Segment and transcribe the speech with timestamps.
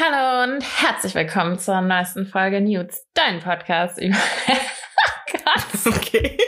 [0.00, 4.14] Hallo und herzlich willkommen zur neuesten Folge Nudes, dein Podcast über.
[5.32, 5.96] Gott.
[5.96, 6.38] Okay.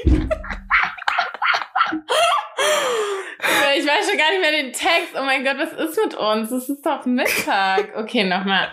[3.76, 5.16] Ich weiß schon gar nicht mehr den Text.
[5.18, 6.52] Oh mein Gott, was ist mit uns?
[6.52, 7.96] Es ist doch Mittag.
[7.96, 8.68] Okay, nochmal.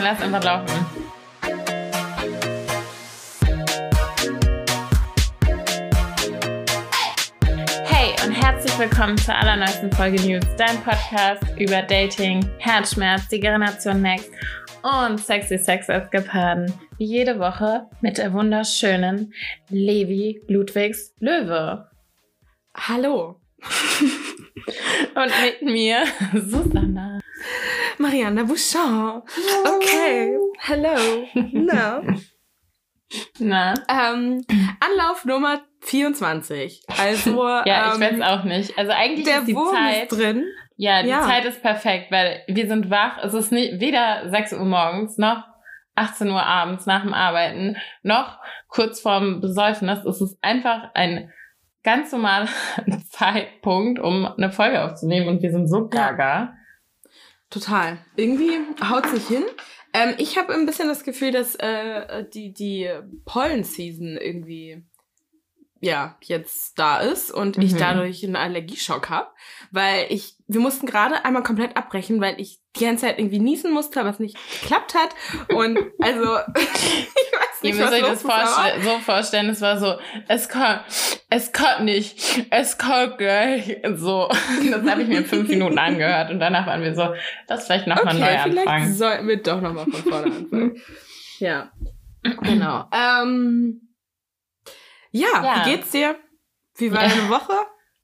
[0.00, 0.85] Lass einfach laufen.
[8.26, 14.32] Und herzlich willkommen zur allerneuesten Folge News, dein Podcast über Dating, Herzschmerz, die Generation Next
[14.82, 16.72] und sexy Sex als Geparden.
[16.98, 19.32] Wie jede Woche mit der wunderschönen
[19.68, 21.88] Levi Ludwigs Löwe.
[22.74, 23.40] Hallo.
[25.14, 27.20] Und mit mir Susanna.
[27.98, 29.22] Marianne Bouchon.
[29.64, 30.36] Okay.
[30.58, 31.28] Hello.
[31.52, 32.02] Na.
[33.38, 33.74] Na?
[33.88, 34.44] Ähm,
[34.80, 36.82] Anlauf Nummer 24.
[36.98, 38.76] Also, Ja, ich ähm, weiß auch nicht.
[38.78, 40.10] Also eigentlich der ist die Wurm Zeit.
[40.10, 40.44] ist drin.
[40.76, 41.22] Ja, die Ja.
[41.22, 43.18] Zeit ist perfekt, weil wir sind wach.
[43.22, 45.44] Es ist nicht, weder 6 Uhr morgens noch
[45.94, 50.04] 18 Uhr abends nach dem Arbeiten noch kurz vorm Besäufnis.
[50.04, 51.32] Es ist einfach ein
[51.82, 52.48] ganz normaler
[53.10, 56.52] Zeitpunkt, um eine Folge aufzunehmen und wir sind so gaga.
[57.48, 57.98] Total.
[58.16, 58.58] Irgendwie
[58.90, 59.44] haut sich hin.
[59.94, 62.90] Ähm, ich habe ein bisschen das Gefühl, dass äh, die, die
[63.24, 64.84] Pollen-Season irgendwie
[65.80, 67.78] ja, jetzt da ist und ich Mhm.
[67.78, 69.28] dadurch einen Allergieschock habe,
[69.70, 73.72] weil ich, wir mussten gerade einmal komplett abbrechen, weil ich die ganze Zeit irgendwie niesen
[73.72, 75.10] musste, was nicht geklappt hat
[75.54, 79.78] und also, ich weiß Ihr nicht, müsst was euch das vorstellen, so vorstellen, es war
[79.78, 79.94] so,
[80.28, 80.80] es kommt,
[81.30, 84.28] es kommt nicht, es kommt gleich, so.
[84.70, 87.14] Das habe ich mir in fünf Minuten angehört und danach waren wir so,
[87.48, 88.94] das vielleicht nochmal okay, neu vielleicht anfangen.
[88.94, 90.82] sollten wir doch nochmal von vorne anfangen.
[91.38, 91.70] ja,
[92.42, 92.84] genau.
[92.92, 93.82] Ähm,
[95.20, 95.64] ja, Ja.
[95.64, 96.16] wie geht's dir?
[96.76, 97.54] Wie war deine Woche?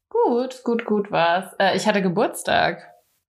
[0.08, 1.52] Gut, gut, gut war's.
[1.58, 2.82] Äh, ich hatte Geburtstag.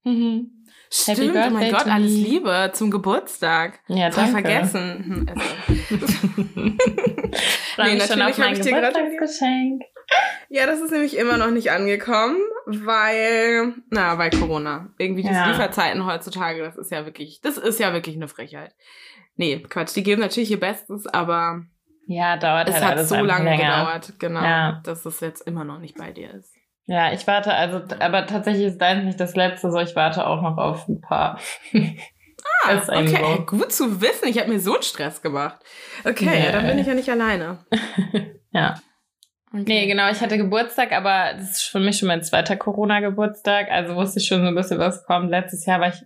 [0.03, 0.65] Mhm.
[0.91, 2.11] Stimmt, Happy oh mein Birthday Gott, alles.
[2.11, 3.79] Liebe zum Geburtstag.
[3.87, 4.41] Ja, Voll danke.
[4.41, 5.31] vergessen.
[5.89, 6.27] Also.
[7.77, 9.81] Nee, natürlich hab mein ich dir Geburtstagsgeschenk.
[10.49, 14.93] Ja, das ist nämlich immer noch nicht angekommen, weil, na, weil Corona.
[14.99, 15.47] Irgendwie diese Ja.
[15.49, 18.75] Lieferzeiten heutzutage, das ist ja wirklich, das ist ja wirklich eine Frechheit.
[19.35, 21.65] Nee, Quatsch, die geben natürlich ihr Bestes, aber
[22.05, 23.57] Ja, dauert es halt hat alles so lange länger.
[23.63, 24.81] gedauert, genau, Ja.
[24.83, 26.53] dass es jetzt immer noch nicht bei dir ist.
[26.85, 30.41] Ja, ich warte, also, aber tatsächlich ist deins nicht das letzte, so ich warte auch
[30.41, 31.39] noch auf ein paar.
[32.65, 33.45] Ah, okay, so.
[33.45, 34.27] gut zu wissen.
[34.27, 35.59] Ich habe mir so einen Stress gemacht.
[36.03, 36.51] Okay, Ja.
[36.51, 37.59] dann bin ich ja nicht alleine.
[38.51, 38.75] ja.
[39.53, 39.63] Okay.
[39.67, 43.95] Nee, genau, ich hatte Geburtstag, aber das ist für mich schon mein zweiter Corona-Geburtstag, also
[43.95, 45.29] wusste ich schon so ein bisschen, was kommt.
[45.29, 46.03] Letztes Jahr war ich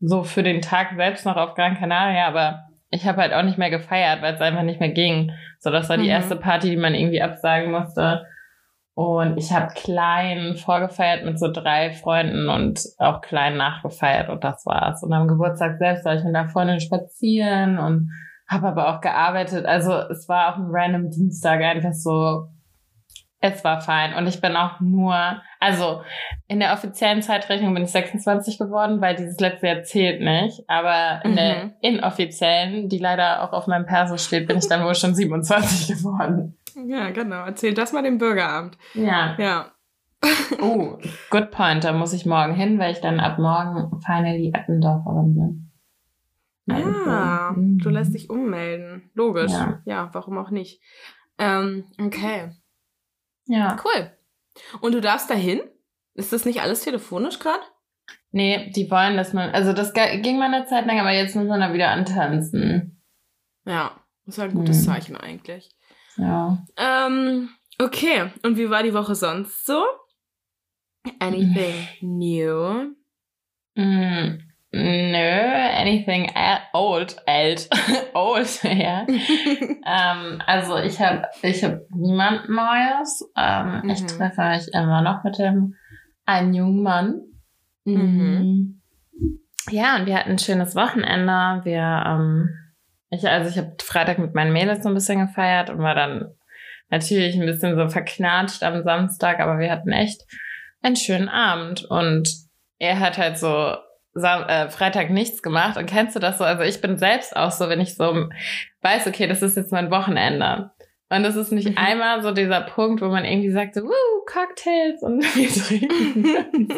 [0.00, 3.58] so für den Tag selbst noch auf Gran Canaria, aber ich habe halt auch nicht
[3.58, 5.32] mehr gefeiert, weil es einfach nicht mehr ging.
[5.60, 6.10] So, das war die Mhm.
[6.10, 8.24] erste Party, die man irgendwie absagen musste.
[8.94, 14.66] Und ich habe klein vorgefeiert mit so drei Freunden und auch klein nachgefeiert und das
[14.66, 15.04] war's.
[15.04, 18.10] Und am Geburtstag selbst war ich mit einer Freundin spazieren und
[18.48, 19.66] habe aber auch gearbeitet.
[19.66, 22.48] Also es war auch ein random Dienstag einfach so.
[23.40, 25.14] Es war fein und ich bin auch nur,
[25.60, 26.02] also
[26.48, 30.64] in der offiziellen Zeitrechnung bin ich 26 geworden, weil dieses letzte Jahr zählt nicht.
[30.68, 31.72] Aber in der Mhm.
[31.80, 36.58] inoffiziellen, die leider auch auf meinem Perso steht, bin ich dann wohl schon 27 geworden.
[36.86, 37.44] Ja, genau.
[37.44, 38.76] Erzähl das mal dem Bürgeramt.
[38.94, 39.36] Ja.
[39.38, 39.72] Ja.
[40.60, 40.98] Oh,
[41.30, 41.84] good point.
[41.84, 45.70] Da muss ich morgen hin, weil ich dann ab morgen finally Eppendorferin bin.
[46.74, 47.78] Ah, Mhm.
[47.78, 49.10] du lässt dich ummelden.
[49.14, 49.52] Logisch.
[49.52, 49.80] Ja.
[49.84, 50.82] Ja, warum auch nicht.
[51.38, 52.50] Ähm, okay.
[53.48, 53.76] Ja.
[53.84, 54.16] Cool.
[54.80, 55.60] Und du darfst dahin?
[56.14, 57.62] Ist das nicht alles telefonisch gerade?
[58.30, 61.46] Nee, die wollen, dass man, also das ging mal eine Zeit lang, aber jetzt muss
[61.48, 63.02] man da wieder antanzen.
[63.64, 64.84] Ja, ist ja ein gutes Hm.
[64.84, 65.70] Zeichen eigentlich.
[66.16, 66.64] Ja.
[66.76, 68.30] Ähm, okay.
[68.42, 69.82] Und wie war die Woche sonst so?
[71.20, 72.94] Anything new?
[73.76, 74.38] Mm,
[74.72, 75.40] nö,
[75.78, 76.30] anything
[76.72, 77.68] old, alt,
[78.14, 79.06] old, ja.
[79.08, 83.30] ähm, also ich habe ich hab niemand Neues.
[83.36, 84.06] Ähm, Ich Mhm.
[84.08, 85.74] treffe mich immer noch mit dem
[86.26, 87.20] einen jungen Mann.
[87.84, 88.82] Mhm.
[89.70, 91.60] Ja, und wir hatten ein schönes Wochenende.
[91.64, 92.50] Wir, ähm,
[93.10, 96.34] ich, also ich habe Freitag mit meinen Mädels so ein bisschen gefeiert und war dann
[96.90, 100.22] natürlich ein bisschen so verknatscht am Samstag, aber wir hatten echt
[100.82, 102.28] einen schönen Abend und
[102.78, 103.74] er hat halt so
[104.20, 106.44] Freitag nichts gemacht und kennst du das so?
[106.44, 108.28] Also ich bin selbst auch so, wenn ich so
[108.82, 110.70] weiß, okay, das ist jetzt mein Wochenende.
[111.10, 111.78] Und das ist nicht Mhm.
[111.78, 116.24] einmal so dieser Punkt, wo man irgendwie sagt, so, Woo, Cocktails und wir trinken.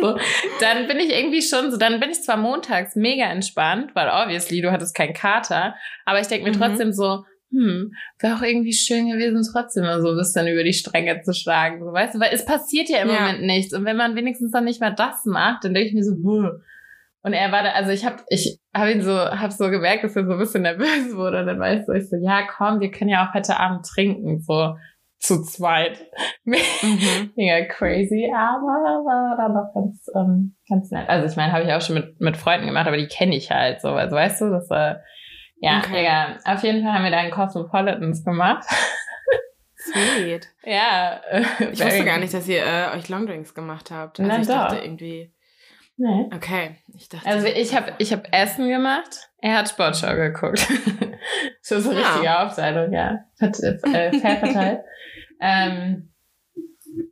[0.00, 0.16] so.
[0.60, 4.60] Dann bin ich irgendwie schon so, dann bin ich zwar montags mega entspannt, weil obviously
[4.60, 6.60] du hattest keinen Kater, aber ich denke mir Mhm.
[6.60, 7.90] trotzdem so, hm,
[8.20, 11.80] wäre auch irgendwie schön gewesen, trotzdem mal so ein bisschen über die Stränge zu schlagen,
[11.84, 13.18] so, weißt du, weil es passiert ja im Ja.
[13.22, 16.04] Moment nichts und wenn man wenigstens dann nicht mehr das macht, dann denke ich mir
[16.04, 16.48] so, Wuh,
[17.22, 20.16] Und er war da, also ich habe ich hab ihn so, hab so gemerkt, dass
[20.16, 21.40] er so ein bisschen nervös wurde.
[21.40, 23.86] Und dann war ich so, ich so, ja, komm, wir können ja auch heute Abend
[23.86, 24.74] trinken, so
[25.18, 26.00] zu zweit.
[26.44, 27.32] Mhm.
[27.36, 31.08] Mega crazy, aber war dann doch ganz, ähm, ganz nett.
[31.08, 33.50] Also ich meine, habe ich auch schon mit, mit Freunden gemacht, aber die kenne ich
[33.50, 33.88] halt so.
[33.90, 35.00] Also weißt du, das war,
[35.60, 36.00] ja, okay.
[36.00, 36.38] egal.
[36.44, 38.64] Auf jeden Fall haben wir dann Cosmopolitans gemacht.
[39.76, 40.48] Sweet.
[40.64, 41.20] ja.
[41.30, 41.42] Äh,
[41.72, 44.18] ich wusste gar nicht, dass ihr äh, euch Longdrinks gemacht habt.
[44.18, 44.54] Also Na, ich doch.
[44.54, 45.32] dachte irgendwie.
[46.02, 46.30] Nee.
[46.34, 47.28] Okay, ich dachte.
[47.28, 50.58] Also ich habe ich hab Essen gemacht, er hat Sportschau geguckt.
[51.60, 52.06] so ist eine Ja.
[52.08, 53.18] richtige Aufteilung, ja.
[53.38, 54.80] Hat äh, fair verteilt.
[55.40, 56.10] ähm,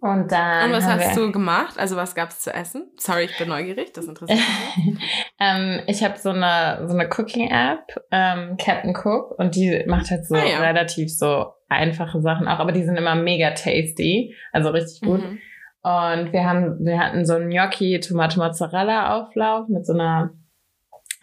[0.01, 0.71] und dann.
[0.71, 1.79] Und was hast wir, du gemacht?
[1.79, 2.91] Also was gab's zu essen?
[2.97, 4.41] Sorry, ich bin neugierig, das interessiert
[4.77, 4.99] mich.
[5.39, 10.27] ähm, ich habe so eine so eine Cooking-App, ähm, Captain Cook, und die macht halt
[10.27, 10.61] so Ah, ja.
[10.61, 15.21] relativ so einfache Sachen auch, aber die sind immer mega tasty, also richtig gut.
[15.23, 15.39] Mhm.
[15.83, 20.31] Und wir haben, wir hatten so einen Gnocchi Tomate Mozzarella Auflauf mit so einer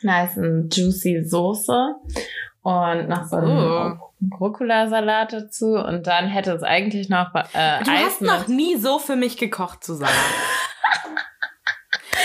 [0.01, 0.37] nice
[0.71, 1.95] juicy Soße
[2.61, 3.99] und noch so einen
[4.39, 5.75] Rucola-Salat dazu.
[5.75, 9.37] Und dann hätte es eigentlich noch äh, Du Eis hast noch nie so für mich
[9.37, 10.11] gekocht, Susanne.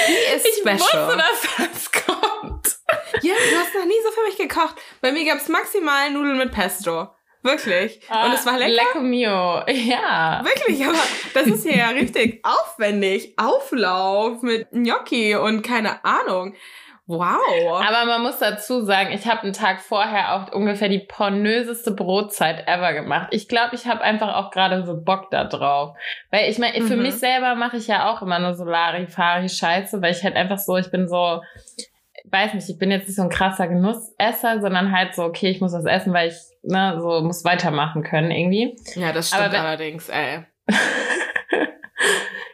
[0.08, 0.78] Die ist Ich special.
[0.78, 2.78] wusste, dass das kommt.
[3.22, 4.76] Ja, du hast noch nie so für mich gekocht.
[5.02, 7.08] Bei mir gab's maximal Nudeln mit Pesto.
[7.42, 8.00] Wirklich.
[8.10, 8.72] Und es war lecker.
[8.72, 9.62] Lecco mio.
[9.68, 10.42] Ja.
[10.44, 10.98] Wirklich, aber
[11.34, 13.34] das ist hier ja richtig aufwendig.
[13.38, 16.54] Auflauf mit Gnocchi und keine Ahnung.
[17.06, 17.82] Wow.
[17.84, 22.68] Aber man muss dazu sagen, ich habe einen Tag vorher auch ungefähr die pornöseste Brotzeit
[22.68, 23.28] ever gemacht.
[23.32, 25.96] Ich glaube, ich habe einfach auch gerade so Bock da drauf.
[26.30, 27.02] Weil ich meine, für Mhm.
[27.02, 30.76] mich selber mache ich ja auch immer nur so Larifari-Scheiße, weil ich halt einfach so,
[30.76, 31.42] ich bin so,
[32.32, 35.60] weiß nicht, ich bin jetzt nicht so ein krasser Genussesser, sondern halt so, okay, ich
[35.60, 38.76] muss was essen, weil ich, ne, so muss weitermachen können irgendwie.
[38.94, 40.44] ja, das stimmt wenn- allerdings, ey.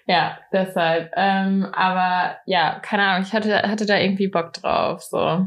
[0.08, 1.10] Ja, deshalb.
[1.16, 5.46] Ähm, aber ja, keine Ahnung, ich hatte, hatte da irgendwie Bock drauf, so.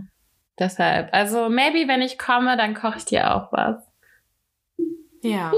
[0.60, 1.14] Deshalb.
[1.14, 3.82] Also, maybe, wenn ich komme, dann koche ich dir auch was.
[5.24, 5.54] Ja.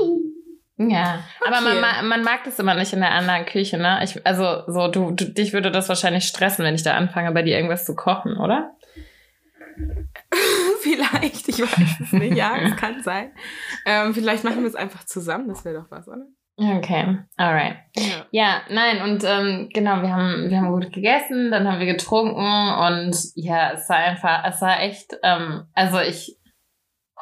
[0.90, 1.64] Ja, aber Okay.
[1.66, 4.00] man, ma- man mag das immer nicht in der anderen Küche, ne?
[4.04, 7.44] Ich, also, so, du, du, dich würde das wahrscheinlich stressen, wenn ich da anfange, bei
[7.44, 8.72] dir irgendwas zu kochen, oder?
[10.82, 12.36] vielleicht, ich weiß es nicht.
[12.38, 13.32] Ja, es kann sein.
[13.86, 16.26] Ähm, vielleicht machen wir es einfach zusammen, das wäre doch was, oder?
[16.58, 17.78] Okay, alright.
[17.96, 18.26] Ja.
[18.32, 22.36] Ja, nein, und ähm, genau, wir haben, wir haben gut gegessen, dann haben wir getrunken
[22.38, 26.38] und ja, es war einfach, es war echt, ähm, also ich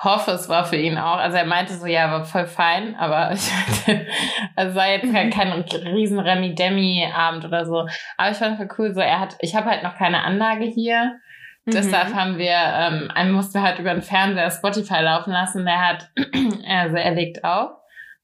[0.03, 1.17] hoffe, es war für ihn auch.
[1.17, 4.07] Also er meinte so, ja, war voll fein, aber ich meinte,
[4.55, 7.85] also es war jetzt kein, kein riesen Remi-Demi-Abend oder so.
[8.17, 11.17] Aber ich fand voll cool, so er hat, ich habe halt noch keine Anlage hier.
[11.65, 12.15] Deshalb Mhm.
[12.15, 15.65] haben wir, ähm, einen mussten wir halt über den Fernseher Spotify laufen lassen.
[15.65, 16.09] Der hat,
[16.67, 17.71] also er legt auf.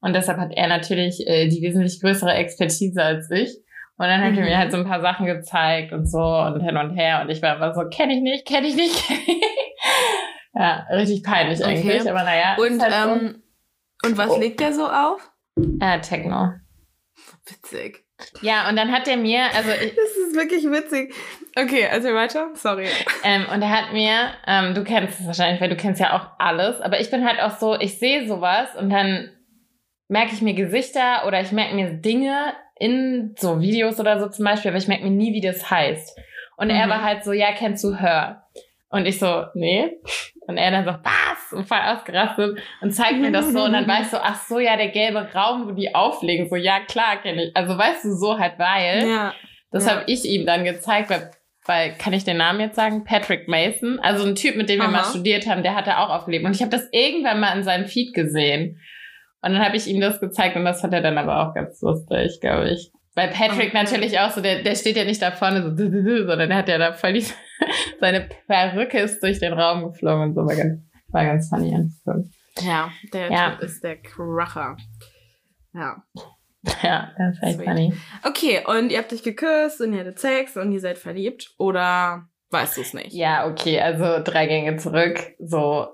[0.01, 3.50] Und deshalb hat er natürlich äh, die wesentlich größere Expertise als ich.
[3.98, 4.45] Und dann hat er Mhm.
[4.50, 7.22] mir halt so ein paar Sachen gezeigt und so und hin und her.
[7.22, 9.44] Und ich war immer so, kenne ich nicht, kenne ich nicht, kenn ich nicht.
[10.56, 11.80] Ja, richtig peinlich Okay.
[11.80, 12.56] eigentlich, aber naja.
[12.57, 13.10] Und, halt so.
[13.25, 13.44] ähm,
[14.04, 14.40] und was Oh.
[14.40, 15.31] legt der so auf?
[15.81, 16.54] äh, Techno.
[17.48, 18.04] Witzig.
[18.42, 21.13] Ja, und dann hat er mir, also ich, Das ist wirklich witzig.
[21.57, 22.50] Okay, also weiter.
[22.54, 22.88] Sorry.
[23.24, 26.30] Ähm, und er hat mir, ähm, du kennst es wahrscheinlich, weil du kennst ja auch
[26.40, 29.30] alles, aber ich bin halt auch so, ich sehe sowas und dann
[30.08, 34.46] merke ich mir Gesichter oder ich merke mir Dinge in so Videos oder so zum
[34.46, 36.18] Beispiel, aber ich merke mir nie, wie das heißt.
[36.58, 36.90] Und er Mhm.
[36.92, 38.44] war halt so, ja, kennst du Hör?
[38.95, 39.92] Und ich so, nee.
[40.47, 41.51] Und er dann so, was?
[41.51, 43.63] Und voll ausgerastet und zeigt mir das so.
[43.63, 46.48] Und dann war ich so, ach so, ja, der gelbe Raum, wo die auflegen.
[46.48, 47.55] So, ja, klar, kenne ich.
[47.55, 49.05] Also weißt du, so halt, weil.
[49.08, 49.34] Ja.
[49.72, 49.96] Das Ja.
[49.96, 51.31] habe ich ihm dann gezeigt, weil,
[51.65, 53.03] weil, kann ich den Namen jetzt sagen?
[53.03, 54.00] Patrick Mason.
[54.00, 54.91] Also ein Typ, mit dem wir Aha.
[54.91, 56.46] mal studiert haben, der hatte auch aufgelebt.
[56.46, 58.79] Und ich habe das irgendwann mal in seinem Feed gesehen.
[59.41, 61.81] Und dann habe ich ihm das gezeigt und das fand er dann aber auch ganz
[61.81, 62.91] lustig, glaube ich.
[63.15, 63.84] Weil Patrick Okay.
[63.84, 66.77] natürlich auch so, der, der steht ja nicht da vorne so, sondern der hat ja
[66.77, 67.25] da voll die,
[68.00, 70.41] seine Perücke ist durch den Raum geflogen und so.
[70.45, 71.89] War ganz, war ganz funny.
[72.59, 73.51] Ja, der Ja.
[73.51, 74.77] Typ ist der Kracher.
[75.74, 76.03] Ja.
[76.81, 77.67] Ja, das ist echt Sweet.
[77.67, 77.93] funny.
[78.24, 82.27] Okay, und ihr habt euch geküsst und ihr hattet Sex und ihr seid verliebt oder
[82.50, 83.13] weißt du es nicht?
[83.13, 85.19] Ja, okay, also drei Gänge zurück.
[85.38, 85.88] So.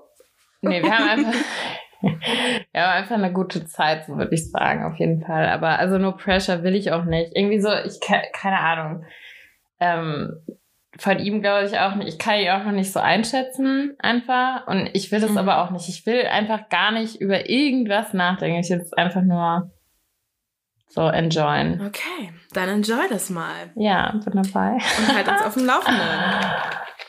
[0.62, 1.34] Nee, wir haben einfach.
[2.00, 5.46] wir haben einfach eine gute Zeit, so würde ich sagen, auf jeden Fall.
[5.50, 7.32] Aber also no pressure will ich auch nicht.
[7.36, 9.04] Irgendwie so, ich ke- keine Ahnung.
[9.78, 10.32] Ähm,
[10.98, 12.08] von ihm glaube ich auch nicht.
[12.08, 14.66] Ich kann ihn auch noch nicht so einschätzen, einfach.
[14.66, 15.38] Und ich will das Mhm.
[15.38, 15.88] aber auch nicht.
[15.88, 18.60] Ich will einfach gar nicht über irgendwas nachdenken.
[18.60, 19.70] Ich will es einfach nur
[20.88, 21.80] so enjoyen.
[21.86, 24.72] Okay, dann enjoy das mal Ja, bin dabei.
[24.74, 26.00] und halt uns auf dem Laufenden.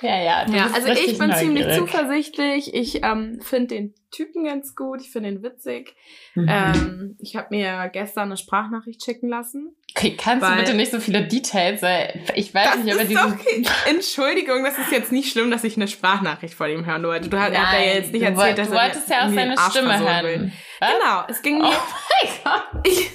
[0.01, 0.45] Ja, ja.
[0.49, 1.77] Ja, also ich bin ziemlich neugierig.
[1.77, 2.73] zuversichtlich.
[2.73, 4.99] Ich ähm, finde den Typen ganz gut.
[4.99, 5.95] Ich finde ihn witzig.
[6.35, 6.45] Mhm.
[6.49, 9.77] Ähm, ich habe mir gestern eine Sprachnachricht schicken lassen.
[9.95, 13.21] Okay, kannst du bitte nicht so viele Details, weil ich weiß nicht, aber diese.
[13.21, 13.63] Okay.
[13.89, 17.29] Entschuldigung, das ist jetzt nicht schlimm, dass ich eine Sprachnachricht von ihm hören wollte.
[17.29, 20.25] Du hast ja jetzt nicht erzählt, dass du wolltest ja auch seine Stimme hören.
[20.25, 20.51] Will.
[20.79, 21.67] Genau, es ging mir.
[21.67, 22.83] Oh mein Gott.
[22.85, 23.09] Ich,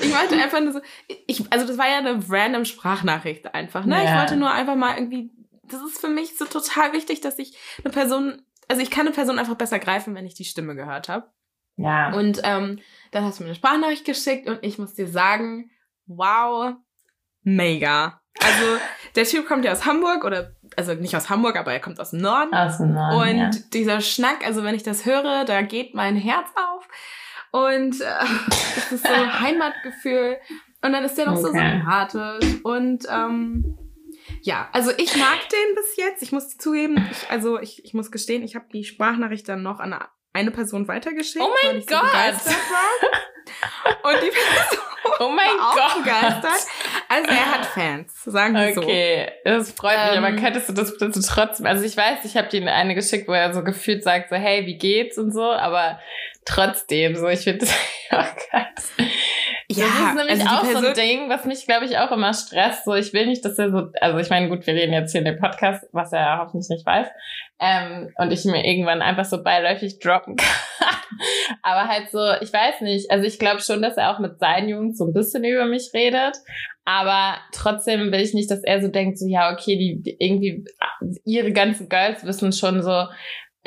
[0.00, 0.80] ich wollte einfach nur so.
[1.26, 4.02] Ich, also, das war ja eine random Sprachnachricht einfach, ne?
[4.02, 4.04] Ja.
[4.04, 5.30] Ich wollte nur einfach mal irgendwie.
[5.62, 8.42] Das ist für mich so total wichtig, dass ich eine Person.
[8.68, 11.30] Also, ich kann eine Person einfach besser greifen, wenn ich die Stimme gehört habe.
[11.76, 12.12] Ja.
[12.12, 12.80] Und ähm,
[13.12, 15.70] dann hast du mir eine Sprachnachricht geschickt und ich muss dir sagen,
[16.06, 16.74] wow,
[17.42, 18.20] mega.
[18.42, 18.78] Also
[19.14, 22.10] der Typ kommt ja aus Hamburg oder also nicht aus Hamburg, aber er kommt aus
[22.10, 22.54] dem Norden.
[22.54, 23.16] Aus dem Norden.
[23.16, 23.50] Und ja.
[23.72, 26.88] dieser Schnack, also wenn ich das höre, da geht mein Herz auf
[27.52, 28.04] und äh,
[28.76, 30.36] es ist so ein Heimatgefühl
[30.82, 31.42] und dann ist der noch okay.
[31.42, 33.78] so sympathisch und ähm,
[34.42, 36.22] ja, also ich mag den bis jetzt.
[36.22, 39.80] Ich muss zugeben, ich, also ich, ich muss gestehen, ich habe die Sprachnachricht dann noch
[39.80, 39.94] an
[40.36, 41.44] eine Person weitergeschickt.
[41.44, 42.40] Oh mein Gott!
[42.44, 42.50] So
[44.02, 44.78] und die Person
[45.20, 45.82] oh mein war Gott.
[45.82, 46.70] auch begeistert.
[47.08, 48.74] Also er hat Fans, sagen wir okay.
[48.74, 48.82] so.
[48.82, 50.36] Okay, das freut mich, aber ähm.
[50.36, 53.54] könntest du das bitte trotzdem, also ich weiß, ich habe dir eine geschickt, wo er
[53.54, 56.00] so gefühlt sagt, so hey, wie geht's und so, aber
[56.44, 57.66] trotzdem, so ich finde,
[58.12, 59.08] oh Gott.
[59.76, 62.10] Ja, das ist nämlich also auch Person so ein Ding, was mich, glaube ich, auch
[62.10, 62.84] immer stresst.
[62.84, 65.20] So, ich will nicht, dass er so, also ich meine, gut, wir reden jetzt hier
[65.20, 67.08] in dem Podcast, was er hoffentlich nicht weiß,
[67.60, 70.46] ähm, und ich mir irgendwann einfach so beiläufig droppen kann.
[71.62, 74.68] Aber halt so, ich weiß nicht, also ich glaube schon, dass er auch mit seinen
[74.68, 76.36] Jungs so ein bisschen über mich redet,
[76.84, 80.64] aber trotzdem will ich nicht, dass er so denkt, so ja, okay, die, die irgendwie
[81.24, 83.06] ihre ganzen Girls wissen schon so,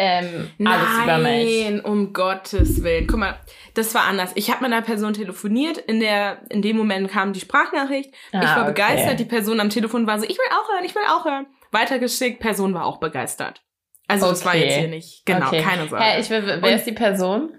[0.02, 1.64] ähm, alles Nein, über mich.
[1.66, 3.06] Nein, um Gottes Willen.
[3.06, 3.36] Guck mal,
[3.80, 4.32] das war anders.
[4.36, 5.78] Ich habe mit einer Person telefoniert.
[5.78, 8.14] In der, in dem Moment kam die Sprachnachricht.
[8.32, 8.68] Ah, ich war okay.
[8.72, 9.20] begeistert.
[9.20, 11.48] Die Person am Telefon war so, ich will auch hören, ich will auch hören.
[11.72, 12.40] Weitergeschickt.
[12.40, 13.64] Person war auch begeistert.
[14.08, 14.34] Also okay.
[14.34, 15.26] das war jetzt hier nicht.
[15.26, 15.62] Genau, okay.
[15.62, 16.04] keine Sorge.
[16.04, 17.56] Hey, ich will, wer Und, ist die Person?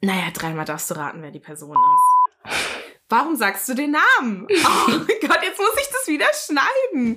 [0.00, 2.52] Naja, dreimal darfst du raten, wer die Person ist.
[3.08, 4.48] Warum sagst du den Namen?
[4.50, 7.16] Oh Gott, jetzt muss ich das wieder schneiden.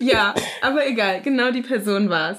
[0.00, 1.22] Ja, aber egal.
[1.22, 2.38] Genau die Person war es.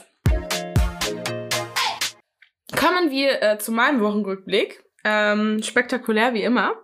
[2.77, 4.83] Kommen wir äh, zu meinem Wochenrückblick.
[5.05, 6.75] Ähm, spektakulär wie immer.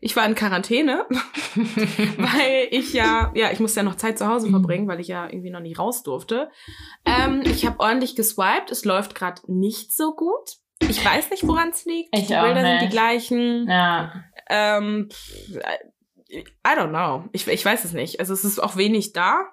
[0.00, 1.06] Ich war in Quarantäne,
[2.16, 5.26] weil ich ja, ja, ich musste ja noch Zeit zu Hause verbringen, weil ich ja
[5.26, 6.50] irgendwie noch nicht raus durfte.
[7.04, 8.70] Ähm, ich habe ordentlich geswiped.
[8.70, 10.56] Es läuft gerade nicht so gut.
[10.80, 12.16] Ich weiß nicht, woran es liegt.
[12.16, 13.68] Ich die Bilder sind die gleichen.
[13.68, 14.24] Ja.
[14.48, 15.08] Ähm,
[16.30, 17.28] I don't know.
[17.32, 18.20] Ich, ich weiß es nicht.
[18.20, 19.46] Also es ist auch wenig da.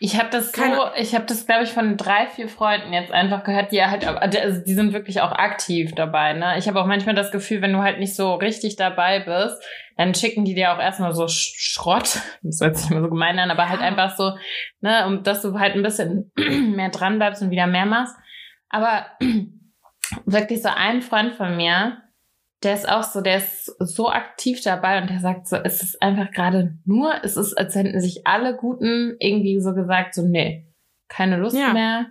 [0.00, 3.12] Ich habe das Keine so, ich habe das glaube ich von drei, vier Freunden jetzt
[3.12, 6.32] einfach gehört, die halt, also die sind wirklich auch aktiv dabei.
[6.32, 9.62] Ne, ich habe auch manchmal das Gefühl, wenn du halt nicht so richtig dabei bist,
[9.96, 12.18] dann schicken die dir auch erstmal so Schrott.
[12.42, 14.32] Das hört sich immer so gemein an, aber halt einfach so,
[14.80, 18.16] ne, um dass du halt ein bisschen mehr dran bleibst und wieder mehr machst.
[18.70, 19.06] Aber
[20.24, 21.98] wirklich so ein Freund von mir,
[22.62, 26.02] der ist auch so, der ist so aktiv dabei und der sagt so, es ist
[26.02, 30.66] einfach gerade nur, es ist, als hätten sich alle Guten irgendwie so gesagt, so, nee,
[31.08, 31.72] keine Lust ja.
[31.72, 32.06] mehr.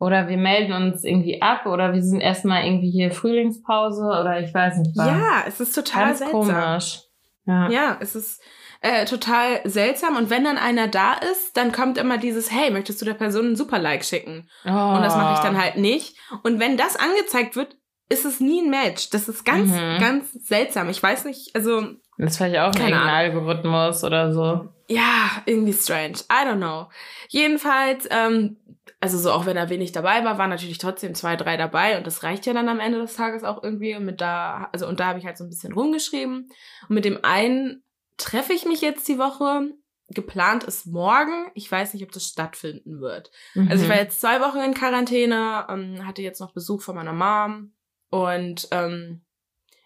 [0.00, 4.54] Oder wir melden uns irgendwie ab oder wir sind erstmal irgendwie hier Frühlingspause oder ich
[4.54, 5.08] weiß nicht was.
[5.08, 6.40] Ja, es ist total Ganz seltsam.
[6.40, 7.00] komisch.
[7.46, 7.68] Ja.
[7.70, 8.40] ja, es ist
[8.80, 10.16] äh, total seltsam.
[10.16, 13.46] Und wenn dann einer da ist, dann kommt immer dieses, hey, möchtest du der Person
[13.46, 14.48] einen Super-Like schicken?
[14.64, 14.68] Oh.
[14.68, 16.16] Und das mache ich dann halt nicht.
[16.44, 17.77] Und wenn das angezeigt wird,
[18.08, 19.10] ist es nie ein Match.
[19.10, 20.00] Das ist ganz, mhm.
[20.00, 20.88] ganz seltsam.
[20.88, 21.82] Ich weiß nicht, also.
[22.16, 24.68] Das ist vielleicht auch ein Algorithmus oder so.
[24.88, 26.18] Ja, irgendwie strange.
[26.30, 26.88] I don't know.
[27.28, 28.56] Jedenfalls, ähm,
[29.00, 32.06] also so auch wenn er wenig dabei war, waren natürlich trotzdem zwei, drei dabei und
[32.06, 33.94] das reicht ja dann am Ende des Tages auch irgendwie.
[33.94, 36.48] Und mit da, also und da habe ich halt so ein bisschen rumgeschrieben.
[36.88, 37.84] Und mit dem einen
[38.16, 39.70] treffe ich mich jetzt die Woche.
[40.10, 41.50] Geplant ist morgen.
[41.54, 43.30] Ich weiß nicht, ob das stattfinden wird.
[43.54, 43.68] Mhm.
[43.70, 44.02] Also ich war mhm.
[44.02, 47.74] jetzt zwei Wochen in Quarantäne, ähm, hatte jetzt noch Besuch von meiner Mom
[48.10, 49.22] und ähm,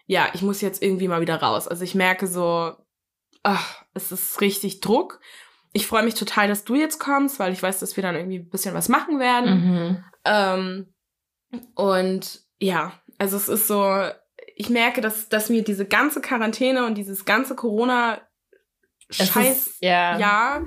[0.05, 1.67] ja, ich muss jetzt irgendwie mal wieder raus.
[1.67, 2.75] Also ich merke so,
[3.43, 5.19] ach, es ist richtig Druck.
[5.71, 8.39] Ich freue mich total, dass du jetzt kommst, weil ich weiß, dass wir dann irgendwie
[8.39, 9.53] ein bisschen was machen werden.
[9.55, 10.03] Mhm.
[10.25, 10.93] Ähm,
[11.75, 14.09] und ja, also es ist so,
[14.55, 18.21] ich merke, dass, dass mir diese ganze Quarantäne und dieses ganze Corona
[19.09, 19.77] Scheiß
[20.17, 20.65] ja.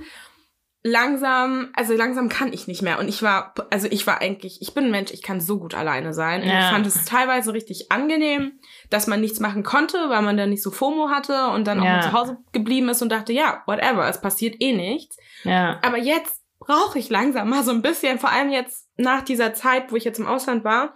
[0.88, 3.00] Langsam, also langsam kann ich nicht mehr.
[3.00, 5.74] Und ich war, also ich war eigentlich, ich bin ein Mensch, ich kann so gut
[5.74, 6.42] alleine sein.
[6.42, 6.60] Und ja.
[6.60, 8.52] ich fand es teilweise richtig angenehm,
[8.88, 11.84] dass man nichts machen konnte, weil man dann nicht so FOMO hatte und dann auch
[11.84, 12.00] ja.
[12.02, 15.16] zu Hause geblieben ist und dachte, ja, whatever, es passiert eh nichts.
[15.42, 15.80] Ja.
[15.82, 19.90] Aber jetzt brauche ich langsam mal so ein bisschen, vor allem jetzt nach dieser Zeit,
[19.90, 20.94] wo ich jetzt im Ausland war,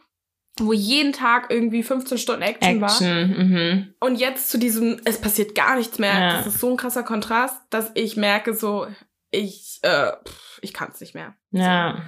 [0.59, 3.45] wo jeden Tag irgendwie 15 Stunden Action, Action war.
[3.45, 3.95] Mhm.
[3.99, 6.13] Und jetzt zu diesem, es passiert gar nichts mehr.
[6.13, 6.37] Ja.
[6.37, 8.87] Das ist so ein krasser Kontrast, dass ich merke so,
[9.31, 10.13] ich, äh,
[10.61, 11.35] ich kann es nicht mehr.
[11.51, 12.03] Ja.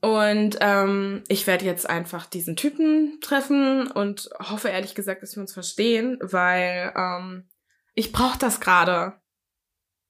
[0.00, 5.40] Und ähm, ich werde jetzt einfach diesen Typen treffen und hoffe ehrlich gesagt, dass wir
[5.40, 7.48] uns verstehen, weil ähm,
[7.94, 9.14] ich brauche das gerade.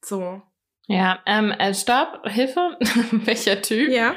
[0.04, 0.42] So.
[0.88, 2.76] Ja, ähm, äh, stopp, Hilfe.
[3.12, 3.88] Welcher Typ?
[3.90, 4.14] Ja.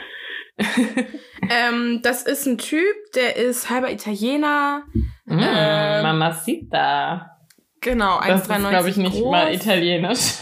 [1.50, 4.84] ähm, das ist ein Typ, der ist halber Italiener.
[5.26, 7.38] Mm, Ähm, Mamacita.
[7.82, 9.32] Genau, Das ist, 1,93 glaube ich, nicht groß.
[9.32, 10.38] mal italienisch.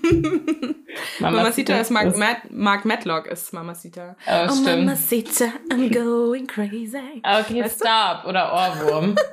[1.20, 4.16] Mamacita ist Mark, ist- Matt, Mark Matlock ist Mamacita.
[4.26, 4.86] Oh, stimmt.
[4.86, 7.22] Mamacita, I'm going crazy.
[7.22, 7.86] Okay, Weißt du?
[7.86, 8.24] stop.
[8.26, 9.16] Oder Ohrwurm.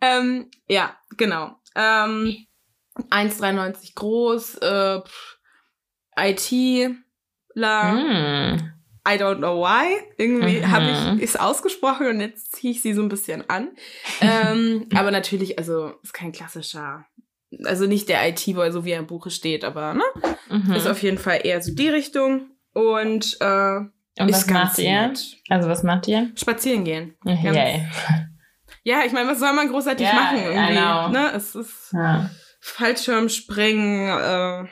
[0.00, 1.56] Ähm, ja, genau.
[1.74, 2.46] Ähm,
[3.10, 5.00] 1,93 groß, äh,
[6.16, 6.94] ITler,
[7.92, 8.72] mm.
[9.08, 9.98] I don't know why.
[10.16, 10.70] Irgendwie Mhm.
[10.70, 13.70] habe ich es ausgesprochen und jetzt ziehe ich sie so ein bisschen an.
[14.20, 17.06] ähm, aber natürlich, also ist kein klassischer,
[17.64, 20.02] also nicht der IT-Boy, so wie er im Buche steht, aber ne,
[20.50, 20.72] Mhm.
[20.74, 23.76] ist auf jeden Fall eher so die Richtung und äh,
[24.20, 25.08] Und ist was macht ihr?
[25.08, 25.20] nett.
[25.48, 26.30] Also, was macht ihr?
[26.36, 27.16] Spazieren gehen.
[27.24, 27.86] Yay.
[28.84, 30.72] Ja, ich meine, was soll man großartig Ja, machen irgendwie?
[30.74, 31.08] know.
[31.08, 31.32] Ne?
[31.34, 32.30] Es ist Ja.
[32.60, 34.68] Fallschirmspringen, äh,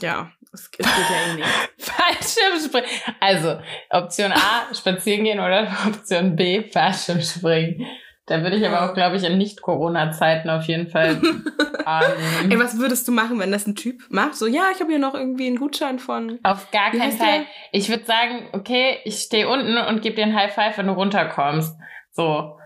[0.00, 1.48] ja, es, es geht ja eh nicht.
[1.78, 2.88] Fallschirmspringen.
[3.20, 3.58] Also,
[3.90, 7.86] Option A, spazieren gehen oder Option B, Fallschirmspringen.
[8.26, 11.20] Da würde ich aber auch, glaube ich, in Nicht-Corona-Zeiten auf jeden Fall
[11.86, 14.34] Ey, ähm, was würdest du machen, wenn das ein Typ macht?
[14.34, 16.40] So, ja, ich habe hier noch irgendwie einen Gutschein von.
[16.42, 17.38] Auf gar keinen Fall.
[17.38, 17.46] der?
[17.70, 20.94] Ich würde sagen, okay, ich stehe unten und gebe dir ein High Five, wenn du
[20.94, 21.76] runterkommst.
[22.10, 22.58] So.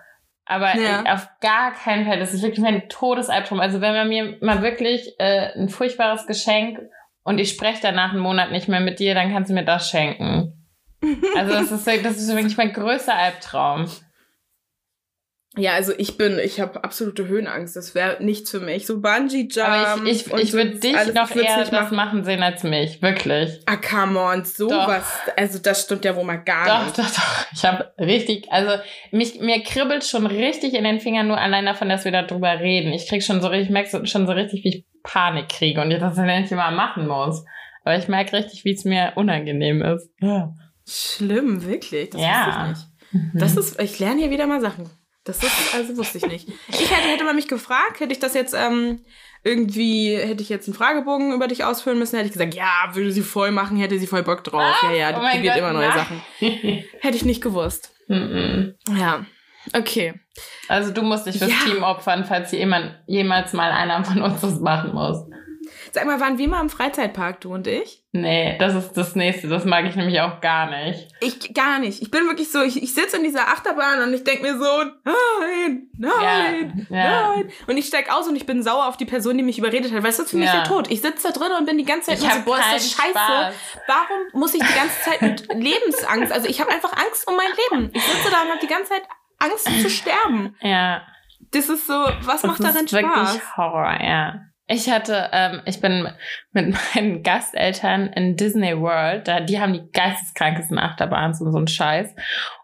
[0.47, 1.03] Aber Ja.
[1.03, 2.19] ich, auf gar keinen Fall.
[2.19, 3.61] Das ist wirklich mein Todesalbtraum.
[3.61, 6.79] Also wenn man mir mal wirklich äh, ein furchtbares Geschenk
[7.23, 9.91] und ich spreche danach einen Monat nicht mehr mit dir, dann kannst du mir das
[9.91, 10.67] schenken.
[11.37, 13.87] Also das ist, das ist wirklich mein größter Albtraum.
[15.57, 17.75] Ja, also ich bin, ich habe absolute Höhenangst.
[17.75, 18.87] Das wäre nichts für mich.
[18.87, 19.69] So Bungee Jump.
[19.69, 21.97] Aber ich, ich, ich würde dich alles, noch ich eher nicht das machen.
[21.97, 23.03] machen sehen als mich.
[23.03, 23.61] Wirklich.
[23.67, 25.05] Ah, come on, sowas.
[25.37, 26.99] Also das stimmt ja wohl mal gar Doch, nicht.
[26.99, 27.47] doch, doch.
[27.53, 28.81] Ich habe richtig, also
[29.11, 32.93] mich, mir kribbelt schon richtig in den Fingern nur allein davon, dass wir darüber reden.
[32.93, 35.81] Ich krieg schon so richtig, ich merke so, schon so richtig, wie ich Panik kriege
[35.81, 37.45] und jetzt das dann endlich mal machen muss.
[37.85, 40.11] Aber ich merke richtig, wie es mir unangenehm ist.
[40.21, 40.53] Ja.
[40.87, 42.11] Schlimm, wirklich.
[42.11, 42.47] Das Ja.
[42.47, 43.43] wusste ich nicht.
[43.43, 44.89] Das ist, ich lerne hier wieder mal Sachen.
[45.25, 46.49] Das ist, also wusste ich nicht.
[46.69, 49.05] Ich hätte, hätte man mich gefragt, hätte ich das jetzt ähm,
[49.45, 53.13] irgendwie, hätte ich jetzt einen Fragebogen über dich ausfüllen müssen, hätte ich gesagt, ja, würde
[53.13, 54.75] sie voll machen, hätte sie voll Bock drauf.
[54.83, 55.99] ja, ja, die oh probiert Gott, immer neue nein.
[55.99, 56.23] Sachen.
[56.39, 57.93] Hätte ich nicht gewusst.
[58.09, 58.75] Mhm.
[58.99, 59.27] Ja.
[59.75, 60.15] Okay.
[60.69, 61.57] also du musst dich fürs Ja.
[61.71, 65.19] Team opfern, falls jemand, jemals mal einer von uns das machen muss.
[65.93, 68.03] Sag mal, waren wir mal im Freizeitpark, du und ich?
[68.13, 69.49] Nee, das ist das nächste.
[69.49, 71.09] Das mag ich nämlich auch gar nicht.
[71.21, 72.03] Ich gar nicht.
[72.03, 74.65] Ich bin wirklich so, ich, ich sitze in dieser Achterbahn und ich denke mir so,
[75.05, 77.29] nein, nein, Ja, ja.
[77.35, 77.51] nein.
[77.67, 80.03] Und ich steig aus und ich bin sauer auf die Person, die mich überredet hat.
[80.03, 80.57] Weißt du, das ist für mich Ja.
[80.63, 80.91] der Tod.
[80.91, 82.91] Ich sitze da drin und bin die ganze Zeit Ich nur so, boah, ist das
[82.93, 83.11] scheiße.
[83.11, 83.55] Spaß.
[83.87, 86.33] Warum muss ich die ganze Zeit mit Lebensangst?
[86.33, 87.91] Also ich habe einfach Angst um mein Leben.
[87.95, 89.03] Ich sitze da und habe die ganze Zeit
[89.39, 90.57] Angst zu sterben.
[90.61, 91.03] Ja.
[91.53, 93.57] Das ist so, was macht das darin ist wirklich Spaß?
[93.57, 94.41] Horror, ja.
[94.73, 96.07] Ich hatte, ähm, ich bin
[96.53, 101.67] mit meinen Gasteltern in Disney World, da, die haben die geisteskrankesten Achterbahnen und so ein
[101.67, 102.15] Scheiß.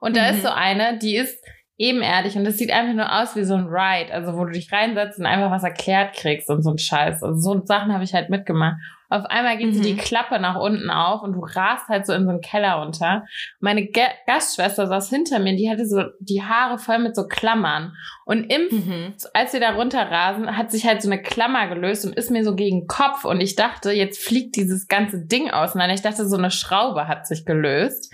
[0.00, 0.36] Und da Mhm.
[0.36, 1.36] ist so eine, die ist
[1.78, 4.72] ebenerdig und das sieht einfach nur aus wie so ein Ride, also wo du dich
[4.72, 7.22] reinsetzt und einfach was erklärt kriegst und so ein Scheiß.
[7.24, 8.76] Also so Sachen habe ich halt mitgemacht.
[9.08, 9.84] Auf einmal geht so Mhm.
[9.84, 13.24] die Klappe nach unten auf und du rast halt so in so einen Keller runter.
[13.60, 17.92] Meine Ga Gastschwester saß hinter mir, die hatte so die Haare voll mit so Klammern.
[18.24, 19.14] Und im Mhm.
[19.34, 22.54] als wir da runterrasen, hat sich halt so eine Klammer gelöst und ist mir so
[22.54, 25.94] gegen den Kopf und ich dachte, jetzt fliegt dieses ganze Ding auseinander.
[25.94, 28.12] Ich dachte, so eine Schraube hat sich gelöst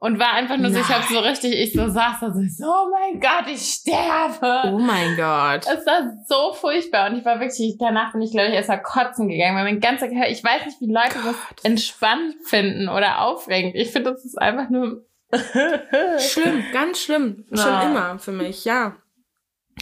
[0.00, 2.56] und war einfach nur so, ich hab so richtig, ich so saß da so, ich
[2.56, 4.68] so, oh mein Gott, ich sterbe.
[4.68, 5.66] Oh mein Gott.
[5.66, 8.78] Es war so furchtbar und ich war wirklich, danach bin ich glaube ich erst mal
[8.78, 13.20] kotzen gegangen, weil mein ganzer Körper, ich weiß nicht, wie Leute das entspannt finden oder
[13.20, 13.76] aufregend.
[13.76, 15.04] Ich finde, das ist einfach nur
[16.18, 17.44] Schlimm, ganz schlimm.
[17.50, 17.62] Ja.
[17.62, 18.96] Schon immer für mich, ja.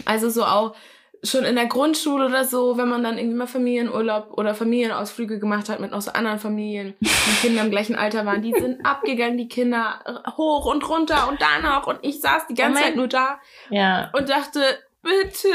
[0.04, 0.74] Also so auch
[1.22, 5.68] schon in der Grundschule oder so, wenn man dann irgendwie mal Familienurlaub oder Familienausflüge gemacht
[5.68, 9.36] hat mit noch so anderen Familien, die Kinder im gleichen Alter waren, die sind abgegangen,
[9.36, 10.00] die Kinder
[10.36, 13.40] hoch und runter und da noch und ich saß die ganze Oh Zeit nur da
[13.70, 14.60] Ja, und dachte,
[15.02, 15.48] bitte,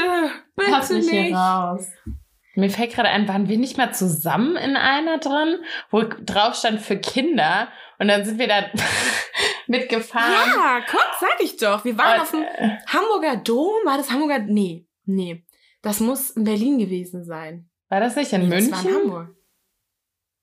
[0.56, 1.34] Pass bitte hier nicht.
[1.34, 1.86] raus.
[2.56, 5.58] Mir fällt gerade ein, waren wir nicht mal zusammen in einer drin,
[5.90, 8.64] wo drauf stand für Kinder und dann sind wir da
[9.66, 10.50] mitgefahren.
[10.54, 11.84] Ja, guck, sag ich doch.
[11.84, 14.38] Wir waren Und, auf dem äh, Hamburger Dom, war das Hamburger?
[14.40, 15.43] Nee, nee.
[15.84, 17.68] Das muss in Berlin gewesen sein.
[17.88, 18.70] war das nicht in Nee, München?
[18.72, 19.28] Das war in Hamburg.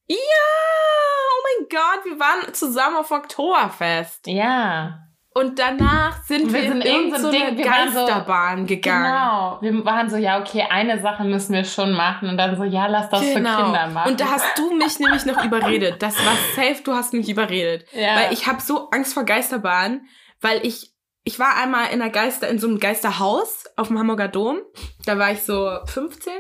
[0.08, 0.16] Ja!
[0.18, 4.28] Oh mein Gott, wir waren zusammen auf Oktoberfest.
[4.28, 5.00] Ja,
[5.34, 9.04] Und danach sind Wir wir, sind in so irgendeine Ding- waren so- Geisterbahn gegangen.
[9.06, 9.58] genau.
[9.62, 12.88] Wir waren so, ja, okay, eine Sache müssen wir schon machen und dann so, ja,
[12.88, 13.94] lass das für Kinder machen.
[13.94, 14.08] Genau.
[14.10, 16.02] Und da hast du mich nämlich noch überredet.
[16.02, 17.88] Das war safe, du hast mich überredet.
[17.94, 18.16] ja.
[18.18, 20.06] Weil ich habe so Angst vor Geisterbahnen,
[20.42, 20.91] weil ich
[21.24, 24.60] ich war einmal in einer Geister in so einem Geisterhaus auf dem Hamburger Dom.
[25.06, 26.34] Da war ich so 15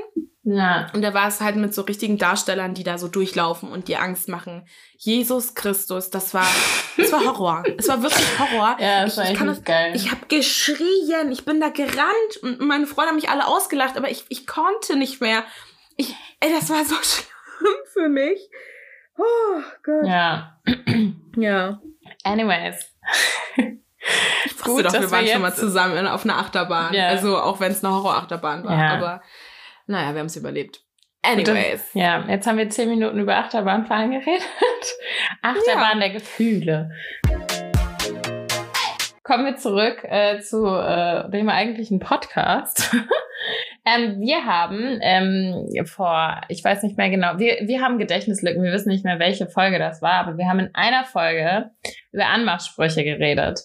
[0.44, 0.88] Ja.
[0.94, 4.02] Und da war es halt mit so richtigen Darstellern, die da so durchlaufen und dir
[4.02, 4.67] Angst machen.
[4.98, 6.48] Jesus Christus, das war,
[6.98, 7.63] das war Horror.
[7.78, 8.78] es war wirklich Horror.
[8.80, 9.96] Ja, das ich, war ich kann das, geil.
[9.96, 14.10] ich habe geschrien, ich bin da gerannt und meine Freunde haben mich alle ausgelacht, aber
[14.10, 15.44] ich, ich konnte nicht mehr.
[15.96, 18.50] Ich, ey, das war so schlimm für mich.
[19.17, 20.06] Oh Gott.
[20.08, 20.60] ja.
[21.36, 21.82] Ja.
[22.24, 22.96] Anyways.
[24.46, 26.94] Ich wusste Gut, doch, wir waren wir schon mal zusammen auf einer Achterbahn.
[26.94, 27.08] Ja.
[27.08, 28.78] Also auch wenn es eine Horrorachterbahn war.
[28.78, 28.94] Ja.
[28.94, 29.22] Aber
[29.88, 30.82] naja, wir haben es überlebt.
[31.24, 31.94] Anyways.
[31.94, 34.42] Ja, jetzt haben wir zehn Minuten über Achterbahnfahren geredet.
[35.42, 36.92] Achterbahn der Gefühle.
[39.24, 42.96] Kommen wir zurück äh, zu äh, dem eigentlichen Podcast.
[43.86, 48.72] ähm, wir haben ähm, vor, ich weiß nicht mehr genau, wir, wir haben Gedächtnislücken, wir
[48.72, 51.72] wissen nicht mehr, welche Folge das war, aber wir haben in einer Folge
[52.12, 53.62] über Anmachsprüche geredet.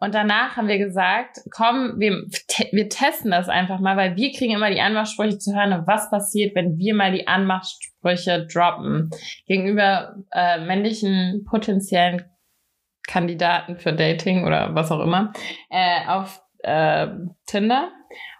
[0.00, 4.32] Und danach haben wir gesagt, komm, wir, te wir testen das einfach mal, weil wir
[4.32, 5.72] kriegen immer die Anmachsprüche zu hören.
[5.72, 9.10] Und was passiert, wenn wir mal die Anmachsprüche droppen
[9.46, 12.24] gegenüber äh, männlichen potenziellen
[13.08, 15.32] Kandidaten für Dating oder was auch immer
[15.68, 17.08] äh, auf äh,
[17.46, 17.90] Tinder.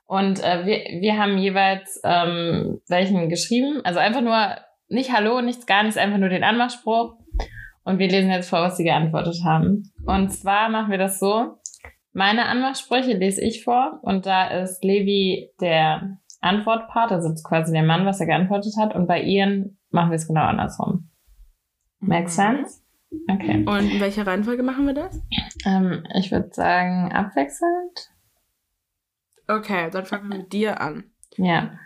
[0.09, 3.83] Und äh, wir, wir haben jeweils ähm, welchen geschrieben.
[3.85, 4.57] Also einfach nur
[4.89, 7.19] nicht Hallo, nichts, gar nichts, einfach nur den Anmachspruch.
[7.85, 9.93] Und wir lesen jetzt vor, was sie geantwortet haben.
[10.07, 11.59] Und zwar machen wir das so.
[12.13, 18.07] Meine Anmachsprüche lese ich vor und da ist Levi der Antwortpart, also quasi der Mann,
[18.07, 18.95] was er geantwortet hat.
[18.95, 21.11] Und bei ihren machen wir es genau andersrum.
[22.01, 22.29] Make Mhm.
[22.29, 22.81] sense?
[23.31, 23.65] Okay.
[23.67, 25.21] Und in welcher Reihenfolge machen wir das?
[25.67, 28.11] Ähm, ich würde sagen, abwechselnd.
[29.49, 31.11] Okay, dann fangen wir mit dir an.
[31.37, 31.79] Ja.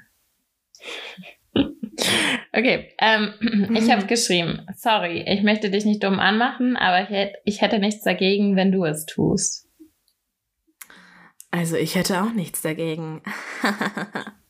[2.53, 7.35] Okay, ähm, ich habe geschrieben, sorry, ich möchte dich nicht dumm anmachen, aber ich, hätt,
[7.45, 9.69] ich hätte nichts dagegen, wenn du es tust.
[11.51, 13.23] Also ich hätte auch nichts dagegen.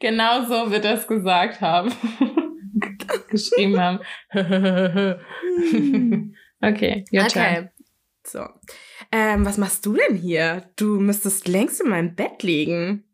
[0.00, 1.92] Genau so wird es gesagt haben.
[3.28, 3.98] Geschrieben haben.
[6.62, 7.42] okay, your turn.
[7.42, 7.68] okay.
[8.24, 8.46] So.
[9.10, 10.70] Ähm, was machst du denn hier?
[10.76, 13.04] Du müsstest längst in meinem Bett liegen.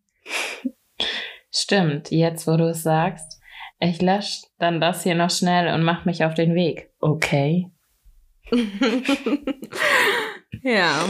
[1.53, 3.41] Stimmt, jetzt wo du es sagst.
[3.79, 6.91] Ich lösche dann das hier noch schnell und mach mich auf den Weg.
[7.01, 7.71] Okay.
[10.63, 11.09] ja.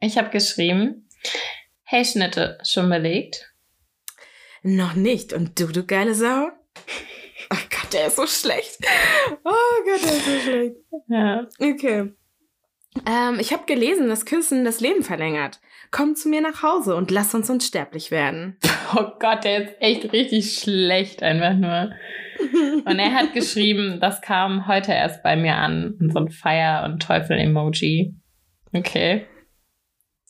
[0.00, 1.08] Ich habe geschrieben,
[1.84, 3.54] hey Schnitte, schon belegt?
[4.62, 5.32] Noch nicht.
[5.32, 6.48] Und du, du geile Sau?
[7.50, 8.78] Oh Gott, der ist so schlecht.
[9.44, 10.76] Oh Gott, der ist so schlecht.
[11.08, 11.48] Ja.
[11.58, 12.12] Okay.
[13.06, 15.60] Ähm, ich habe gelesen, dass Küssen das Leben verlängert.
[15.90, 18.56] Komm zu mir nach Hause und lass uns unsterblich werden.
[18.96, 21.90] Oh Gott, der ist echt richtig schlecht, einfach nur.
[22.84, 25.96] Und er hat geschrieben, das kam heute erst bei mir an.
[25.98, 28.14] Und so ein Feier- und Teufel-Emoji.
[28.72, 29.26] Okay.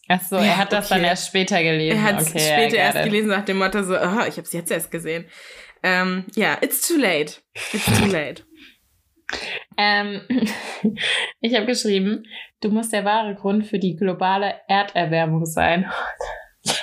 [0.09, 1.09] Ach so, er Ja, hat das dann okay.
[1.09, 1.98] erst später gelesen.
[1.98, 3.05] Er hat es okay, später erst it.
[3.05, 5.27] gelesen nach dem Motto so, oh, ich habe es jetzt erst gesehen.
[5.83, 7.35] Ähm, ja, it's too late.
[7.72, 8.44] It's too late.
[9.77, 10.23] Ähm,
[11.41, 12.25] ich habe geschrieben,
[12.61, 15.91] du musst der wahre Grund für die globale Erderwärmung sein.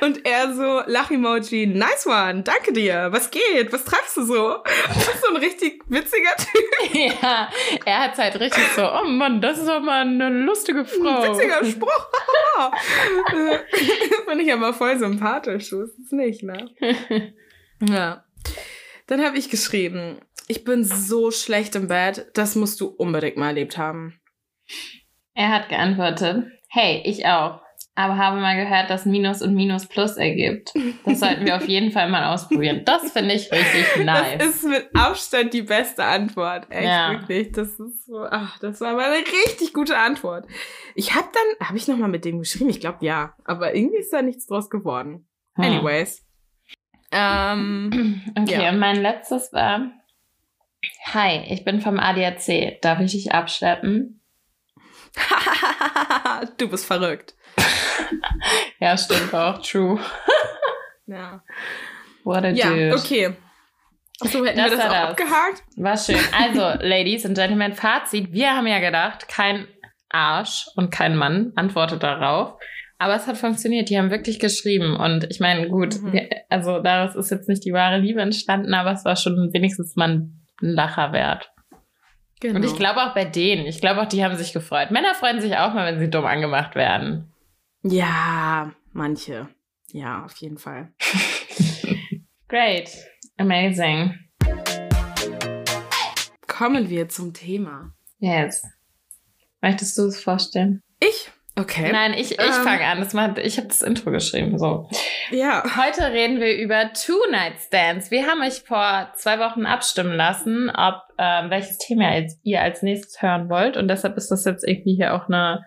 [0.00, 4.56] Und er so, Lach-Emoji, nice one, danke dir, was geht, was treibst du so?
[4.88, 7.50] Das ist so ein richtig witziger Typ, ja,
[7.84, 11.22] er hat halt richtig so, oh Mann, das ist doch mal eine lustige Frau.
[11.22, 12.08] witziger Spruch.
[14.26, 16.70] Finde ich aber voll sympathisch, so ist es nicht, ne?
[17.80, 18.24] Ja.
[19.10, 23.48] Dann habe ich geschrieben, ich bin so schlecht im Bett, das musst du unbedingt mal
[23.48, 24.20] erlebt haben.
[25.34, 27.60] Er hat geantwortet, hey, ich auch.
[27.96, 30.72] Aber habe mal gehört, dass Minus und Minus Plus ergibt.
[31.04, 32.82] Das sollten wir auf jeden Fall mal ausprobieren.
[32.84, 34.38] Das finde ich richtig nice.
[34.38, 36.66] Das ist mit Abstand die beste Antwort.
[36.70, 37.10] Echt, Ja.
[37.10, 37.50] wirklich.
[37.50, 40.46] Das ist so, ach, das war mal eine richtig gute Antwort.
[40.94, 42.70] Ich habe dann, habe ich nochmal mit dem geschrieben?
[42.70, 43.34] Ich glaube ja.
[43.44, 45.26] Aber irgendwie ist da nichts draus geworden.
[45.56, 45.64] Hm.
[45.64, 46.24] Anyways.
[47.12, 48.68] Ähm, Okay, Ja.
[48.70, 49.82] und mein letztes war,
[51.12, 52.80] hi, ich bin vom ADAC.
[52.82, 54.20] Darf ich dich abschleppen?
[56.58, 57.34] du bist verrückt.
[58.80, 59.60] Ja, stimmt auch.
[59.62, 60.00] True.
[61.06, 61.42] Ja,
[62.24, 62.94] What a ja dude.
[62.96, 63.36] okay.
[64.22, 65.10] So hätten Das wir das auch das.
[65.10, 65.62] abgehakt.
[65.76, 66.20] War schön.
[66.38, 68.32] Also, Ladies and Gentlemen, Fazit.
[68.32, 69.66] Wir haben ja gedacht, kein
[70.08, 72.60] Arsch und kein Mann antwortet darauf.
[73.00, 73.88] Aber es hat funktioniert.
[73.88, 74.94] Die haben wirklich geschrieben.
[74.94, 76.20] Und ich meine, gut, Mhm.
[76.50, 80.10] also daraus ist jetzt nicht die wahre Liebe entstanden, aber es war schon wenigstens mal
[80.10, 81.50] ein Lacher wert.
[82.40, 82.56] Genau.
[82.56, 84.90] Und ich glaube auch bei denen, ich glaube auch, die haben sich gefreut.
[84.90, 87.32] Männer freuen sich auch mal, wenn sie dumm angemacht werden.
[87.82, 89.48] Ja, manche.
[89.92, 90.92] Ja, auf jeden Fall.
[92.48, 92.90] Great.
[93.38, 94.14] Amazing.
[96.46, 97.94] Kommen wir zum Thema.
[98.18, 98.62] Yes.
[99.62, 100.82] Möchtest du es vorstellen?
[101.00, 101.30] Ich?
[101.60, 101.90] Okay.
[101.92, 102.64] Nein, ich, ich Ähm.
[102.64, 103.00] fange an.
[103.00, 104.58] Das macht, ich habe das Intro geschrieben.
[104.58, 104.88] So.
[105.30, 105.62] Ja.
[105.76, 108.10] Heute reden wir über Two-Night-Stands.
[108.10, 112.10] Wir haben euch vor zwei Wochen abstimmen lassen, ob ähm, welches Thema
[112.42, 113.76] ihr als nächstes hören wollt.
[113.76, 115.64] Und deshalb ist das jetzt irgendwie hier auch eine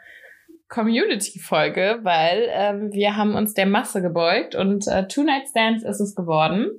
[0.69, 6.71] Community-Folge, weil ähm, wir haben uns der Masse gebeugt und äh, Two-Night-Stands ist es geworden.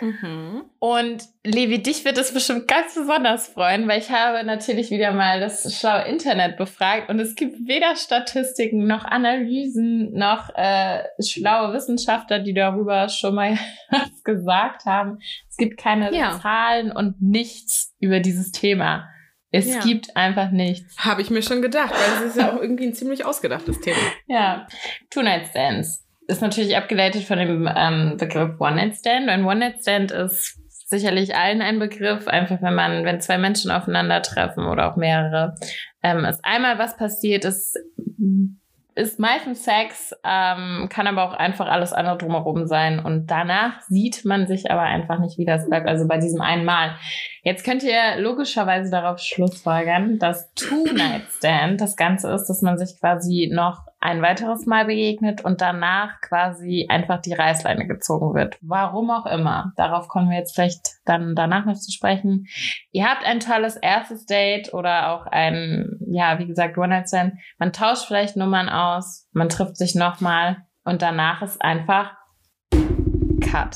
[0.00, 0.64] Mhm.
[0.78, 5.40] Und Levi, dich wird es bestimmt ganz besonders freuen, weil ich habe natürlich wieder mal
[5.40, 12.40] das schlaue Internet befragt und es gibt weder Statistiken noch Analysen noch äh, schlaue Wissenschaftler,
[12.40, 13.58] die darüber schon mal
[13.90, 15.18] was gesagt haben.
[15.48, 16.38] Es gibt keine Ja.
[16.40, 19.08] Zahlen und nichts über dieses Thema.
[19.50, 19.80] Es Ja.
[19.80, 20.96] gibt einfach nichts.
[20.98, 23.98] Habe ich mir schon gedacht, weil es ist ja auch irgendwie ein ziemlich ausgedachtes Thema.
[24.26, 24.66] Ja,
[25.10, 29.28] Two-Night-Stands ist natürlich abgeleitet von dem ähm, Begriff One-Night-Stand.
[29.28, 34.90] Ein One-Night-Stand ist sicherlich allen ein Begriff, einfach wenn man, wenn zwei Menschen aufeinandertreffen oder
[34.90, 35.54] auch mehrere,
[36.02, 37.76] ähm, ist einmal was passiert, ist,
[38.94, 44.24] ist meistens Sex, ähm, kann aber auch einfach alles andere drumherum sein und danach sieht
[44.24, 45.56] man sich aber einfach nicht wieder.
[45.56, 46.94] Es bleibt also bei diesem einen Mal.
[47.42, 53.50] Jetzt könnt ihr logischerweise darauf schlussfolgern, dass Two-Night-Stand das Ganze ist, dass man sich quasi
[53.52, 58.58] noch ein weiteres Mal begegnet und danach quasi einfach die Reißleine gezogen wird.
[58.60, 59.72] Warum auch immer.
[59.76, 62.46] Darauf kommen wir jetzt vielleicht dann danach noch zu sprechen.
[62.92, 67.38] Ihr habt ein tolles erstes Date oder auch ein, ja, wie gesagt, One-Night-Stand.
[67.56, 72.14] Man tauscht vielleicht Nummern aus, man trifft sich nochmal und danach ist einfach
[73.40, 73.74] Cut.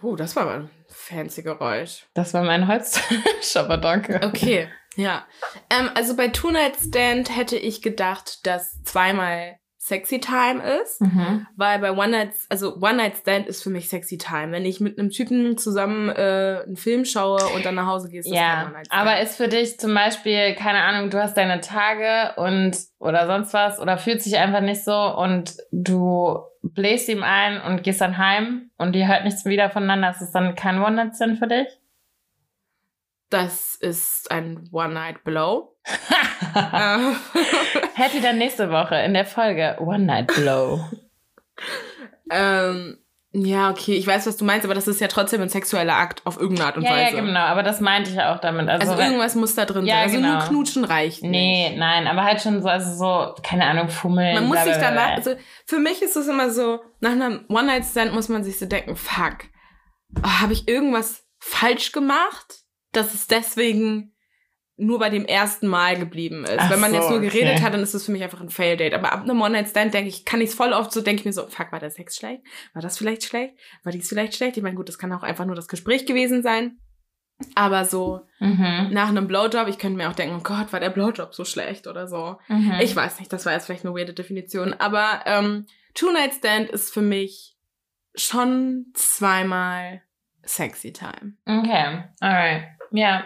[0.00, 2.06] Oh, das war aber ein fancy Geräusch.
[2.14, 4.18] Das war mein Holzschopper, danke.
[4.24, 5.24] Okay, ja.
[5.70, 11.46] Ähm, also bei Two Night Stand hätte ich gedacht, dass zweimal Sexy Time ist, Mhm.
[11.56, 14.52] weil bei One Night, also One Night Stand ist für mich Sexy Time.
[14.52, 18.20] Wenn ich mit einem Typen zusammen äh, einen Film schaue und dann nach Hause gehe,
[18.20, 19.00] ist das kein Ja, One Night Stand.
[19.00, 23.54] aber ist für dich zum Beispiel, keine Ahnung, du hast deine Tage und oder sonst
[23.54, 28.18] was oder fühlst dich einfach nicht so und du bläst ihm ein und gehst dann
[28.18, 31.66] heim und ihr hört nichts wieder voneinander, ist es dann kein One-Night-Stand für dich?
[33.30, 35.76] Das ist ein One Night Blow.
[36.54, 37.16] Ähm,
[37.94, 40.80] Hätte dann nächste Woche in der Folge One-Night-Blow.
[42.30, 42.98] ähm,
[43.32, 46.22] ja, okay, ich weiß, was du meinst, aber das ist ja trotzdem ein sexueller Akt
[46.26, 47.16] auf irgendeine Art und ja, Weise.
[47.16, 48.68] ja, genau, aber das meinte ich ja auch damit.
[48.68, 50.02] Also, Also, irgendwas muss da drin Ja, sein.
[50.02, 50.32] Also genau.
[50.32, 51.30] nur knutschen reicht nicht.
[51.30, 54.34] nee, nein, aber halt schon so, also so, keine Ahnung, fummeln.
[54.34, 55.34] Man muss bla, sich bla, danach, also
[55.66, 59.44] für mich ist es immer so, nach einem One-Night-Stand muss man sich so denken, fuck,
[60.24, 62.59] oh, habe ich irgendwas falsch gemacht,
[62.92, 64.14] dass es deswegen
[64.76, 66.56] nur bei dem ersten Mal geblieben ist.
[66.58, 67.62] Ach Wenn man so, jetzt nur geredet okay.
[67.62, 68.94] hat, dann ist es für mich einfach ein Fail-Date.
[68.94, 71.34] Aber ab einem One-Night-Stand denke ich, kann ich es voll oft so, denke ich mir
[71.34, 72.42] so, fuck, war der Sex schlecht?
[72.72, 73.54] War das vielleicht schlecht?
[73.82, 74.56] War dies vielleicht schlecht?
[74.56, 76.78] Ich meine, gut, das kann auch einfach nur das Gespräch gewesen sein.
[77.54, 78.88] Aber so Mhm.
[78.90, 81.86] nach einem Blowjob, ich könnte mir auch denken, oh Gott, war der Blowjob so schlecht
[81.86, 82.38] oder so.
[82.48, 82.76] Mhm.
[82.80, 87.02] Ich weiß nicht, das war jetzt vielleicht eine weirde Definition, aber ähm, Two-Night-Stand ist für
[87.02, 87.56] mich
[88.14, 90.02] schon zweimal
[90.44, 91.34] Sexy Time.
[91.46, 92.64] Okay, alright.
[92.92, 93.24] Ja.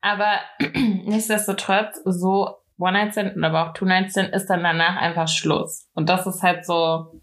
[0.00, 0.38] Aber
[0.74, 5.88] nichtsdestotrotz, so One-Night-Stand und aber auch Two-Night-Stand ist dann danach einfach Schluss.
[5.94, 7.22] Und das ist halt so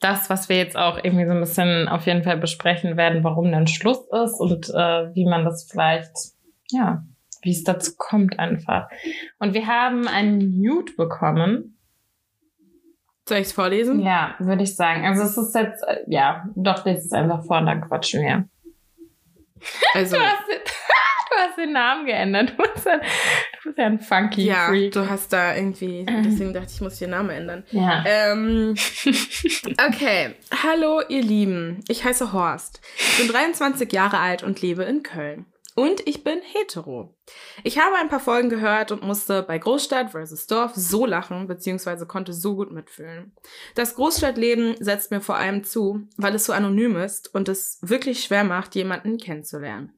[0.00, 3.50] das, was wir jetzt auch irgendwie so ein bisschen auf jeden Fall besprechen werden, warum
[3.50, 6.12] dann Schluss ist und äh, wie man das vielleicht,
[6.70, 7.04] ja,
[7.42, 8.88] wie es dazu kommt einfach.
[9.38, 11.78] Und wir haben einen Nude bekommen.
[13.28, 14.00] Soll ich es vorlesen?
[14.00, 15.04] Ja, würde ich sagen.
[15.04, 18.48] Also es ist jetzt, äh, ja, doch, das ist einfach vor und dann quatschen wir.
[19.94, 20.58] Also, Du hast, den,
[21.30, 22.52] du hast den Namen geändert.
[22.56, 23.02] Du bist ja, du
[23.64, 24.92] bist ja ein funky ja, Freak.
[24.92, 27.64] du hast da irgendwie, deswegen dachte ich, ich muss den Namen ändern.
[27.70, 28.04] Ja.
[28.06, 28.74] Ähm,
[29.88, 30.34] okay.
[30.62, 31.82] Hallo, ihr Lieben.
[31.88, 32.80] Ich heiße Horst.
[32.98, 35.46] Ich bin 23 Jahre alt und lebe in Köln.
[35.78, 37.16] Und ich bin hetero.
[37.62, 42.04] Ich habe ein paar Folgen gehört und musste bei Großstadt versus Dorf so lachen, beziehungsweise
[42.04, 43.30] konnte so gut mitfühlen.
[43.76, 48.24] Das Großstadtleben setzt mir vor allem zu, weil es so anonym ist und es wirklich
[48.24, 49.92] schwer macht, jemanden kennenzulernen.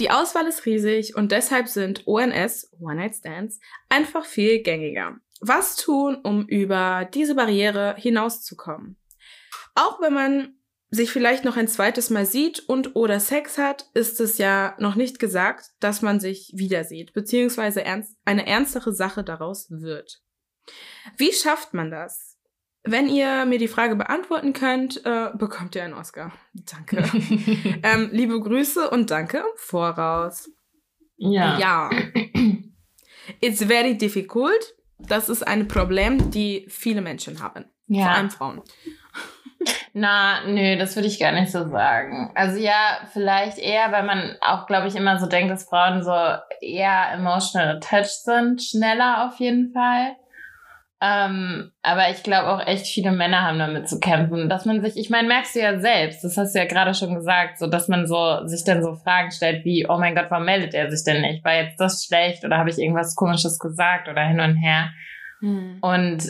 [0.00, 5.16] Die Auswahl ist riesig und deshalb sind ONS, One-Night-Stands, einfach viel gängiger.
[5.42, 8.96] Was tun, um über diese Barriere hinauszukommen?
[9.76, 10.56] Auch wenn man
[10.94, 14.94] sich vielleicht noch ein zweites Mal sieht und oder Sex hat, ist es ja noch
[14.94, 20.20] nicht gesagt, dass man sich wieder sieht, beziehungsweise ernst, eine ernstere Sache daraus wird.
[21.16, 22.38] Wie schafft man das?
[22.86, 26.32] Wenn ihr mir die Frage beantworten könnt, äh, bekommt ihr einen Oscar.
[26.52, 26.98] Danke.
[27.82, 30.50] ähm, liebe Grüße und danke im Voraus.
[31.16, 31.58] ja.
[31.58, 31.90] Ja.
[33.40, 34.74] It's very difficult.
[34.98, 37.64] Das ist ein Problem, die viele Menschen haben.
[37.86, 38.12] Vor Ja.
[38.12, 38.62] allem Frauen.
[39.92, 42.32] Na, nö, das würde ich gar nicht so sagen.
[42.34, 46.12] Also ja, vielleicht eher, weil man auch, glaube ich, immer so denkt, dass Frauen so
[46.60, 50.16] eher emotional attached sind, schneller auf jeden Fall.
[51.00, 54.96] Ähm, aber ich glaube auch echt viele Männer haben damit zu kämpfen, dass man sich,
[54.96, 57.88] ich meine, merkst du ja selbst, das hast du ja gerade schon gesagt, so dass
[57.88, 61.04] man so sich dann so Fragen stellt wie, oh mein Gott, warum meldet er sich
[61.04, 61.44] denn nicht?
[61.44, 64.90] War jetzt das schlecht oder habe ich irgendwas Komisches gesagt oder hin und her?
[65.40, 65.78] Hm.
[65.82, 66.22] Und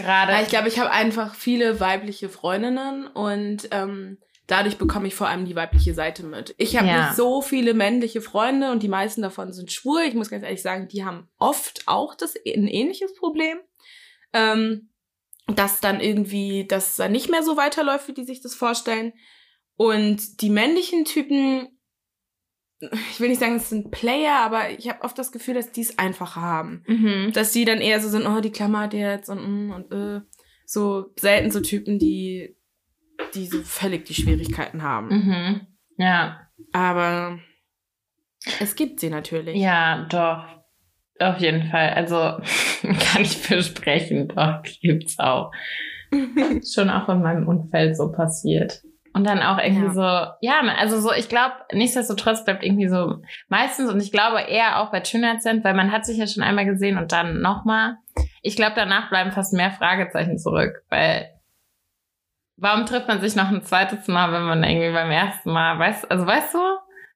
[0.00, 0.40] gerade.
[0.42, 5.44] Ich glaube, ich habe einfach viele weibliche Freundinnen und ähm, dadurch bekomme ich vor allem
[5.44, 6.54] die weibliche Seite mit.
[6.58, 7.06] Ich habe ja.
[7.06, 10.02] nicht so viele männliche Freunde und die meisten davon sind schwul.
[10.02, 13.58] Ich muss ganz ehrlich sagen, die haben oft auch das ein ähnliches Problem
[14.32, 14.88] ähm,
[15.46, 19.12] dass dann irgendwie das dann nicht mehr so weiterläuft, wie die sich das vorstellen.
[19.76, 21.79] Und die männlichen Typen,
[22.80, 25.82] ich will nicht sagen, es sind Player, aber ich habe oft das Gefühl, dass die
[25.82, 26.82] es einfacher haben.
[26.86, 27.32] Mhm.
[27.32, 30.20] Dass die dann eher so sind, oh, die klammert jetzt und, mm, und äh,
[30.64, 32.56] so selten so Typen, die,
[33.34, 35.08] die so völlig die Schwierigkeiten haben.
[35.08, 35.60] Mhm.
[35.96, 36.48] Ja.
[36.72, 37.38] Aber
[38.60, 39.56] es gibt sie natürlich.
[39.56, 40.44] Ja, doch.
[41.18, 41.90] Auf jeden Fall.
[41.90, 42.16] Also
[42.82, 45.52] kann ich versprechen, doch, gibt's auch.
[46.74, 48.82] Schon auch in meinem Umfeld so passiert.
[49.12, 49.92] Und dann auch irgendwie ja.
[49.92, 54.80] so, ja, also so, ich glaube, nichtsdestotrotz bleibt irgendwie so meistens, und ich glaube eher
[54.80, 57.96] auch bei Schönheitscent, weil man hat sich ja schon einmal gesehen und dann nochmal.
[58.42, 61.28] Ich glaube, danach bleiben fast mehr Fragezeichen zurück, weil
[62.56, 66.10] warum trifft man sich noch ein zweites Mal, wenn man irgendwie beim ersten Mal, weißt,
[66.10, 66.60] also weißt du?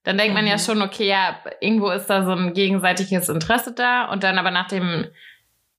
[0.05, 0.61] dann denkt man ja mhm.
[0.61, 4.69] schon, okay, ja, irgendwo ist da so ein gegenseitiges Interesse da und dann aber nach
[4.69, 5.07] dem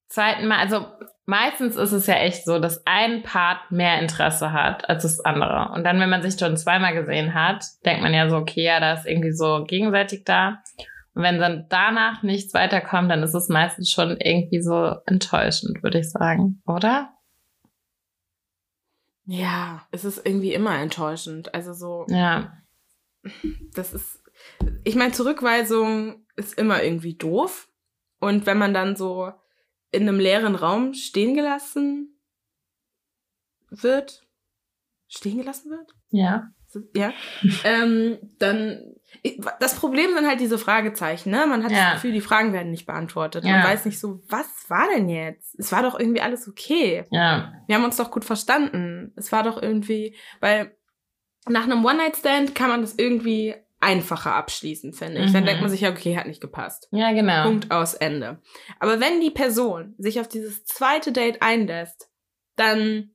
[0.07, 0.85] zweiten Mal, also
[1.25, 5.71] meistens ist es ja echt so, dass ein Part mehr Interesse hat als das andere.
[5.73, 8.79] Und dann, wenn man sich schon zweimal gesehen hat, denkt man ja so, okay, ja,
[8.79, 10.61] da ist irgendwie so gegenseitig da.
[11.13, 15.99] Und wenn dann danach nichts weiterkommt, dann ist es meistens schon irgendwie so enttäuschend, würde
[15.99, 17.09] ich sagen, oder?
[19.23, 21.53] Ja, es ist irgendwie immer enttäuschend.
[21.55, 22.05] Also so.
[22.09, 22.51] Ja
[23.73, 24.21] das ist,
[24.83, 27.69] ich meine, Zurückweisung ist immer irgendwie doof.
[28.19, 29.31] Und wenn man dann so
[29.95, 32.19] in einem leeren Raum stehen gelassen
[33.69, 34.27] wird,
[35.07, 35.91] stehen gelassen wird?
[36.09, 36.49] Ja.
[36.93, 37.13] Ja.
[37.63, 38.81] ähm, dann,
[39.59, 41.45] das Problem sind halt diese Fragezeichen, ne?
[41.47, 41.85] Man hat ja.
[41.85, 43.45] das Gefühl, die Fragen werden nicht beantwortet.
[43.45, 43.53] Ja.
[43.53, 45.57] Man weiß nicht so, was war denn jetzt?
[45.57, 47.05] Es war doch irgendwie alles okay.
[47.11, 47.53] Ja.
[47.67, 49.13] Wir haben uns doch gut verstanden.
[49.15, 50.75] Es war doch irgendwie, weil
[51.47, 55.29] nach einem One-Night-Stand kann man das irgendwie einfacher abschließen, finde ich.
[55.29, 55.33] Mhm.
[55.33, 56.89] Dann denkt man sich ja, okay, hat nicht gepasst.
[56.91, 57.43] Ja, genau.
[57.43, 58.41] Punkt aus Ende.
[58.79, 62.09] Aber wenn die Person sich auf dieses zweite Date einlässt,
[62.55, 63.11] dann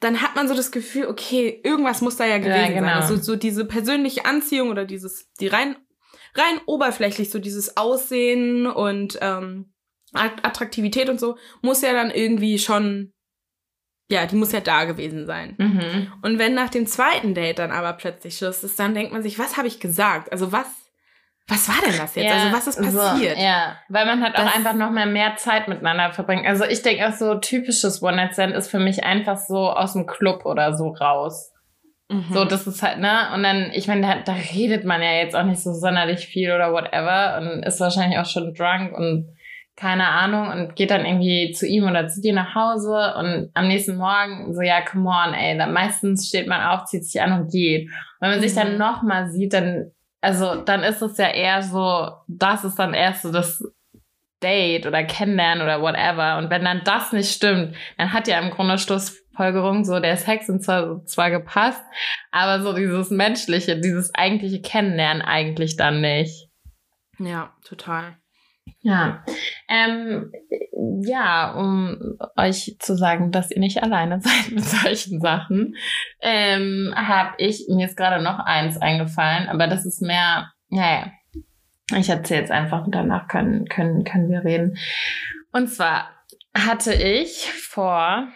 [0.00, 2.86] dann hat man so das Gefühl, okay, irgendwas muss da ja gewesen ja, genau.
[2.86, 2.96] sein.
[2.96, 5.76] Also so diese persönliche Anziehung oder dieses, die rein,
[6.34, 9.74] rein oberflächlich, so dieses Aussehen und ähm,
[10.14, 13.12] Attraktivität und so, muss ja dann irgendwie schon
[14.10, 15.54] ja, die muss ja da gewesen sein.
[15.56, 16.12] Mhm.
[16.22, 19.38] Und wenn nach dem zweiten Date dann aber plötzlich Schluss ist, dann denkt man sich,
[19.38, 20.32] was habe ich gesagt?
[20.32, 20.66] Also was,
[21.46, 22.26] was war denn das jetzt?
[22.26, 23.36] Ja, also was ist passiert?
[23.36, 26.46] So, ja, weil man halt das, auch einfach noch mal mehr Zeit miteinander verbringt.
[26.46, 30.44] Also ich denke auch so typisches One-Night-Stand ist für mich einfach so aus dem Club
[30.44, 31.52] oder so raus.
[32.08, 32.26] Mhm.
[32.32, 33.30] So, das ist halt, ne?
[33.32, 36.50] Und dann, ich meine, da, da redet man ja jetzt auch nicht so sonderlich viel
[36.50, 39.28] oder whatever und ist wahrscheinlich auch schon drunk und
[39.80, 43.66] keine Ahnung, und geht dann irgendwie zu ihm oder zu dir nach Hause und am
[43.66, 47.32] nächsten Morgen so, ja, come on, ey, dann meistens steht man auf, zieht sich an
[47.32, 47.86] und geht.
[47.86, 48.78] Und wenn man sich dann mhm.
[48.78, 49.90] nochmal sieht, dann,
[50.20, 53.64] also, dann ist es ja eher so, das ist dann erst so das
[54.42, 56.36] Date oder Kennenlernen oder whatever.
[56.36, 60.50] Und wenn dann das nicht stimmt, dann hat ja im Grunde Schlussfolgerung so der Sex
[60.50, 61.82] und zwar, zwar gepasst,
[62.32, 66.50] aber so dieses menschliche, dieses eigentliche Kennenlernen eigentlich dann nicht.
[67.18, 68.19] Ja, total.
[68.80, 69.24] Ja,
[69.68, 70.32] ähm,
[71.02, 75.76] ja, um euch zu sagen, dass ihr nicht alleine seid mit solchen Sachen,
[76.20, 81.10] ähm, habe ich mir jetzt gerade noch eins eingefallen, aber das ist mehr, naja,
[81.96, 84.76] ich erzähle jetzt einfach und danach können, können, können wir reden.
[85.52, 86.08] Und zwar
[86.54, 88.28] hatte ich vor,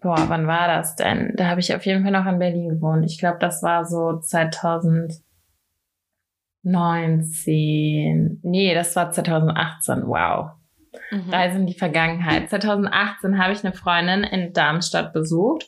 [0.00, 1.32] boah, wann war das denn?
[1.36, 3.04] Da habe ich auf jeden Fall noch in Berlin gewohnt.
[3.04, 5.12] Ich glaube, das war so 2000
[6.64, 8.40] 19.
[8.42, 10.06] Nee, das war 2018.
[10.06, 10.50] Wow.
[11.10, 11.30] Mhm.
[11.30, 12.50] Reise in die Vergangenheit.
[12.50, 15.66] 2018 habe ich eine Freundin in Darmstadt besucht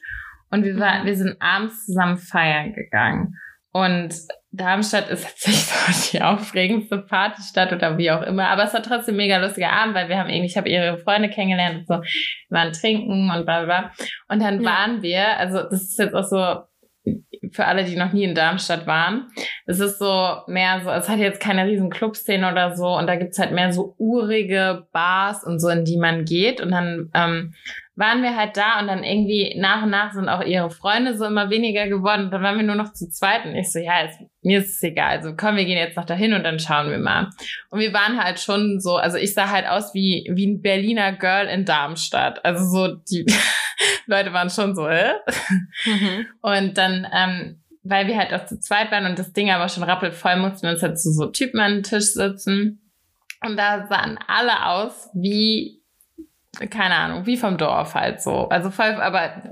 [0.50, 1.06] und wir, war, mhm.
[1.06, 3.34] wir sind abends zusammen feiern gegangen.
[3.72, 4.14] Und
[4.52, 8.82] Darmstadt ist jetzt nicht so die aufregendste Partystadt oder wie auch immer, aber es war
[8.82, 11.86] trotzdem ein mega lustiger Abend, weil wir haben irgendwie, ich habe ihre Freunde kennengelernt und
[11.86, 13.90] so, wir waren trinken und bla bla bla.
[14.28, 14.70] Und dann ja.
[14.70, 16.62] waren wir, also das ist jetzt auch so,
[17.52, 19.28] für alle, die noch nie in Darmstadt waren.
[19.66, 23.16] Es ist so mehr so, es hat jetzt keine riesen Clubszene oder so und da
[23.16, 27.54] gibt's halt mehr so urige Bars und so, in die man geht und dann ähm,
[27.96, 31.24] waren wir halt da und dann irgendwie nach und nach sind auch ihre Freunde so
[31.24, 32.26] immer weniger geworden.
[32.26, 34.74] Und dann waren wir nur noch zu zweit und ich so, ja, ist, mir ist
[34.74, 35.16] es egal.
[35.16, 37.30] Also komm, wir gehen jetzt noch dahin und dann schauen wir mal.
[37.70, 41.12] Und wir waren halt schon so, also ich sah halt aus wie, wie ein Berliner
[41.12, 42.44] Girl in Darmstadt.
[42.44, 43.24] Also so, die
[44.06, 45.14] Leute waren schon so, äh?
[45.84, 46.26] Mhm.
[46.40, 49.82] Und dann, ähm, weil wir halt auch zu zweit waren und das Ding aber schon
[49.84, 52.80] rappelvoll, mussten wir uns halt zu so Typen an den Tisch sitzen.
[53.44, 55.82] Und da sahen alle aus wie
[56.70, 58.48] keine Ahnung, wie vom Dorf halt so.
[58.48, 59.42] Also voll, aber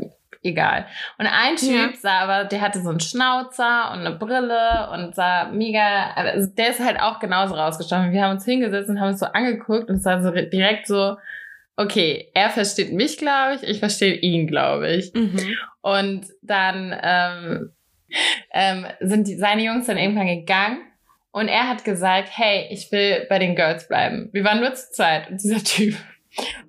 [0.42, 0.86] egal.
[1.18, 1.98] Und ein Typ ja.
[2.00, 6.70] sah aber, der hatte so einen Schnauzer und eine Brille und sah mega, also der
[6.70, 8.12] ist halt auch genauso rausgestochen.
[8.12, 11.16] Wir haben uns hingesetzt und haben uns so angeguckt und es war so direkt so,
[11.76, 15.12] okay, er versteht mich, glaube ich, ich verstehe ihn, glaube ich.
[15.14, 15.56] Mhm.
[15.80, 17.72] Und dann ähm,
[18.52, 20.78] ähm, sind die, seine Jungs dann irgendwann gegangen
[21.32, 24.30] und er hat gesagt, hey, ich will bei den Girls bleiben.
[24.32, 25.96] Wir waren nur zu zweit und dieser Typ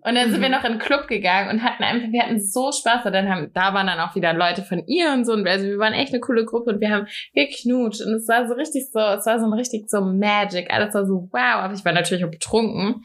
[0.01, 0.56] und dann sind wir mhm.
[0.56, 3.06] noch in den Club gegangen und hatten einfach, wir hatten so Spaß.
[3.06, 5.34] Und dann haben, da waren dann auch wieder Leute von ihr und so.
[5.34, 8.01] Und also wir waren echt eine coole Gruppe und wir haben geknutscht.
[8.01, 10.72] Und es war so richtig so, es war so ein richtig so Magic.
[10.72, 11.64] Alles war so wow.
[11.64, 13.03] Aber ich war natürlich auch betrunken.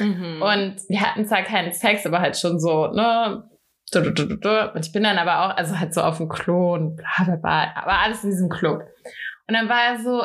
[0.00, 0.42] Mhm.
[0.42, 3.48] Und wir hatten zwar keinen Sex, aber halt schon so, ne,
[3.94, 7.36] und ich bin dann aber auch, also halt so auf dem Klo und bla bla
[7.36, 8.82] bla, aber alles in diesem Club.
[9.46, 10.24] Und dann war er so,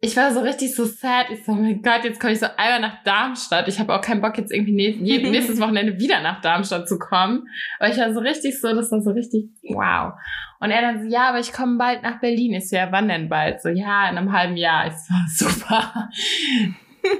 [0.00, 1.30] ich war so richtig so sad.
[1.30, 3.66] Ich so, oh mein Gott, jetzt komme ich so einmal nach Darmstadt.
[3.68, 4.96] Ich habe auch keinen Bock, jetzt irgendwie
[5.30, 7.46] nächstes Wochenende wieder nach Darmstadt zu kommen.
[7.78, 10.12] Aber ich war so richtig so, das war so richtig wow.
[10.60, 12.54] Und er dann so, ja, aber ich komme bald nach Berlin.
[12.54, 13.62] Ich so, ja, wann denn bald?
[13.62, 14.86] So, ja, in einem halben Jahr.
[14.86, 15.14] Ich so,
[15.48, 16.10] super.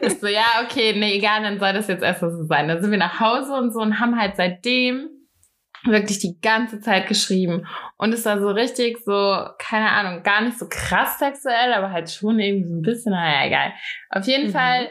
[0.03, 2.69] Ich so, ja, okay, nee, egal, dann soll das jetzt erst so sein.
[2.69, 5.09] Dann sind wir nach Hause und so und haben halt seitdem
[5.85, 7.67] wirklich die ganze Zeit geschrieben.
[7.97, 12.11] Und es war so richtig so, keine Ahnung, gar nicht so krass sexuell, aber halt
[12.11, 13.73] schon irgendwie so ein bisschen, naja, egal.
[14.11, 14.53] Auf jeden mhm.
[14.53, 14.89] Fall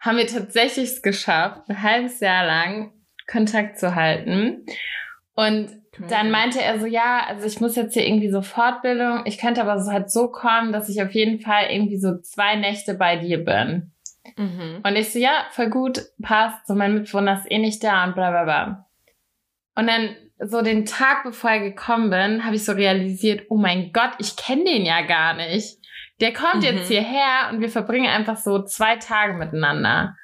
[0.00, 2.92] haben wir tatsächlich es geschafft, ein halbes Jahr lang
[3.26, 4.66] Kontakt zu halten.
[5.34, 5.70] Und
[6.08, 9.62] dann meinte er so, ja, also ich muss jetzt hier irgendwie so Fortbildung, ich könnte
[9.62, 13.16] aber so halt so kommen, dass ich auf jeden Fall irgendwie so zwei Nächte bei
[13.16, 13.92] dir bin.
[14.36, 14.80] Mhm.
[14.82, 18.14] Und ich so, ja, voll gut, passt, so mein Mitbewohner ist eh nicht da und
[18.14, 18.86] bla bla bla.
[19.74, 23.92] Und dann so den Tag, bevor ich gekommen bin, habe ich so realisiert, oh mein
[23.92, 25.78] Gott, ich kenne den ja gar nicht.
[26.20, 26.62] Der kommt mhm.
[26.62, 30.16] jetzt hierher und wir verbringen einfach so zwei Tage miteinander.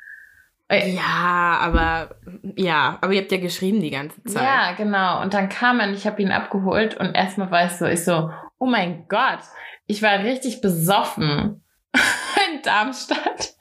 [0.69, 2.17] Äh, ja, aber
[2.57, 4.43] ja, aber ihr habt ja geschrieben die ganze Zeit.
[4.43, 5.21] Ja, genau.
[5.21, 8.05] Und dann kam er und ich habe ihn abgeholt und erstmal war ich so, ich
[8.05, 9.41] so, oh mein Gott,
[9.87, 13.55] ich war richtig besoffen in Darmstadt.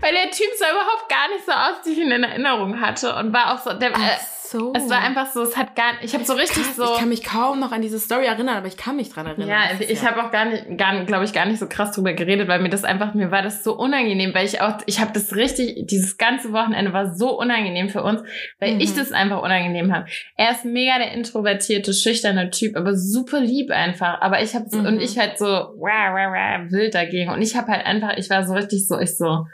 [0.00, 3.14] Weil der Typ sah überhaupt gar nicht so aus, wie ich ihn in Erinnerung hatte
[3.16, 4.72] und war auch so, der, äh, so.
[4.74, 6.84] Es war einfach so, es hat gar ich habe so richtig krass, so.
[6.84, 9.48] Ich kann mich kaum noch an diese Story erinnern, aber ich kann mich dran erinnern.
[9.48, 10.10] Ja, ich ja.
[10.10, 12.68] habe auch gar nicht, gar, glaube ich, gar nicht so krass drüber geredet, weil mir
[12.68, 16.18] das einfach, mir war das so unangenehm, weil ich auch, ich habe das richtig, dieses
[16.18, 18.22] ganze Wochenende war so unangenehm für uns,
[18.60, 18.80] weil mhm.
[18.80, 20.06] ich das einfach unangenehm habe.
[20.36, 24.20] Er ist mega der introvertierte, schüchterne Typ, aber super lieb einfach.
[24.20, 24.86] Aber ich habe mhm.
[24.86, 28.30] und ich halt so wah, wah, wah, wild dagegen und ich habe halt einfach, ich
[28.30, 29.46] war so richtig so, ich so,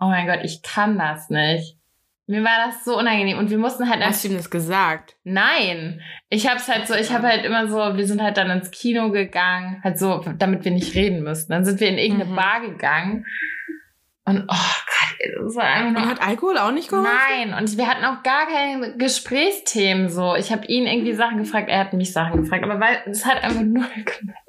[0.00, 1.77] oh mein Gott, ich kann das nicht.
[2.30, 4.04] Mir war das so unangenehm und wir mussten halt.
[4.04, 5.16] Hast du ihm das gesagt?
[5.24, 6.02] Nein.
[6.28, 9.10] Ich hab's halt so, ich habe halt immer so, wir sind halt dann ins Kino
[9.10, 11.52] gegangen, halt so, damit wir nicht reden müssten.
[11.52, 12.36] Dann sind wir in irgendeine mhm.
[12.36, 13.24] Bar gegangen.
[14.26, 16.02] Und oh Gott, das war einfach nur.
[16.02, 17.10] Und hat Alkohol auch nicht geholfen?
[17.30, 20.34] Nein, und wir hatten auch gar keine Gesprächsthemen so.
[20.34, 23.42] Ich habe ihn irgendwie Sachen gefragt, er hat mich Sachen gefragt, aber weil es hat
[23.42, 24.47] einfach null gemacht.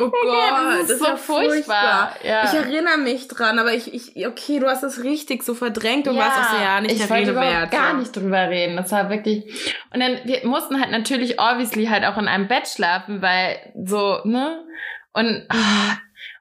[0.00, 1.48] Oh Gott, das ist, das ist so furchtbar.
[1.48, 2.16] furchtbar.
[2.24, 2.44] Ja.
[2.44, 6.16] Ich erinnere mich dran, aber ich, ich, okay, du hast das richtig so verdrängt und
[6.16, 7.70] ja, warst auch so, ja, nicht ich der Rede wert.
[7.70, 8.76] gar nicht drüber reden.
[8.76, 9.44] Das war wirklich,
[9.92, 14.18] und dann, wir mussten halt natürlich obviously halt auch in einem Bett schlafen, weil so,
[14.24, 14.64] ne?
[15.12, 15.92] Und, oh,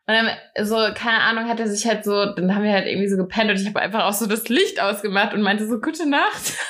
[0.06, 0.30] und dann,
[0.66, 3.52] so, keine Ahnung, hat er sich halt so, dann haben wir halt irgendwie so gepennt
[3.52, 6.54] und ich habe einfach auch so das Licht ausgemacht und meinte so, gute Nacht.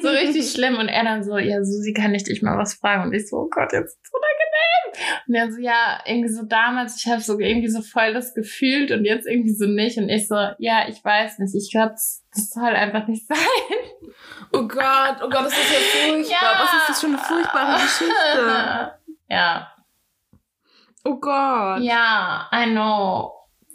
[0.00, 0.76] so richtig schlimm.
[0.76, 3.04] Und er dann so, ja, Susi, kann ich dich mal was fragen?
[3.04, 5.22] Und ich so, oh Gott, jetzt ist unangenehm.
[5.26, 8.90] Und er so, ja, irgendwie so damals, ich habe so irgendwie so voll das gefühlt
[8.90, 9.98] und jetzt irgendwie so nicht.
[9.98, 11.54] Und ich so, ja, ich weiß nicht.
[11.54, 13.36] Ich glaube, das, das soll einfach nicht sein.
[14.52, 16.30] Oh Gott, oh Gott, das ist ja furchtbar.
[16.30, 16.60] Ja.
[16.60, 18.92] Was ist das für eine furchtbare Geschichte?
[19.28, 19.72] Ja.
[21.04, 21.80] Oh Gott.
[21.80, 23.32] Ja, I know.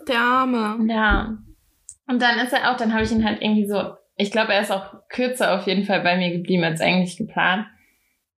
[0.07, 0.77] Der Arme.
[0.87, 1.35] Ja.
[2.05, 4.61] Und dann ist er auch, dann habe ich ihn halt irgendwie so, ich glaube, er
[4.61, 7.67] ist auch kürzer auf jeden Fall bei mir geblieben als eigentlich geplant.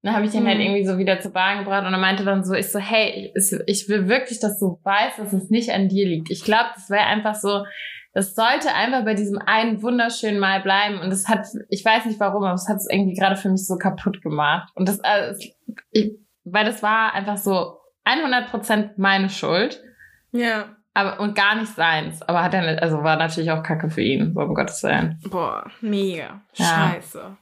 [0.02, 0.62] Dann habe ich ihn halt mhm.
[0.62, 3.34] halt irgendwie so wieder zur Bahn gebracht und er meinte dann so, ich so, hey,
[3.36, 6.30] ich, ich will wirklich, dass du weißt, dass es nicht an dir liegt.
[6.30, 7.66] Ich glaube, das wäre einfach so,
[8.14, 12.20] das sollte einfach bei diesem einen wunderschönen Mal bleiben und das hat, ich weiß nicht
[12.20, 14.70] warum, aber es hat es irgendwie gerade für mich so kaputt gemacht.
[14.76, 15.46] Und das, also,
[15.92, 19.84] ich, weil das war einfach so 100% meine Schuld.
[20.32, 20.76] Ja.
[20.94, 22.22] Aber, und gar nicht seins.
[22.24, 25.20] Aber hat er nicht, also war natürlich auch Kacke für ihn, so um Gottes Willen.
[25.30, 26.42] Boah, mega.
[26.56, 26.66] Ja.
[26.94, 27.38] Scheiße.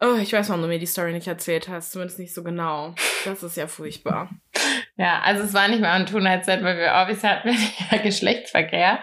[0.00, 1.90] Oh, ich weiß, warum du mir die Story nicht erzählt hast.
[1.92, 2.94] Zumindest nicht so genau.
[3.24, 4.30] Das ist ja furchtbar.
[5.00, 7.50] Ja, also es war nicht mal ein Tun-Headset, weil wir obviously hatten
[7.92, 8.98] ja Geschlechtsverkehr.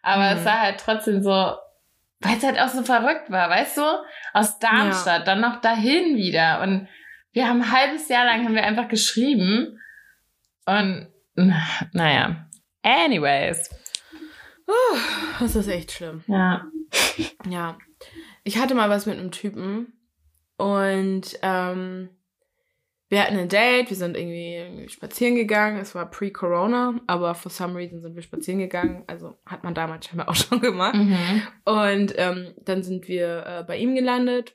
[0.00, 0.38] Aber Mhm.
[0.38, 1.30] es war halt trotzdem so,
[2.20, 3.82] weil es halt auch so verrückt war, weißt du?
[4.32, 6.60] Aus Darmstadt, dann noch dahin wieder.
[6.62, 6.86] Und
[7.32, 9.80] wir haben ein halbes Jahr lang haben wir einfach geschrieben.
[10.66, 11.62] Und na,
[11.94, 12.46] naja.
[12.82, 13.70] Anyways.
[15.38, 16.22] Das ist echt schlimm.
[16.26, 16.70] Ja.
[17.48, 17.78] Ja.
[18.44, 19.92] Ich hatte mal was mit einem Typen
[20.56, 22.10] und ähm,
[23.10, 25.80] wir hatten ein Date, wir sind irgendwie, irgendwie spazieren gegangen.
[25.80, 29.02] Es war pre-Corona, aber for some reason sind wir spazieren gegangen.
[29.08, 30.94] Also hat man damals scheinbar auch schon gemacht.
[30.94, 31.42] Mhm.
[31.64, 34.54] Und ähm, dann sind wir äh, bei ihm gelandet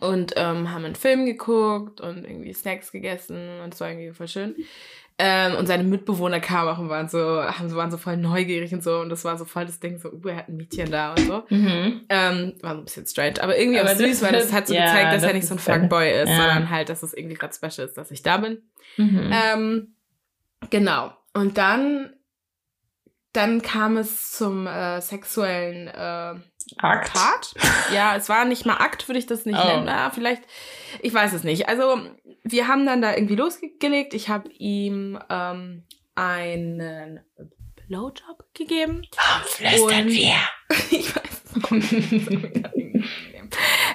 [0.00, 4.28] und ähm, haben einen Film geguckt und irgendwie Snacks gegessen und es war irgendwie voll
[4.28, 4.56] schön.
[5.18, 8.72] Ähm, und seine Mitbewohner kamen auch und waren so, haben, so- waren so voll neugierig
[8.72, 10.90] und so und das war so voll das Ding, so, uh, er hat ein Mädchen
[10.90, 11.44] da und so.
[11.50, 12.00] Mhm.
[12.08, 14.74] Ähm, war so ein bisschen strange, aber irgendwie Aber auch süß, weil das hat so
[14.74, 15.58] ja, gezeigt, dass das er nicht so ein.
[15.58, 16.36] Fuckboy ist, Ja.
[16.36, 18.62] sondern halt, dass es irgendwie gerade special ist, dass ich da bin.
[18.96, 19.30] Mhm.
[19.32, 19.96] Ähm,
[20.70, 21.12] genau.
[21.34, 22.14] Und dann,
[23.32, 26.34] dann kam es zum äh, sexuellen äh,
[26.78, 27.12] Akt.
[27.14, 27.54] Tat.
[27.92, 29.66] Ja, es war nicht mal Akt, würde ich das nicht Oh.
[29.66, 29.86] nennen.
[29.86, 30.42] Ja, vielleicht,
[31.00, 31.68] ich weiß es nicht.
[31.68, 32.00] Also,
[32.44, 34.14] wir haben dann da irgendwie losgelegt.
[34.14, 35.84] Ich habe ihm ähm,
[36.14, 37.20] einen
[37.88, 39.06] Blowjob gegeben.
[39.16, 40.34] Warum flüstern Und- wir?
[40.90, 42.72] ich weiß es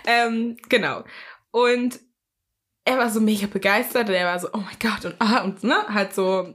[0.05, 1.03] ähm, Genau.
[1.51, 1.99] Und
[2.85, 5.63] er war so mega begeistert und er war so, oh mein Gott, und ah, und
[5.63, 6.53] ne, halt so,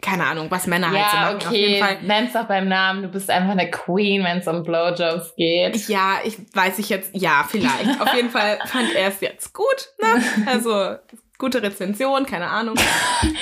[0.00, 1.36] keine Ahnung, was Männer halt so Ja, machen.
[1.48, 1.82] Auf jeden okay.
[1.82, 1.98] Fall.
[2.02, 3.02] Nenn's doch beim Namen.
[3.02, 5.88] Du bist einfach eine Queen, wenn es um Blowjobs geht.
[5.88, 8.00] Ja, ich weiß ich jetzt, ja, vielleicht.
[8.00, 10.22] Auf jeden Fall fand er es jetzt gut, ne?
[10.46, 10.96] Also,
[11.38, 12.76] gute Rezension, keine Ahnung.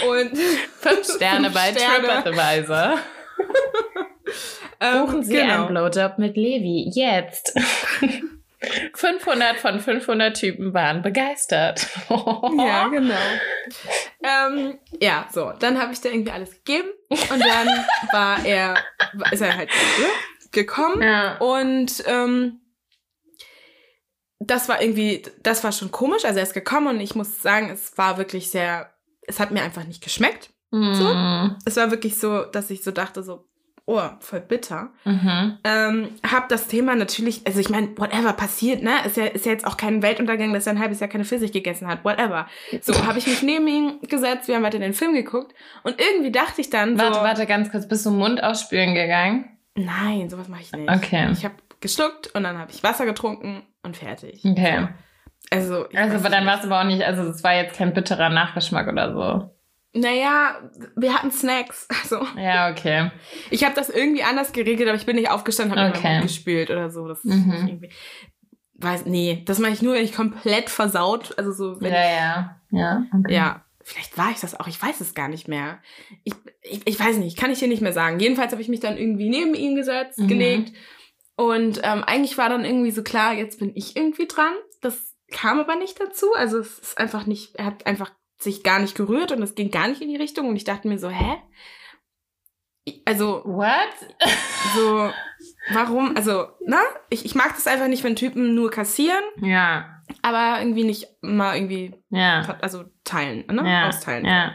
[0.09, 0.39] Und
[0.81, 1.73] Fünf Sterne bei.
[1.73, 2.99] TripAdvisor.
[4.81, 5.67] ähm, Buchen Sie genau.
[5.67, 6.91] einen Blowjob mit Levi.
[6.95, 7.55] Jetzt.
[8.95, 11.87] 500 von 500 Typen waren begeistert.
[12.09, 13.15] Ja, genau.
[14.23, 17.69] ähm, ja, so, dann habe ich da irgendwie alles gegeben und dann
[18.13, 18.77] war er,
[19.31, 19.71] ist er halt
[20.53, 21.37] gekommen Ja.
[21.39, 22.61] und ähm,
[24.39, 26.25] das war irgendwie, das war schon komisch.
[26.25, 28.93] Also er ist gekommen und ich muss sagen, es war wirklich sehr,
[29.23, 30.51] es hat mir einfach nicht geschmeckt.
[30.71, 31.57] Mhm.
[31.65, 33.49] Es war wirklich so, dass ich so dachte, so,
[33.87, 34.91] oh, voll bitter.
[35.05, 35.59] Mhm.
[35.64, 38.91] Ähm, hab das Thema natürlich, also ich meine, whatever passiert, ne?
[39.07, 41.53] Ist ja, ist ja jetzt auch kein Weltuntergang, dass er ein halbes Jahr keine Pfirsich
[41.53, 42.47] gegessen hat, whatever.
[42.82, 46.32] So, habe ich mich neben ihn gesetzt, wir haben weiter den Film geguckt und irgendwie
[46.32, 47.89] dachte ich dann so, Warte, warte, ganz kurz.
[47.89, 49.57] Bist du Mund ausspülen gegangen?
[49.76, 50.91] nein, sowas mache ich nicht.
[50.91, 51.28] Okay.
[51.32, 54.43] Ich habe geschluckt und dann habe ich Wasser getrunken und fertig.
[54.45, 54.80] Okay.
[54.80, 54.89] So.
[55.51, 58.30] Also, Also, aber dann war es aber auch nicht, also es war jetzt kein bitterer
[58.30, 59.56] Nachgeschmack oder so.
[60.01, 60.61] Naja,
[60.97, 61.86] wir hatten Snacks.
[62.03, 63.11] Also, Ja, okay.
[63.51, 66.20] ich habe das irgendwie anders geregelt, aber ich bin nicht aufgestanden, habe Okay.
[66.22, 67.07] gespült oder so.
[67.09, 67.82] Das Mhm.
[68.78, 72.61] Weiß, nee, das mache ich nur, wenn ich komplett versaut, also so, wenn Ja, ja.
[72.70, 73.03] Ja.
[73.20, 73.34] Okay.
[73.34, 74.68] Ja, vielleicht war ich das auch.
[74.68, 75.78] Ich weiß es gar nicht mehr.
[76.24, 78.20] Ich, ich, ich weiß nicht, kann ich dir nicht mehr sagen.
[78.20, 80.28] Jedenfalls habe ich mich dann irgendwie neben ihn gesetzt, Mhm.
[80.28, 80.72] gelegt.
[81.36, 84.53] Und ähm, eigentlich war dann irgendwie so klar, jetzt bin ich irgendwie dran.
[84.82, 86.26] Das kam aber nicht dazu.
[86.34, 89.70] Also es ist einfach nicht, er hat einfach sich gar nicht gerührt und es ging
[89.70, 90.49] gar nicht in die Richtung.
[90.49, 91.37] Und ich dachte mir so, hä?
[93.05, 93.95] Also, What?
[94.76, 95.11] so,
[95.74, 96.16] warum?
[96.16, 96.78] Also, ne?
[97.11, 100.03] Ich, ich mag das einfach nicht, wenn Typen nur kassieren, Ja.
[100.22, 102.59] aber irgendwie nicht mal irgendwie, Ja.
[102.62, 103.68] also teilen, ne?
[103.68, 103.89] Ja.
[103.89, 104.24] Austeilen.
[104.24, 104.53] Ja.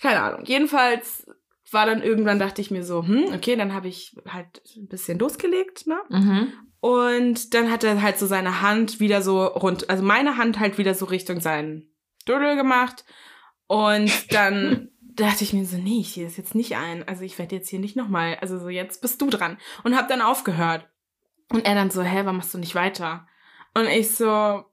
[0.00, 0.44] Keine Ahnung.
[0.46, 1.26] Jedenfalls
[1.70, 5.18] war dann irgendwann, dachte ich mir so, hm, okay, dann habe ich halt ein bisschen
[5.18, 5.98] losgelegt, ne?
[6.08, 6.52] Mhm.
[6.80, 10.78] Und dann hat er halt so seine Hand wieder so rund, also meine Hand halt
[10.78, 11.90] wieder so Richtung seinen
[12.28, 13.04] Dödel gemacht.
[13.66, 17.06] Und dann dachte ich mir so, nee, ich sehe das jetzt nicht ein.
[17.08, 19.58] Also ich werde jetzt hier nicht nochmal, also so jetzt bist du dran.
[19.84, 20.88] Und hab dann aufgehört.
[21.50, 23.26] Und er dann so, hä, warum machst du nicht weiter?
[23.74, 24.64] Und ich so,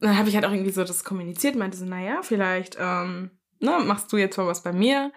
[0.00, 3.78] dann habe ich halt auch irgendwie so das kommuniziert, meinte so, naja, vielleicht, ähm, ne,
[3.84, 5.12] machst du jetzt mal was bei mir.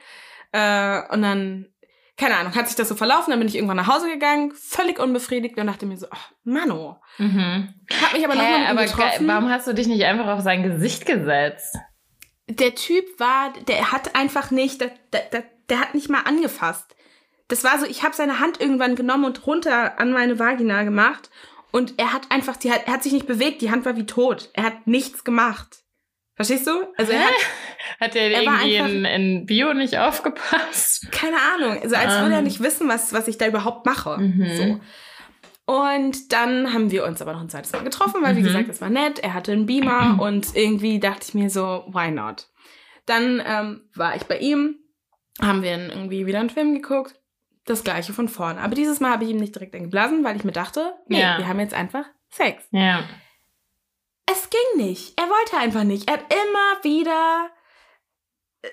[0.52, 1.73] Äh, und dann,
[2.18, 5.00] keine Ahnung, hat sich das so verlaufen, dann bin ich irgendwann nach Hause gegangen, völlig
[5.00, 7.02] unbefriedigt und dachte mir so, ach, Mano.
[7.18, 7.74] Mhm.
[8.02, 9.20] Hab mich aber nochmal mit aber getroffen.
[9.20, 11.76] ge- warum hast du dich nicht einfach auf sein Gesicht gesetzt?
[12.50, 16.94] der Typ war, der hat einfach nicht, der, der, der, hat nicht mal angefasst.
[17.48, 21.30] Das war so, ich habe seine Hand irgendwann genommen und runter an meine Vagina gemacht
[21.72, 24.50] und er hat einfach, die er hat sich nicht bewegt, die Hand war wie tot.
[24.54, 25.83] Er hat nichts gemacht.
[26.36, 26.72] Verstehst du?
[26.98, 27.34] Also er hat
[28.00, 31.08] Hat er, Er irgendwie einfach- in, in Bio nicht aufgepasst?
[31.12, 32.44] keine Ahnung, also als würde er Ähm.
[32.46, 34.18] nicht wissen, was, was ich da überhaupt mache.
[34.18, 34.56] Mhm.
[34.56, 34.80] So.
[35.66, 38.46] Und dann haben wir uns aber noch ein zweites Mal getroffen, weil, wie Mhm.
[38.46, 39.20] gesagt, das war nett.
[39.20, 42.48] Er hatte einen Beamer und irgendwie dachte ich mir so, why not?
[43.06, 44.78] Dann ähm, war ich bei ihm,
[45.42, 47.16] haben wir irgendwie wieder einen Film geguckt.
[47.66, 48.60] Das gleiche von vorne.
[48.60, 51.38] Aber dieses Mal habe ich ihm nicht direkt eingeblasen, weil ich mir dachte, nee, Ja.
[51.38, 52.66] wir haben jetzt einfach Sex.
[52.72, 53.04] Ja.
[54.26, 55.20] Es ging nicht.
[55.20, 56.08] Er wollte einfach nicht.
[56.10, 57.50] Er hat immer wieder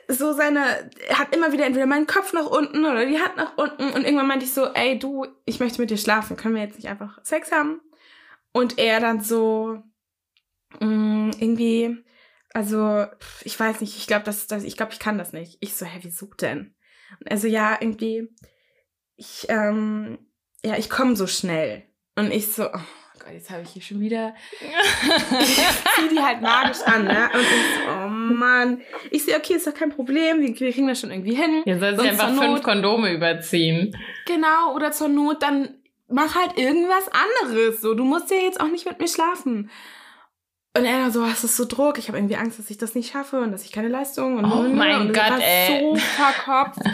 [0.09, 3.57] so seine, er hat immer wieder entweder meinen Kopf nach unten oder die Hand nach
[3.57, 6.63] unten und irgendwann meinte ich so, ey du, ich möchte mit dir schlafen, können wir
[6.63, 7.81] jetzt nicht einfach Sex haben?
[8.53, 9.83] Und er dann so,
[10.81, 12.05] mh, irgendwie,
[12.53, 13.07] also,
[13.43, 15.59] ich weiß nicht, ich glaube, das, das, ich glaube, ich kann das nicht.
[15.61, 16.75] Ich so, hä, wieso denn?
[17.21, 18.29] Und er so, ja, irgendwie,
[19.17, 20.19] ich, ähm,
[20.65, 21.85] ja, ich komme so schnell.
[22.17, 22.81] Und ich so, oh
[23.31, 25.57] Gott, jetzt habe ich hier schon wieder ich
[25.97, 27.31] zieh die halt magisch an, ne?
[27.33, 28.81] Und ich so, oh Mann.
[29.11, 31.63] Ich sehe, okay, ist doch kein Problem, wir, wir kriegen das schon irgendwie hin.
[31.65, 33.97] Ihr sollt Sonst einfach fünf Not- Kondome überziehen.
[34.27, 35.77] Genau, oder zur Not, dann
[36.09, 37.09] mach halt irgendwas
[37.43, 37.81] anderes.
[37.81, 39.71] So, du musst ja jetzt auch nicht mit mir schlafen.
[40.77, 41.99] Und er so, was ist so Druck?
[41.99, 44.45] Ich habe irgendwie Angst, dass ich das nicht schaffe und dass ich keine Leistung und
[44.45, 45.81] Oh mein und Gott, ey.
[45.81, 46.79] so verkopft.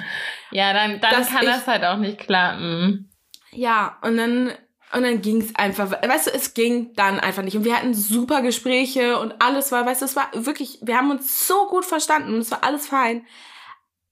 [0.53, 3.11] Ja, dann, dann kann ich- das halt auch nicht klappen.
[3.51, 4.53] Ja, und dann,
[4.97, 7.57] und dann ging's einfach, weißt du, es ging dann einfach nicht.
[7.57, 11.11] Und wir hatten super Gespräche und alles war, weißt du, es war wirklich, wir haben
[11.11, 13.27] uns so gut verstanden und es war alles fein.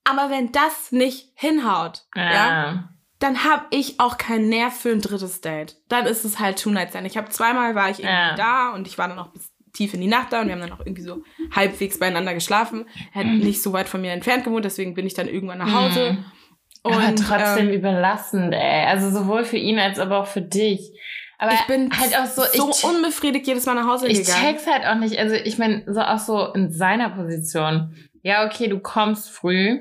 [0.05, 2.89] Aber wenn das nicht hinhaut, ja, Ja.
[3.19, 5.77] dann habe ich auch keinen Nerv für ein drittes Date.
[5.89, 7.07] Dann ist es halt Two Night Stand.
[7.07, 8.35] Ich habe zweimal war ich irgendwie Ja.
[8.37, 10.61] da und ich war dann auch bis tief in die Nacht da und wir haben
[10.61, 12.87] dann auch irgendwie so halbwegs beieinander geschlafen.
[13.13, 15.73] Er hat nicht so weit von mir entfernt gewohnt, deswegen bin ich dann irgendwann nach
[15.73, 16.13] Hause.
[16.13, 16.25] Mhm.
[16.85, 18.87] Und aber trotzdem ähm, überlassend, ey.
[18.87, 20.93] Also sowohl für ihn als aber auch für dich.
[21.39, 24.45] Aber ich bin halt auch so, so ich, unbefriedigt jedes Mal nach Hause ich gegangen.
[24.45, 25.19] check's halt auch nicht.
[25.19, 27.95] Also ich meine, so auch so in seiner Position.
[28.23, 29.81] Ja, okay, du kommst früh,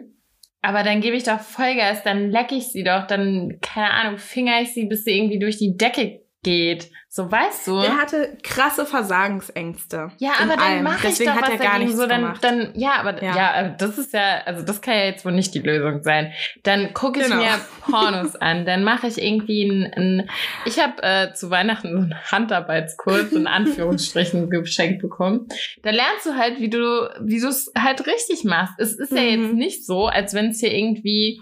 [0.61, 4.61] aber dann gebe ich doch Vollgas, dann leck ich sie doch, dann, keine Ahnung, finger
[4.61, 6.91] ich sie, bis sie irgendwie durch die Decke geht.
[7.09, 7.79] So, weißt du?
[7.79, 10.09] Der hatte krasse Versagensängste.
[10.17, 12.43] Ja, aber dann mache ich Deswegen doch hat er gar nichts so, dann, gemacht.
[12.43, 13.35] dann, ja, aber Ja.
[13.35, 13.53] ja.
[13.53, 16.33] aber das ist ja, also das kann ja jetzt wohl nicht die Lösung sein.
[16.63, 17.37] Dann gucke ich Genau.
[17.37, 20.29] mir Pornos an, dann mache ich irgendwie ein, ein
[20.65, 25.47] ich habe äh, zu Weihnachten so einen Handarbeitskurs in Anführungsstrichen geschenkt bekommen.
[25.83, 28.73] Da lernst du halt, wie du, wie du es halt richtig machst.
[28.79, 29.43] Es ist ja Mhm.
[29.43, 31.39] jetzt nicht so, als wenn es hier irgendwie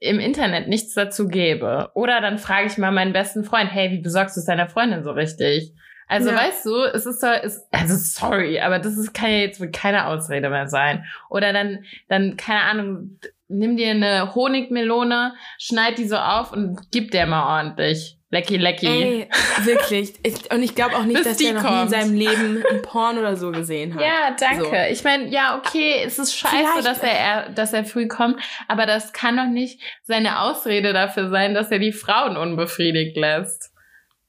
[0.00, 1.90] im Internet nichts dazu gäbe.
[1.94, 5.04] Oder dann frage ich mal meinen besten Freund, hey, wie besorgst du es deiner Freundin
[5.04, 5.72] so richtig?
[6.06, 6.36] Also Ja.
[6.36, 9.70] weißt du, es ist so, es, also sorry, aber das ist, kann ja jetzt wohl
[9.70, 11.04] keine Ausrede mehr sein.
[11.30, 13.18] Oder dann, dann, keine Ahnung,
[13.48, 18.18] nimm dir eine Honigmelone, schneid die so auf und gib der mal ordentlich.
[18.34, 18.86] Lecky, lecky.
[18.86, 19.28] Ey,
[19.64, 20.14] wirklich.
[20.24, 22.82] Ich, und ich glaube auch nicht, Bis dass der noch nie in seinem Leben ein
[22.82, 24.02] Porn oder so gesehen hat.
[24.02, 24.64] Ja, danke.
[24.64, 24.92] So.
[24.92, 28.86] Ich meine, ja, okay, es ist scheiße, Vielleicht- dass er, dass er früh kommt, aber
[28.86, 33.70] das kann doch nicht seine Ausrede dafür sein, dass er die Frauen unbefriedigt lässt.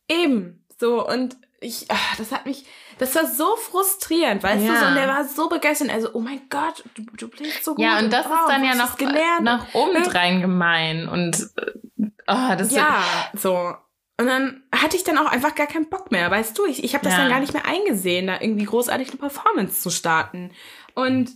[0.08, 0.64] Eben.
[0.80, 2.64] So, und ich, ach, das hat mich,
[3.00, 4.68] das war so frustrierend, weißt du?
[4.68, 4.82] Ja.
[4.82, 5.90] So, und der war so begeistert.
[5.90, 7.84] Also, oh mein Gott, du, du bist so gut.
[7.84, 11.50] Ja, und das oh, ist dann du ja noch, nach obendrein gemein und,
[12.28, 13.04] oh, das ja,
[13.34, 13.74] so.
[14.20, 16.66] Und dann hatte ich dann auch einfach gar keinen Bock mehr, weißt du?
[16.66, 17.20] Ich, ich habe das Ja.
[17.20, 20.52] dann gar nicht mehr eingesehen, da irgendwie großartig eine Performance zu starten.
[20.94, 21.32] Und,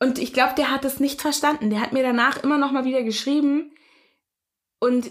[0.00, 1.68] und ich glaube, der hat es nicht verstanden.
[1.70, 3.72] Der hat mir danach immer noch mal wieder geschrieben.
[4.80, 5.10] Und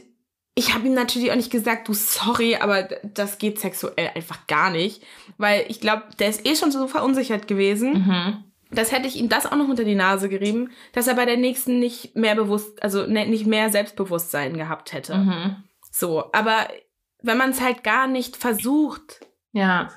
[0.55, 4.69] ich habe ihm natürlich auch nicht gesagt, du sorry, aber das geht sexuell einfach gar
[4.71, 5.03] nicht.
[5.37, 8.05] Weil ich glaube, der ist eh schon so verunsichert gewesen.
[8.05, 8.43] Mhm.
[8.71, 11.37] Das hätte ich ihm das auch noch unter die Nase gerieben, dass er bei der
[11.37, 15.15] nächsten nicht mehr bewusst, also ne- nicht mehr Selbstbewusstsein gehabt hätte.
[15.15, 15.55] Mhm.
[15.95, 16.67] So, aber
[17.21, 19.19] wenn man es halt gar nicht versucht,
[19.51, 19.89] Ja.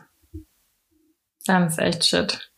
[1.47, 2.51] Dann ist echt shit.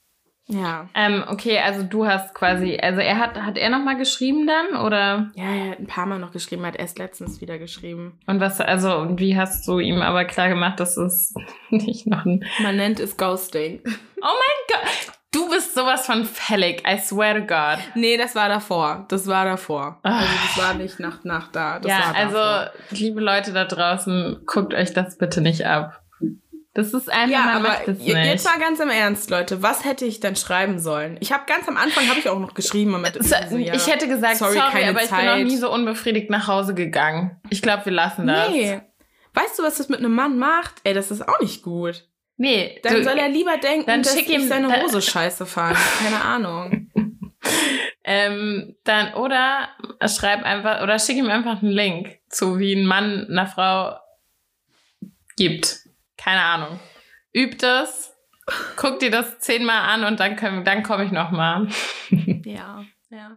[0.46, 0.88] ja.
[0.94, 5.30] Ähm, okay, also du hast quasi, also er hat, hat er nochmal geschrieben dann oder?
[5.36, 8.18] Ja, er hat ein paar Mal noch geschrieben, hat erst letztens wieder geschrieben.
[8.26, 11.34] Und was, also, und wie hast du ihm aber klar gemacht, dass es
[11.70, 12.44] nicht noch ein.
[12.62, 13.82] Man nennt es Ghosting.
[13.86, 13.90] Oh
[14.22, 15.17] mein Gott!
[15.30, 17.78] Du bist sowas von fällig, I swear to God.
[17.94, 19.04] Nee, das war davor.
[19.08, 19.98] Das war davor.
[20.02, 21.78] Also das war nicht nach, nach da.
[21.80, 26.00] Das ja, also, liebe Leute da draußen, guckt euch das bitte nicht ab.
[26.72, 28.06] Das ist einfach, ja, man aber nicht.
[28.06, 29.62] jetzt mal ganz im Ernst, Leute.
[29.62, 31.16] Was hätte ich denn schreiben sollen?
[31.20, 32.98] Ich habe ganz am Anfang habe ich auch noch geschrieben.
[33.00, 33.74] mit- So, ja.
[33.74, 37.40] Ich hätte gesagt, sorry, sorry, aber ich bin noch nie so unbefriedigt nach Hause gegangen.
[37.50, 38.48] Ich glaube, wir lassen das.
[38.50, 38.80] Nee.
[39.34, 40.74] Weißt du, was das mit einem Mann macht?
[40.84, 42.04] Ey, das ist auch nicht gut.
[42.40, 45.02] Nee, Dann du- soll er lieber denken, dann dass schick ich ihm- seine dann- Hose
[45.02, 45.76] scheiße fand.
[46.02, 46.90] Keine Ahnung.
[48.10, 49.68] Ähm, dann, oder
[50.06, 53.98] schreib einfach, oder schick ihm einfach einen Link zu, wie ein Mann einer Frau
[55.36, 55.80] gibt.
[56.16, 56.80] Keine Ahnung.
[57.34, 58.14] Übt es,
[58.76, 61.68] guck dir das zehnmal an und dann, können- dann komme ich nochmal.
[62.44, 63.36] Ja, ja.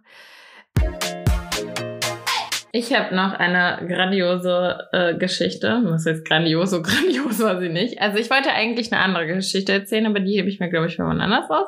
[2.73, 5.81] Ich habe noch eine grandiose äh, Geschichte.
[5.83, 6.81] Was heißt grandiose?
[6.81, 7.99] Grandios war sie nicht.
[7.99, 10.95] Also ich wollte eigentlich eine andere Geschichte erzählen, aber die hebe ich mir, glaube ich,
[10.95, 11.67] für wann anders aus.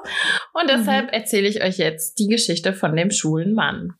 [0.53, 1.13] Und deshalb mhm.
[1.13, 3.93] erzähle ich euch jetzt die Geschichte von dem schwulen Mann.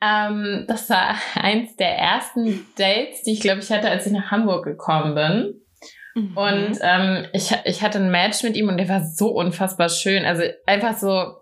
[0.00, 4.32] Ähm, das war eins der ersten Dates, die ich, glaube ich, hatte, als ich nach
[4.32, 5.60] Hamburg gekommen bin.
[6.16, 6.36] Mhm.
[6.36, 10.24] Und ähm, ich, ich hatte ein Match mit ihm und der war so unfassbar schön.
[10.24, 11.36] Also einfach so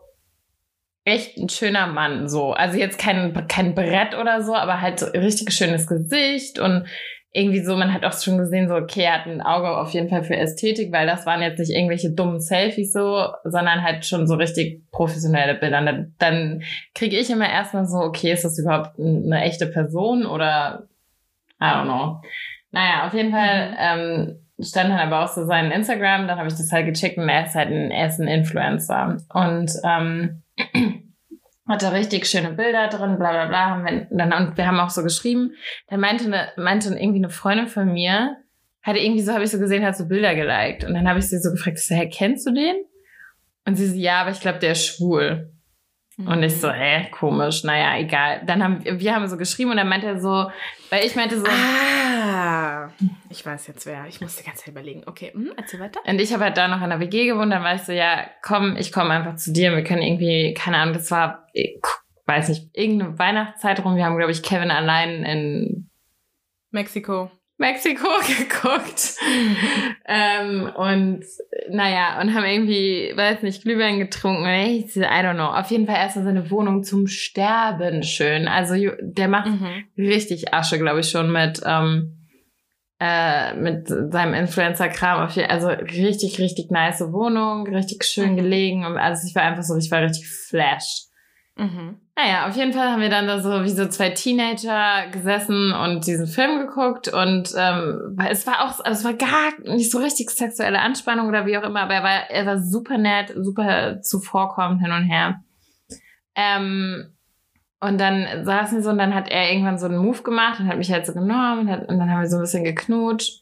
[1.05, 2.53] echt ein schöner Mann, so.
[2.53, 6.87] Also jetzt kein, kein Brett oder so, aber halt so richtig schönes Gesicht und
[7.35, 10.11] irgendwie so, man hat auch schon gesehen, so, okay, er hat ein Auge auf jeden
[10.11, 14.27] Fall für Ästhetik, weil das waren jetzt nicht irgendwelche dummen Selfies so, sondern halt schon
[14.27, 15.83] so richtig professionelle Bilder.
[15.83, 16.63] Dann, dann
[16.95, 20.89] kriege ich immer erstmal so, okay, ist das überhaupt eine echte Person oder
[21.59, 22.21] I don't know.
[22.71, 23.77] Naja, auf jeden Fall mhm.
[23.79, 27.29] ähm, stand dann aber auch so sein Instagram, dann habe ich das halt gecheckt und
[27.29, 29.19] er ist halt ein, er ist ein Influencer.
[29.33, 30.43] Und ähm,
[31.69, 33.77] hatte richtig schöne Bilder drin, bla bla bla.
[33.77, 35.53] Und wir haben auch so geschrieben.
[35.89, 38.37] Dann meinte, eine, meinte irgendwie eine Freundin von mir,
[38.83, 40.85] hatte irgendwie so, habe ich so gesehen, hat so Bilder geliked.
[40.85, 42.77] Und dann habe ich sie so gefragt, so, hey, kennst du den?
[43.65, 45.52] Und sie so, ja, aber ich glaube, der ist schwul.
[46.19, 46.73] Und ich so, mhm.
[46.75, 48.43] hä, komisch, naja, egal.
[48.47, 50.51] Dann haben wir haben so geschrieben und dann meinte er so,
[50.91, 51.47] weil ich meinte so.
[51.47, 52.91] Ah,
[53.31, 54.07] ich weiß jetzt wer.
[54.07, 55.03] Ich muss die ganze Zeit überlegen.
[55.07, 56.01] Okay, hm, erzähl weiter.
[56.05, 58.27] Und ich habe halt da noch in der WG gewohnt, dann war ich so, ja,
[58.43, 59.75] komm, ich komme einfach zu dir.
[59.75, 61.81] Wir können irgendwie, keine Ahnung, das war, ich
[62.27, 63.97] weiß nicht, irgendeine Weihnachtszeit rum.
[63.97, 65.91] Wir haben, glaube ich, Kevin allein in
[66.71, 67.31] Mexiko.
[67.63, 69.15] Mexiko geguckt.
[70.05, 71.25] ähm, und
[71.71, 74.45] naja, und haben irgendwie, weiß nicht, Glühwein getrunken.
[74.45, 75.47] I don't know.
[75.47, 78.49] Auf jeden Fall erstmal seine Wohnung zum Sterben schön.
[78.49, 79.85] Also der macht mhm.
[79.97, 82.19] richtig Asche, glaube ich, schon mit, ähm,
[83.01, 85.31] äh, mit seinem Influencer-Kram.
[85.49, 88.37] Also richtig, richtig nice Wohnung, richtig schön mhm.
[88.37, 88.85] gelegen.
[88.85, 91.12] Also ich war einfach so, ich war richtig flash.
[91.57, 92.01] Mhm.
[92.17, 96.07] Naja, auf jeden Fall haben wir dann da so wie so zwei Teenager gesessen und
[96.07, 100.31] diesen Film geguckt und ähm, es war auch, also es war gar nicht so richtig
[100.31, 104.83] sexuelle Anspannung oder wie auch immer, aber er war, er war super nett, super zuvorkommend
[104.83, 105.43] hin und her.
[106.35, 107.13] Ähm,
[107.81, 110.69] und dann saßen wir so und dann hat er irgendwann so einen Move gemacht und
[110.69, 113.42] hat mich halt so genommen und, hat, und dann haben wir so ein bisschen geknutscht.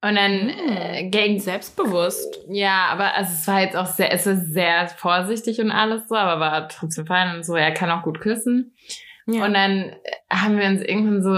[0.00, 2.44] Und dann hm, äh, ging selbstbewusst.
[2.48, 6.14] Ja, aber also es war jetzt auch sehr, es ist sehr vorsichtig und alles so,
[6.14, 7.56] aber war trotzdem fein und so.
[7.56, 8.74] Er kann auch gut küssen.
[9.26, 9.44] Ja.
[9.44, 9.96] Und dann
[10.30, 11.34] haben wir uns irgendwann so,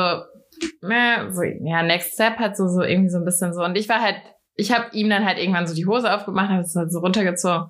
[0.89, 3.65] äh, so, ja, Next Step hat so, so irgendwie so ein bisschen so.
[3.65, 4.17] Und ich war halt,
[4.57, 7.67] ich habe ihm dann halt irgendwann so die Hose aufgemacht, habe es halt so runtergezogen,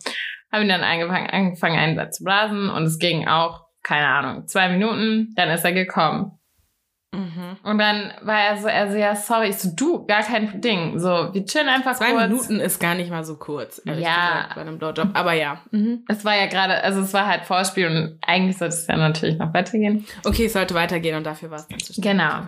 [0.52, 4.68] habe ihn dann angefangen, angefangen einen zu blasen und es ging auch, keine Ahnung, zwei
[4.68, 6.39] Minuten, dann ist er gekommen.
[7.12, 7.56] Mhm.
[7.64, 10.98] Und dann war er so, er so, ja, sorry, ich so, du, gar kein Ding.
[11.00, 12.28] So, wir chillen einfach Zwei kurz.
[12.28, 14.14] Minuten ist gar nicht mal so kurz, ehrlich ja.
[14.14, 15.08] gesagt, bei einem Blowjob.
[15.14, 15.60] Aber ja.
[15.72, 16.04] Mhm.
[16.08, 19.38] Es war ja gerade, also es war halt Vorspiel und eigentlich sollte es ja natürlich
[19.38, 20.06] noch weitergehen.
[20.24, 22.12] Okay, es sollte weitergehen und dafür war es dann zu schnell.
[22.12, 22.42] Genau.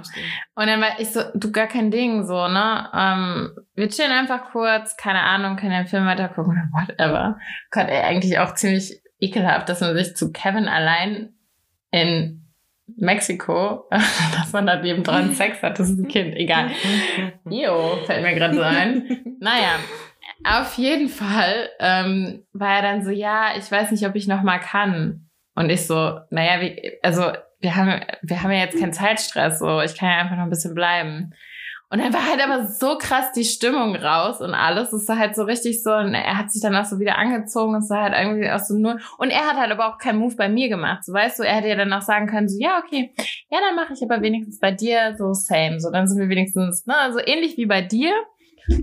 [0.54, 2.88] Und dann war ich so, du, gar kein Ding, so, ne?
[2.94, 7.36] Ähm, wir chillen einfach kurz, keine Ahnung, können den Film weiter gucken oder whatever.
[7.72, 11.34] Gott, ey, eigentlich auch ziemlich ekelhaft, dass man sich zu Kevin allein
[11.90, 12.41] in
[12.96, 16.70] Mexiko, dass man da nebendran Sex hat, das ist ein Kind, egal.
[17.48, 19.36] Jo, fällt mir gerade so ein.
[19.40, 19.76] Naja,
[20.44, 24.42] auf jeden Fall ähm, war er dann so, ja, ich weiß nicht, ob ich noch
[24.42, 25.28] mal kann.
[25.54, 29.80] Und ich so, naja, wie, also wir haben, wir haben ja jetzt keinen Zeitstress, so
[29.80, 31.32] ich kann ja einfach noch ein bisschen bleiben.
[31.92, 34.94] Und dann war halt aber so krass die Stimmung raus und alles.
[34.94, 37.74] Es war halt so richtig so, und er hat sich dann auch so wieder angezogen.
[37.74, 38.98] Es war halt irgendwie auch so nur.
[39.18, 41.04] Und er hat halt aber auch keinen Move bei mir gemacht.
[41.04, 43.12] So weißt du, er hätte ja dann auch sagen können, so, ja, okay,
[43.50, 45.80] ja, dann mache ich aber wenigstens bei dir so same.
[45.80, 48.14] So, dann sind wir wenigstens, ne, so ähnlich wie bei dir.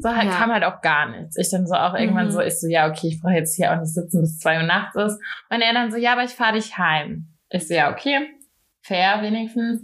[0.02, 0.36] So halt ja.
[0.36, 1.36] kam halt auch gar nichts.
[1.36, 2.32] Ich dann so auch irgendwann mhm.
[2.32, 4.68] so, ich so, ja, okay, ich brauche jetzt hier auch nicht sitzen, bis zwei Uhr
[4.68, 5.20] nachts ist.
[5.50, 7.30] Und er dann so, ja, aber ich fahre dich heim.
[7.50, 8.20] Ich so, ja, okay,
[8.84, 9.82] fair wenigstens.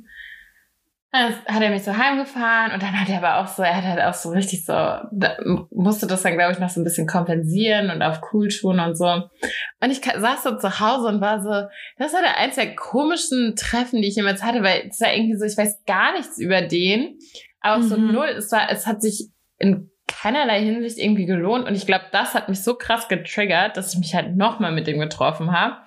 [1.16, 3.84] Dann hat er mich so heimgefahren und dann hat er aber auch so, er hat
[3.84, 5.38] halt auch so richtig so, da
[5.72, 9.07] musste das dann, glaube ich, noch so ein bisschen kompensieren und auf Coolschuhen und so.
[9.07, 13.55] Und ich saß so zu Hause und war so, das war der eins der komischen
[13.55, 16.61] Treffen, die ich jemals hatte, weil es war irgendwie so, ich weiß gar nichts über
[16.61, 17.18] den,
[17.61, 17.88] aber mhm.
[17.88, 22.05] so null, es war, es hat sich in keinerlei Hinsicht irgendwie gelohnt und ich glaube,
[22.11, 25.78] das hat mich so krass getriggert, dass ich mich halt nochmal mit dem getroffen habe.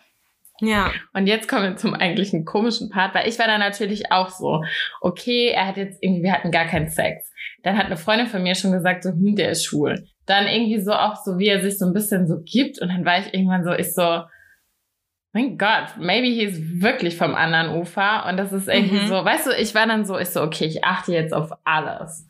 [0.60, 0.90] Ja.
[1.12, 4.64] Und jetzt kommen wir zum eigentlichen komischen Part, weil ich war da natürlich auch so,
[5.00, 7.30] okay, er hat jetzt irgendwie, wir hatten gar keinen Sex.
[7.62, 10.06] Dann hat eine Freundin von mir schon gesagt, so, hm, der ist schwul.
[10.26, 12.80] Dann irgendwie so auch so, wie er sich so ein bisschen so gibt.
[12.80, 14.22] Und dann war ich irgendwann so, ich so,
[15.32, 18.26] mein Gott, maybe he ist wirklich vom anderen Ufer.
[18.28, 19.08] Und das ist irgendwie mhm.
[19.08, 22.26] so, weißt du, ich war dann so, ich so, okay, ich achte jetzt auf alles.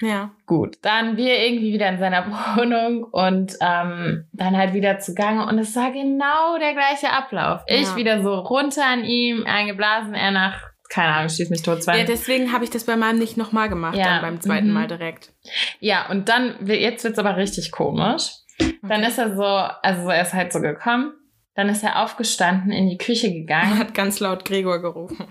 [0.00, 0.30] Ja.
[0.46, 2.26] Gut, dann wir irgendwie wieder in seiner
[2.56, 7.62] Wohnung und ähm, dann halt wieder zugange und es war genau der gleiche Ablauf.
[7.66, 7.96] Ich ja.
[7.96, 11.84] wieder so runter an ihm, eingeblasen, er nach keine Ahnung, schieß mich tot.
[11.86, 14.04] Ja, deswegen habe ich das bei meinem nicht nochmal gemacht, ja.
[14.04, 14.72] dann beim zweiten mhm.
[14.72, 15.34] Mal direkt.
[15.80, 18.30] Ja, und dann, jetzt wird's aber richtig komisch.
[18.58, 18.78] Okay.
[18.82, 21.12] Dann ist er so, also er ist halt so gekommen,
[21.54, 23.72] dann ist er aufgestanden, in die Küche gegangen.
[23.72, 25.26] Er hat ganz laut Gregor gerufen.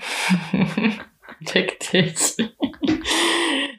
[1.46, 2.38] Fick dich.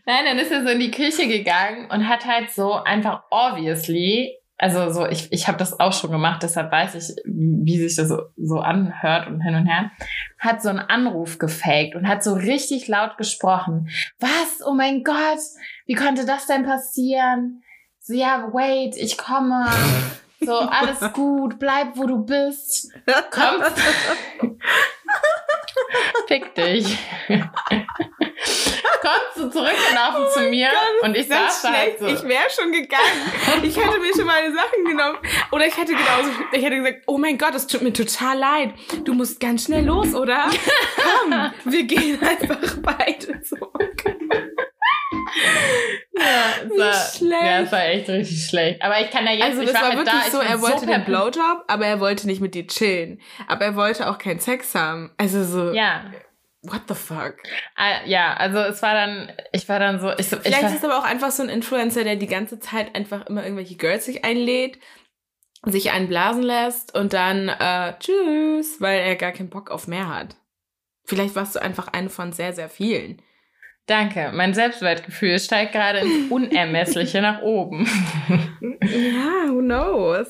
[0.09, 4.39] Nein, dann ist er so in die Küche gegangen und hat halt so einfach obviously,
[4.57, 8.09] also so, ich, ich habe das auch schon gemacht, deshalb weiß ich, wie sich das
[8.09, 9.91] so, so anhört und hin und her,
[10.39, 13.91] hat so einen Anruf gefaked und hat so richtig laut gesprochen.
[14.19, 14.67] Was?
[14.67, 15.41] Oh mein Gott,
[15.85, 17.63] wie konnte das denn passieren?
[18.01, 19.67] So, ja, wait, ich komme.
[20.41, 22.93] So, alles gut, bleib wo du bist.
[23.31, 23.83] Kommst.
[26.29, 26.99] Fick dich.
[29.01, 32.07] Kommst du zurückgelaufen oh zu mir Gott, und ich saß da halt so.
[32.07, 33.63] Ich wäre schon gegangen.
[33.63, 35.19] Ich hätte mir schon meine Sachen genommen.
[35.51, 38.75] Oder ich hätte genauso, ich hätte gesagt, oh mein Gott, es tut mir total leid.
[39.05, 40.51] Du musst ganz schnell los, oder?
[40.97, 44.05] Komm, wir gehen einfach beide zurück.
[46.19, 47.45] Ja, es war, schlecht.
[47.45, 48.83] ja, es war echt richtig schlecht.
[48.83, 50.81] Aber ich kann ja jetzt, also das war, war halt wirklich da, so, er wollte
[50.81, 53.21] so den Blowjob, aber er wollte nicht mit dir chillen.
[53.47, 55.13] Aber er wollte auch keinen Sex haben.
[55.17, 55.73] Also so.
[55.73, 56.05] Ja.
[56.63, 57.37] What the fuck?
[57.77, 60.79] Ah, ja, also es war dann, ich war dann so, ich Vielleicht ich war, ist
[60.79, 64.07] es aber auch einfach so ein Influencer, der die ganze Zeit einfach immer irgendwelche Girls
[64.07, 64.79] sich einlädt,
[65.65, 70.09] sich einen blasen lässt und dann äh, tschüss, weil er gar keinen Bock auf mehr
[70.09, 70.35] hat.
[71.05, 73.23] Vielleicht warst du einfach eine von sehr, sehr vielen.
[73.89, 74.33] Danke.
[74.35, 77.89] Mein Selbstwertgefühl steigt gerade ins Unermessliche nach oben.
[78.83, 80.29] ja, who knows?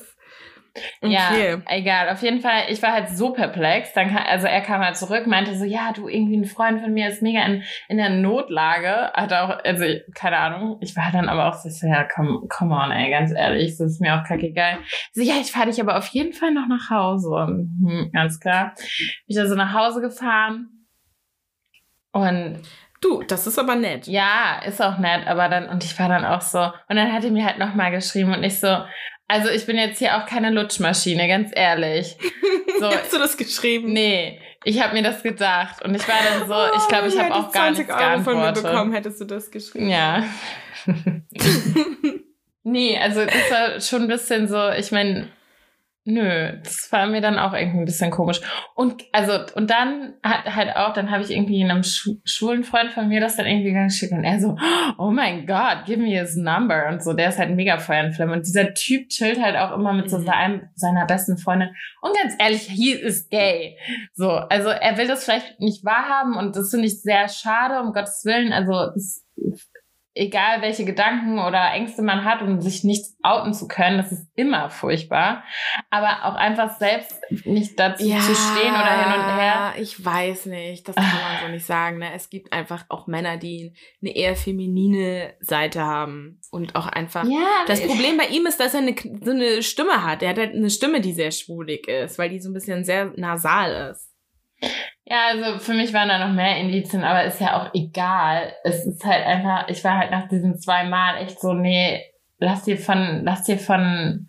[1.01, 1.11] Okay.
[1.11, 2.09] Ja, egal.
[2.09, 3.91] Auf jeden Fall, ich war halt so perplex.
[3.91, 6.93] Dann kam, also er kam halt zurück, meinte so, ja, du, irgendwie ein Freund von
[6.93, 9.11] mir ist mega in, in der Notlage.
[9.13, 9.83] Hat auch, also,
[10.15, 10.77] keine Ahnung.
[10.79, 14.01] Ich war dann aber auch so, ja, komm, come on, ey, ganz ehrlich, das ist
[14.01, 14.77] mir auch kacke geil.
[15.11, 17.47] So, ja, ich fahre dich aber auf jeden Fall noch nach Hause.
[17.47, 18.73] Hm, ganz klar.
[18.77, 20.69] Bin ich also nach Hause gefahren.
[22.11, 22.61] Und
[23.01, 24.07] Du, das ist aber nett.
[24.07, 27.23] Ja, ist auch nett, aber dann, und ich war dann auch so, und dann hat
[27.23, 28.83] er mir halt nochmal geschrieben und ich so,
[29.27, 32.17] also ich bin jetzt hier auch keine Lutschmaschine, ganz ehrlich.
[32.79, 33.91] So, Hast du das geschrieben?
[33.91, 37.35] Nee, ich habe mir das gedacht und ich war dann so, ich glaube, ich habe
[37.35, 39.89] auch gar nichts Euro von mir bekommen, hättest du das geschrieben.
[39.89, 40.23] Ja.
[42.63, 45.27] nee, also das war schon ein bisschen so, ich meine,
[46.09, 48.41] Nö, das war mir dann auch irgendwie ein bisschen komisch.
[48.73, 52.91] Und also und dann hat halt auch, dann habe ich irgendwie einem Schu schwulen Freund
[52.91, 54.57] von mir das dann irgendwie geschickt und er so,
[54.97, 57.13] oh mein Gott, give me his number und so.
[57.13, 60.09] Der ist halt mega Feuer und Flamme und dieser Typ chillt halt auch immer mit
[60.09, 60.25] so mhm.
[60.25, 61.69] seinem, seiner besten Freundin.
[62.01, 63.77] Und ganz ehrlich, he is gay.
[64.13, 67.93] So, also er will das vielleicht nicht wahrhaben und das finde ich sehr schade, um
[67.93, 68.51] Gottes Willen.
[68.51, 69.23] Also das
[70.15, 74.27] egal welche Gedanken oder Ängste man hat, um sich nicht outen zu können, das ist
[74.35, 75.43] immer furchtbar.
[75.89, 79.73] Aber auch einfach selbst nicht dazu ja, zu stehen oder hin und her.
[79.77, 81.99] Ich weiß nicht, das kann man so nicht sagen.
[81.99, 82.13] Ne?
[82.13, 87.25] Es gibt einfach auch Männer, die eine eher feminine Seite haben und auch einfach.
[87.25, 90.23] Ja, das Problem bei ihm ist, dass er eine, so eine Stimme hat.
[90.23, 93.13] Er hat halt eine Stimme, die sehr schwulig ist, weil die so ein bisschen sehr
[93.15, 94.09] nasal ist.
[95.09, 98.53] Ja, also für mich waren da noch mehr Indizien, aber ist ja auch egal.
[98.63, 102.63] Es ist halt einfach, ich war halt nach diesen zwei Mal echt so, nee, lass
[102.63, 104.27] dir von, lass dir von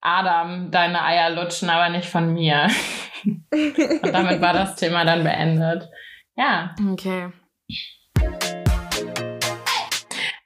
[0.00, 2.68] Adam deine Eier lutschen, aber nicht von mir.
[3.24, 5.88] Und damit war das Thema dann beendet.
[6.36, 6.74] Ja.
[6.92, 7.32] Okay.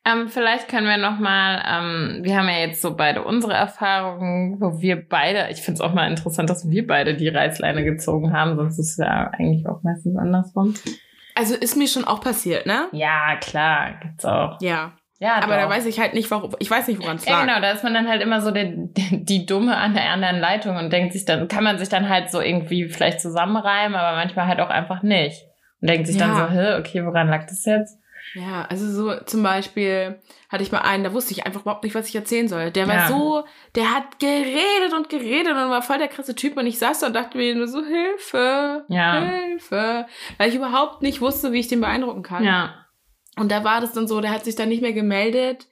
[0.07, 4.61] Ähm, vielleicht können wir noch mal, ähm, wir haben ja jetzt so beide unsere Erfahrungen,
[4.61, 8.33] wo wir beide, ich finde es auch mal interessant, dass wir beide die Reißleine gezogen
[8.33, 10.75] haben, sonst ist es ja eigentlich auch meistens andersrum.
[11.35, 12.87] Also ist mir schon auch passiert, ne?
[12.93, 14.61] Ja, klar, gibt's auch.
[14.61, 14.93] Ja.
[15.19, 15.63] Ja, aber doch.
[15.63, 16.55] da weiß ich halt nicht, warum.
[16.59, 17.39] Ich weiß nicht, woran es lag.
[17.39, 20.11] Ja, genau, da ist man dann halt immer so der, der, die Dumme an der
[20.11, 23.97] anderen Leitung und denkt sich dann, kann man sich dann halt so irgendwie vielleicht zusammenreimen,
[23.97, 25.43] aber manchmal halt auch einfach nicht.
[25.81, 26.27] Und denkt sich ja.
[26.27, 27.99] dann so, hä, okay, woran lag das jetzt?
[28.35, 31.95] Ja, also so zum Beispiel hatte ich mal einen, da wusste ich einfach überhaupt nicht,
[31.95, 32.71] was ich erzählen soll.
[32.71, 33.09] Der war ja.
[33.09, 37.01] so, der hat geredet und geredet und war voll der krasse Typ und ich saß
[37.01, 39.23] da und dachte mir nur so, Hilfe, ja.
[39.23, 40.07] Hilfe,
[40.39, 42.45] weil ich überhaupt nicht wusste, wie ich den beeindrucken kann.
[42.45, 42.87] Ja.
[43.39, 45.67] Und da war das dann so, der hat sich dann nicht mehr gemeldet,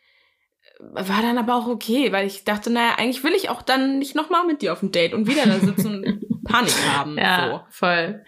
[0.80, 4.14] war dann aber auch okay, weil ich dachte, naja, eigentlich will ich auch dann nicht
[4.14, 7.18] nochmal mit dir auf dem Date und wieder da sitzen Panik haben.
[7.24, 7.60] Ja, so.
[7.70, 8.24] voll.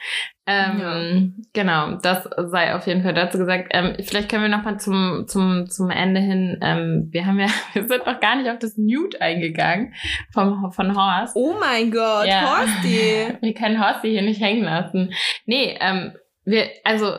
[0.47, 1.43] Ähm, ja.
[1.53, 3.69] Genau, das sei auf jeden Fall dazu gesagt.
[3.73, 7.49] Ähm, vielleicht können wir noch mal zum, zum, zum Ende hin, ähm, wir haben ja,
[7.73, 9.95] wir sind noch gar nicht auf das Nude eingegangen
[10.33, 11.35] vom, von Horst.
[11.35, 12.59] Oh mein Gott, ja.
[12.59, 13.37] Horsti!
[13.41, 15.13] Wir können Horsti hier nicht hängen lassen.
[15.47, 16.13] Nee, ähm,
[16.45, 17.13] wir, also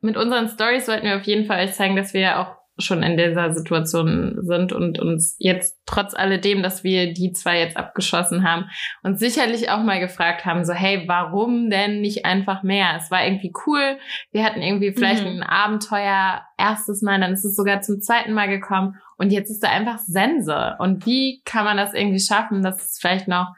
[0.00, 3.16] mit unseren Stories sollten wir auf jeden Fall euch zeigen, dass wir auch schon in
[3.16, 8.66] dieser Situation sind und uns jetzt trotz alledem, dass wir die zwei jetzt abgeschossen haben,
[9.02, 12.94] uns sicherlich auch mal gefragt haben, so hey, warum denn nicht einfach mehr?
[12.96, 13.98] Es war irgendwie cool,
[14.30, 15.40] wir hatten irgendwie vielleicht mhm.
[15.40, 19.62] ein Abenteuer erstes Mal, dann ist es sogar zum zweiten Mal gekommen und jetzt ist
[19.62, 20.76] da einfach Sense.
[20.78, 23.54] Und wie kann man das irgendwie schaffen, dass es vielleicht noch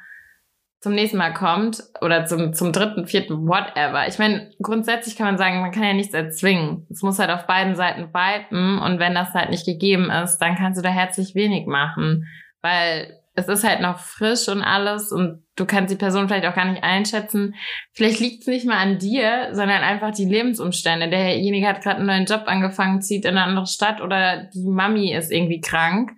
[0.85, 4.07] zum nächsten Mal kommt oder zum, zum dritten, vierten, whatever.
[4.07, 6.87] Ich meine, grundsätzlich kann man sagen, man kann ja nichts erzwingen.
[6.91, 10.57] Es muss halt auf beiden Seiten bleiben und wenn das halt nicht gegeben ist, dann
[10.57, 12.27] kannst du da herzlich wenig machen,
[12.61, 16.55] weil es ist halt noch frisch und alles und du kannst die Person vielleicht auch
[16.55, 17.55] gar nicht einschätzen.
[17.95, 21.09] Vielleicht liegt es nicht mal an dir, sondern einfach die Lebensumstände.
[21.09, 25.15] Derjenige hat gerade einen neuen Job angefangen, zieht in eine andere Stadt oder die Mami
[25.15, 26.13] ist irgendwie krank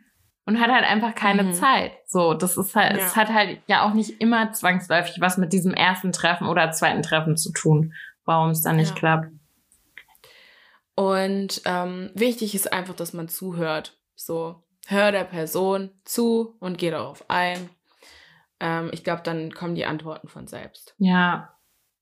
[0.46, 1.52] und hat halt einfach keine mhm.
[1.52, 1.92] Zeit.
[2.06, 3.04] So, das ist halt, ja.
[3.04, 7.02] es hat halt ja auch nicht immer zwangsläufig was mit diesem ersten Treffen oder zweiten
[7.02, 7.92] Treffen zu tun,
[8.24, 8.96] warum es dann nicht ja.
[8.96, 9.28] klappt.
[10.94, 13.98] Und ähm, wichtig ist einfach, dass man zuhört.
[14.14, 17.68] So, hör der Person zu und geh darauf ein.
[18.60, 20.94] Ähm, ich glaube, dann kommen die Antworten von selbst.
[20.98, 21.54] Ja.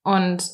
[0.05, 0.45] Und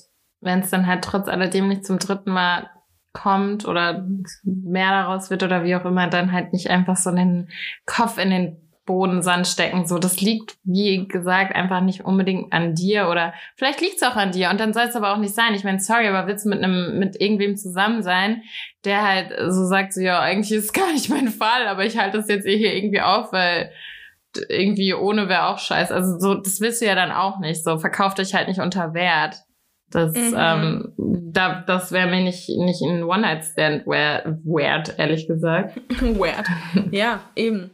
[0.40, 2.70] wenn es dann halt trotz alledem nicht zum dritten Mal
[3.12, 4.06] kommt oder
[4.44, 7.48] mehr daraus wird oder wie auch immer, dann halt nicht einfach so den
[7.86, 9.86] Kopf in den Bodensand stecken.
[9.86, 14.16] So, das liegt, wie gesagt, einfach nicht unbedingt an dir oder vielleicht liegt es auch
[14.16, 15.54] an dir und dann soll es aber auch nicht sein.
[15.54, 18.42] Ich meine, sorry, aber willst du mit einem, mit irgendwem zusammen sein,
[18.84, 21.98] der halt so sagt, so, ja, eigentlich ist es gar nicht mein Fall, aber ich
[21.98, 23.70] halte das jetzt eh hier irgendwie auf, weil
[24.48, 25.94] irgendwie ohne wäre auch scheiße.
[25.94, 27.62] Also so, das willst du ja dann auch nicht.
[27.62, 29.36] So, verkauft euch halt nicht unter Wert.
[29.90, 30.34] Das, mhm.
[30.36, 35.80] ähm, da, das wäre mir nicht, nicht ein One-Night-Stand wert, ehrlich gesagt.
[36.00, 36.46] wert.
[36.92, 37.70] Ja, eben.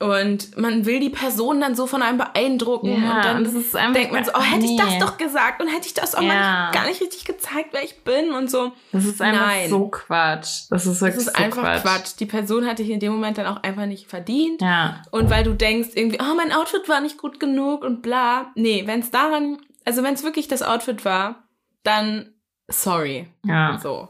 [0.00, 2.88] Und man will die Person dann so von einem beeindrucken.
[2.88, 5.86] Ja, und dann und denkt man so, oh, hätte ich das doch gesagt und hätte
[5.86, 6.28] ich das auch ja.
[6.28, 8.72] mal gar nicht richtig gezeigt, wer ich bin und so.
[8.92, 9.70] Das ist einfach Nein.
[9.70, 10.64] so Quatsch.
[10.68, 11.82] Das ist wirklich Das ist so einfach Quatsch.
[11.82, 12.12] Quatsch.
[12.18, 14.60] Die Person hat dich in dem Moment dann auch einfach nicht verdient.
[14.60, 15.00] Ja.
[15.12, 18.50] Und weil du denkst irgendwie, oh, mein Outfit war nicht gut genug und bla.
[18.56, 21.43] Nee, wenn es daran, also wenn es wirklich das Outfit war,
[21.84, 22.34] dann
[22.68, 23.28] sorry.
[23.44, 23.78] Ja.
[23.78, 24.08] So.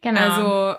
[0.00, 0.20] Genau.
[0.20, 0.76] Also,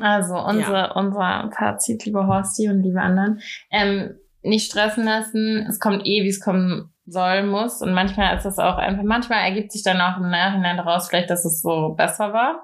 [0.00, 0.92] also unsere, ja.
[0.92, 3.40] unser Fazit, liebe Horsti und liebe anderen.
[3.70, 5.66] Ähm, nicht stressen lassen.
[5.68, 7.80] Es kommt eh, wie es kommen soll, muss.
[7.80, 11.30] Und manchmal ist es auch einfach, manchmal ergibt sich dann auch im Nachhinein daraus vielleicht,
[11.30, 12.62] dass es so besser war.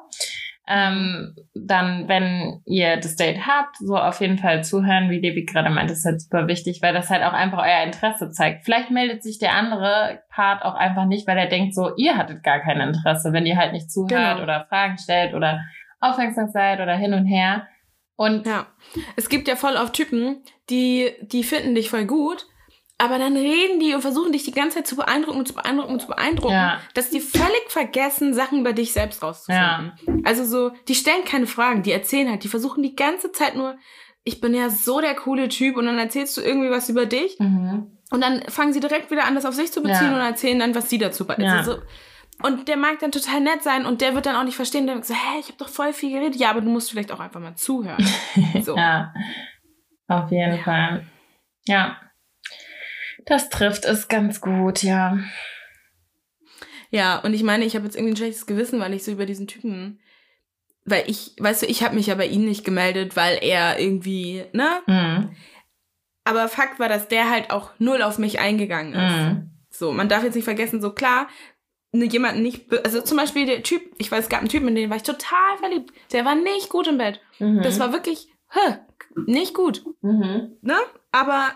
[0.72, 5.68] Ähm, dann, wenn ihr das Date habt, so auf jeden Fall zuhören, wie Debbie gerade
[5.68, 8.64] meint, ist halt super wichtig, weil das halt auch einfach euer Interesse zeigt.
[8.64, 12.44] Vielleicht meldet sich der andere Part auch einfach nicht, weil er denkt so, ihr hattet
[12.44, 14.42] gar kein Interesse, wenn ihr halt nicht zuhört genau.
[14.42, 15.60] oder Fragen stellt oder
[15.98, 17.66] aufmerksam seid oder hin und her.
[18.14, 18.66] Und ja,
[19.16, 22.46] es gibt ja voll auf Typen, die, die finden dich voll gut,
[23.00, 25.92] aber dann reden die und versuchen dich die ganze Zeit zu beeindrucken und zu beeindrucken
[25.94, 26.80] und zu beeindrucken, ja.
[26.94, 29.92] dass die völlig vergessen, Sachen über dich selbst rauszufinden.
[30.06, 30.14] Ja.
[30.24, 33.76] Also so, die stellen keine Fragen, die erzählen halt, die versuchen die ganze Zeit nur,
[34.24, 37.38] ich bin ja so der coole Typ und dann erzählst du irgendwie was über dich
[37.38, 37.98] mhm.
[38.10, 40.14] und dann fangen sie direkt wieder an, das auf sich zu beziehen ja.
[40.14, 41.36] und erzählen dann, was sie dazu bei.
[41.36, 41.78] Also so,
[42.42, 44.96] und der mag dann total nett sein und der wird dann auch nicht verstehen, der
[44.96, 46.36] wird so, hä, ich habe doch voll viel geredet.
[46.36, 48.04] Ja, aber du musst vielleicht auch einfach mal zuhören.
[48.62, 48.76] So.
[48.76, 49.12] ja,
[50.08, 51.06] auf jeden Fall.
[51.66, 51.96] Ja.
[53.26, 55.18] Das trifft es ganz gut, ja.
[56.90, 59.26] Ja, und ich meine, ich habe jetzt irgendwie ein schlechtes Gewissen, weil ich so über
[59.26, 60.00] diesen Typen,
[60.84, 64.44] weil ich, weißt du, ich habe mich ja bei ihm nicht gemeldet, weil er irgendwie,
[64.52, 64.82] ne?
[64.86, 65.36] Mhm.
[66.24, 69.16] Aber Fakt war, dass der halt auch null auf mich eingegangen ist.
[69.16, 69.50] Mhm.
[69.70, 71.28] So, man darf jetzt nicht vergessen, so klar,
[71.92, 74.74] ne, jemanden nicht, also zum Beispiel der Typ, ich weiß, es gab einen Typen, in
[74.74, 75.92] den war ich total verliebt.
[76.12, 77.20] Der war nicht gut im Bett.
[77.38, 77.62] Mhm.
[77.62, 78.76] Das war wirklich, hä,
[79.26, 79.84] nicht gut.
[80.02, 80.56] Mhm.
[80.60, 80.76] Ne?
[81.12, 81.52] Aber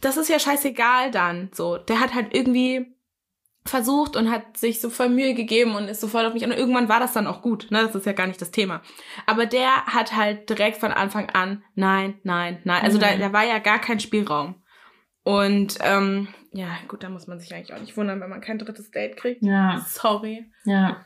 [0.00, 1.50] das ist ja scheißegal dann.
[1.52, 2.94] So, der hat halt irgendwie
[3.64, 6.44] versucht und hat sich so voll Mühe gegeben und ist so voll auf mich.
[6.44, 7.70] Und irgendwann war das dann auch gut.
[7.70, 7.82] Ne?
[7.82, 8.82] Das ist ja gar nicht das Thema.
[9.26, 12.82] Aber der hat halt direkt von Anfang an, nein, nein, nein.
[12.82, 13.02] Also mhm.
[13.02, 14.62] da, da war ja gar kein Spielraum.
[15.22, 18.58] Und ähm, ja, gut, da muss man sich eigentlich auch nicht wundern, wenn man kein
[18.58, 19.42] drittes Date kriegt.
[19.42, 19.84] Ja.
[19.86, 20.50] Sorry.
[20.64, 21.04] Ja.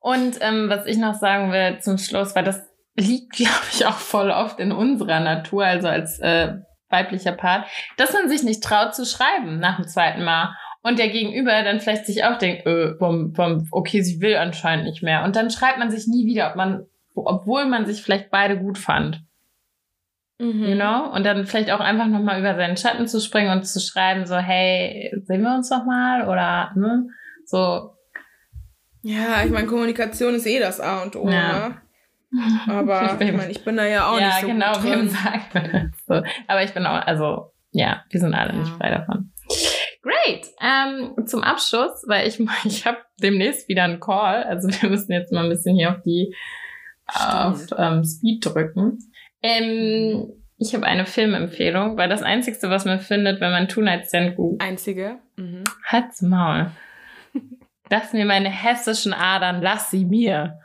[0.00, 2.60] Und ähm, was ich noch sagen will zum Schluss, weil das
[2.96, 6.54] liegt, glaube ich, auch voll oft in unserer Natur, also als äh,
[6.92, 7.66] weiblicher Part,
[7.96, 10.54] dass man sich nicht traut zu schreiben nach dem zweiten Mal.
[10.82, 14.84] Und der Gegenüber dann vielleicht sich auch denkt, äh, vom, vom, okay, sie will anscheinend
[14.84, 15.22] nicht mehr.
[15.24, 18.78] Und dann schreibt man sich nie wieder, ob man, obwohl man sich vielleicht beide gut
[18.78, 19.22] fand.
[20.38, 20.64] Mhm.
[20.64, 21.08] You know?
[21.12, 24.36] Und dann vielleicht auch einfach nochmal über seinen Schatten zu springen und zu schreiben, so,
[24.36, 26.28] hey, sehen wir uns noch mal?
[26.28, 27.08] Oder, ne?
[27.46, 27.96] So.
[29.02, 31.68] Ja, ich meine, Kommunikation ist eh das A und O, ja.
[31.68, 31.81] ne?
[32.66, 35.08] Aber ich meine, ich bin da ja auch ja, nicht so genau, gut drin.
[35.08, 36.30] sagt man das so.
[36.46, 38.58] Aber ich bin auch, also ja, wir sind alle ja.
[38.58, 39.32] nicht frei davon.
[40.02, 40.46] Great.
[40.60, 45.32] Ähm, zum Abschluss, weil ich ich habe demnächst wieder einen Call, also wir müssen jetzt
[45.32, 46.34] mal ein bisschen hier auf die
[47.06, 48.98] auf ähm, Speed drücken.
[49.42, 54.06] Ähm, ich habe eine Filmempfehlung, weil das Einzige, was man findet, wenn man Two Night
[54.06, 54.62] Stand googelt.
[54.62, 55.18] Einzige?
[55.36, 55.64] Mhm.
[55.84, 56.70] Halt's Maul.
[57.90, 60.58] Lass mir meine hessischen Adern, lass sie mir.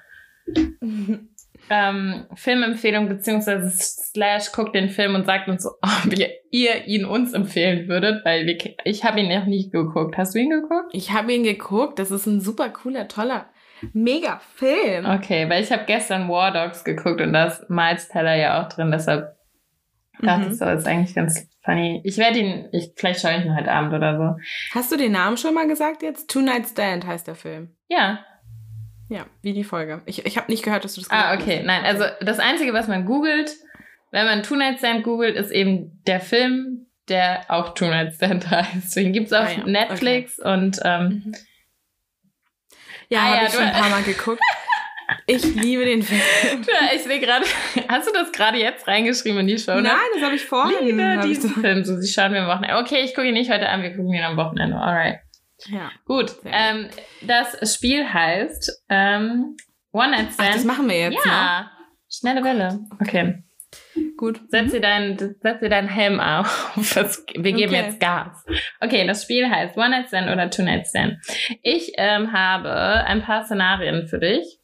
[1.70, 7.34] Ähm, Filmempfehlung beziehungsweise slash guckt den Film und sagt uns, ob ihr, ihr ihn uns
[7.34, 10.18] empfehlen würdet, weil wir, ich habe ihn noch nie geguckt.
[10.18, 10.90] Hast du ihn geguckt?
[10.94, 12.00] Ich habe ihn geguckt.
[12.00, 13.50] Das ist ein super cooler, toller,
[13.94, 15.06] mega Film.
[15.06, 18.70] Okay, weil ich habe gestern War Dogs geguckt und da ist Miles Teller ja auch
[18.70, 19.36] drin, deshalb
[20.22, 20.52] dachte Mhm.
[20.52, 22.02] ich so, das ist eigentlich ganz funny.
[22.04, 24.42] Ich werde ihn, ich, vielleicht schaue ich ihn heute Abend oder so.
[24.74, 26.28] Hast du den Namen schon mal gesagt jetzt?
[26.30, 27.76] Two Night Stand heißt der Film.
[27.88, 28.20] Ja,
[29.10, 30.02] Ja, wie die Folge.
[30.06, 31.58] Ich, ich habe nicht gehört, dass du das Ah, gesagt okay.
[31.60, 31.66] hast.
[31.66, 33.52] Nein, also das Einzige, was man googelt,
[34.12, 38.50] wenn man Two Night Stand googelt, ist eben der Film, der auch Two Night Stand
[38.52, 38.96] heißt.
[38.96, 39.64] Den gibt's auf Ah, ja.
[39.66, 41.36] Netflix und ähm, Mhm.
[43.10, 44.42] Ja, Ah, habe ja, ich schon ein paar Mal geguckt.
[45.26, 46.20] Ich liebe den Film.
[46.94, 47.46] ich sehe gerade,
[47.88, 49.76] hast du das gerade jetzt reingeschrieben in die Show?
[49.80, 50.86] Nein, das habe ich vorhin.
[50.86, 51.86] Liebe diesen so- Film.
[51.86, 52.76] So, sie schauen wir am Wochenende.
[52.84, 54.76] Okay, ich gucke ihn nicht heute an, wir gucken ihn am Wochenende.
[54.76, 55.20] Alright.
[55.66, 55.92] Ja.
[56.06, 56.36] Gut.
[56.46, 56.90] Ähm,
[57.22, 59.58] das Spiel heißt ähm,
[59.92, 60.56] One Night Ach, Stand.
[60.56, 61.72] das machen wir jetzt, ja.
[62.10, 62.80] Schnelle Welle.
[63.02, 63.24] Okay.
[63.24, 63.44] ne?
[64.18, 64.40] Gut.
[64.50, 66.72] Setz dir deinen, setz dir deinen Helm auf.
[66.96, 67.84] Das, wir geben Okay.
[67.86, 68.46] jetzt Gas.
[68.80, 71.18] Okay, das Spiel heißt One Night Stand oder Two Night Stand.
[71.64, 72.72] Ich ähm, habe
[73.06, 74.57] ein paar Szenarien für dich.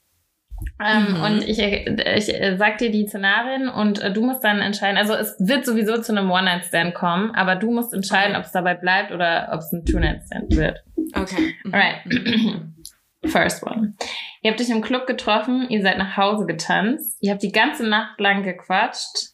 [0.84, 1.22] Ähm, Mhm.
[1.24, 4.98] Und ich, ich äh, sag dir die Szenarien und äh, du musst dann entscheiden.
[4.98, 8.40] Also es wird sowieso zu einem One Night Stand kommen, aber du musst entscheiden, Okay.
[8.40, 10.84] ob es dabei bleibt oder ob es ein Two Night Stand wird.
[11.16, 11.54] Okay.
[11.64, 11.74] Mhm.
[11.74, 12.64] Alright.
[13.26, 13.94] First one.
[14.42, 17.88] Ihr habt euch im Club getroffen, ihr seid nach Hause getanzt, ihr habt die ganze
[17.88, 19.32] Nacht lang gequatscht,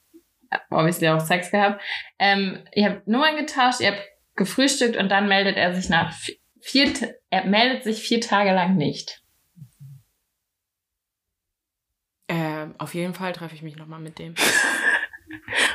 [0.69, 1.81] obviously auch Sex gehabt,
[2.19, 4.03] ähm, ihr habt Nummern getauscht, ihr habt
[4.35, 6.91] gefrühstückt und dann meldet er sich nach vi- vier,
[7.31, 9.18] er meldet sich vier Tage lang nicht.
[12.29, 14.35] Ähm, auf jeden Fall treffe ich mich nochmal mit dem.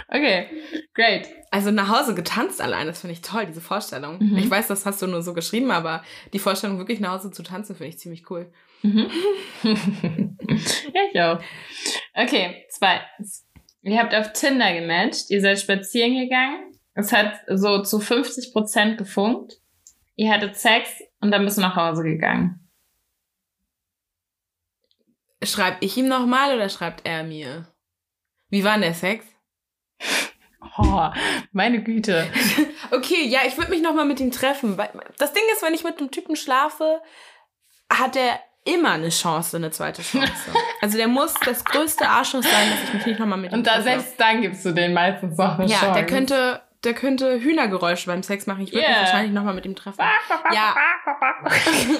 [0.08, 0.46] Okay,
[0.94, 1.28] great.
[1.50, 4.18] Also nach Hause getanzt allein, das finde ich toll, diese Vorstellung.
[4.20, 4.38] Mhm.
[4.38, 7.42] Ich weiß, das hast du nur so geschrieben, aber die Vorstellung, wirklich nach Hause zu
[7.42, 8.52] tanzen, finde ich ziemlich cool.
[8.82, 9.10] Mhm.
[9.64, 11.40] ja, ich auch.
[12.14, 13.44] Okay, zweitens.
[13.82, 19.54] Ihr habt auf Tinder gematcht, ihr seid spazieren gegangen, es hat so zu 50% gefunkt,
[20.14, 22.63] ihr hattet Sex und dann bist du nach Hause gegangen.
[25.46, 27.66] Schreibe ich ihm nochmal oder schreibt er mir?
[28.50, 29.24] Wie war denn der Sex?
[30.78, 31.08] Oh,
[31.52, 32.26] meine Güte.
[32.90, 34.76] Okay, ja, ich würde mich nochmal mit ihm treffen.
[35.18, 37.00] Das Ding ist, wenn ich mit einem Typen schlafe,
[37.92, 40.32] hat er immer eine Chance, eine zweite Chance.
[40.80, 43.66] Also der muss das größte Arschloch sein, dass ich mich nicht nochmal mit ihm Und
[43.66, 43.84] da treffe.
[43.84, 45.94] selbst dann gibst du den meistens noch eine ja, Chance.
[45.94, 48.62] der könnte, der könnte Hühnergeräusche beim Sex machen.
[48.62, 48.90] Ich würde Yeah.
[48.90, 50.00] mich wahrscheinlich nochmal mit ihm treffen.
[50.52, 50.74] Ja.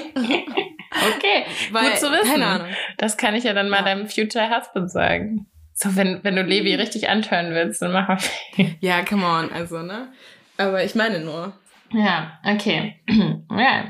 [0.04, 2.30] okay, Weil, gut zu wissen.
[2.30, 2.68] Keine Ahnung.
[2.98, 3.82] Das kann ich ja dann mal Ja.
[3.84, 5.46] deinem Future Husband sagen.
[5.72, 8.18] So, wenn, wenn du Levi richtig antören willst, dann mach mal.
[8.80, 10.12] Ja, come on, also, ne?
[10.56, 11.52] Aber ich meine nur.
[11.90, 13.00] Ja, okay.
[13.50, 13.84] ja,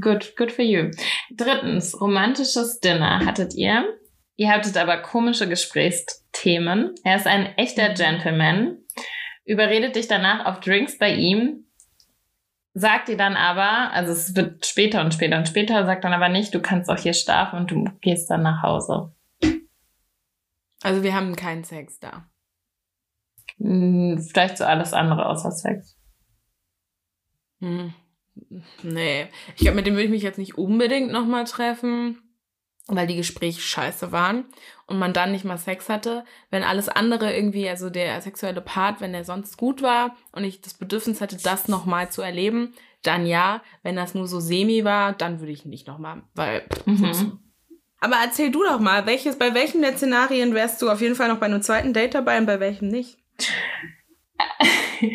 [0.00, 0.90] good, good for you.
[1.36, 3.84] Drittens, romantisches Dinner hattet ihr.
[4.36, 6.94] Ihr hattet aber komische Gesprächsthemen.
[7.02, 7.94] Er ist ein echter Mhm.
[7.94, 8.78] Gentleman.
[9.48, 11.64] Überredet dich danach auf Drinks bei ihm.
[12.74, 16.28] Sagt dir dann aber, also es wird später und später und später, sagt dann aber
[16.28, 19.14] nicht, du kannst auch hier schlafen und du gehst dann nach Hause.
[20.82, 22.28] Also wir haben keinen Sex da.
[23.56, 25.98] Hm, Vielleicht so alles andere außer Sex.
[27.60, 27.94] Hm.
[28.82, 29.28] Nee.
[29.56, 32.18] Ich glaube, mit dem würde ich mich jetzt nicht unbedingt nochmal treffen,
[32.96, 34.46] weil die Gespräche scheiße waren
[34.86, 36.24] und man dann nicht mal Sex hatte.
[36.50, 40.60] Wenn alles andere irgendwie, also der sexuelle Part, wenn der sonst gut war und ich
[40.60, 43.62] das Bedürfnis hatte, das nochmal zu erleben, dann ja.
[43.82, 46.62] Wenn das nur so semi war, dann würde ich nicht nochmal, weil.
[46.86, 47.38] Mhm.
[48.00, 51.28] Aber erzähl du doch mal, welches, bei welchen der Szenarien wärst du auf jeden Fall
[51.28, 53.18] noch bei einem zweiten Date dabei und bei welchem nicht?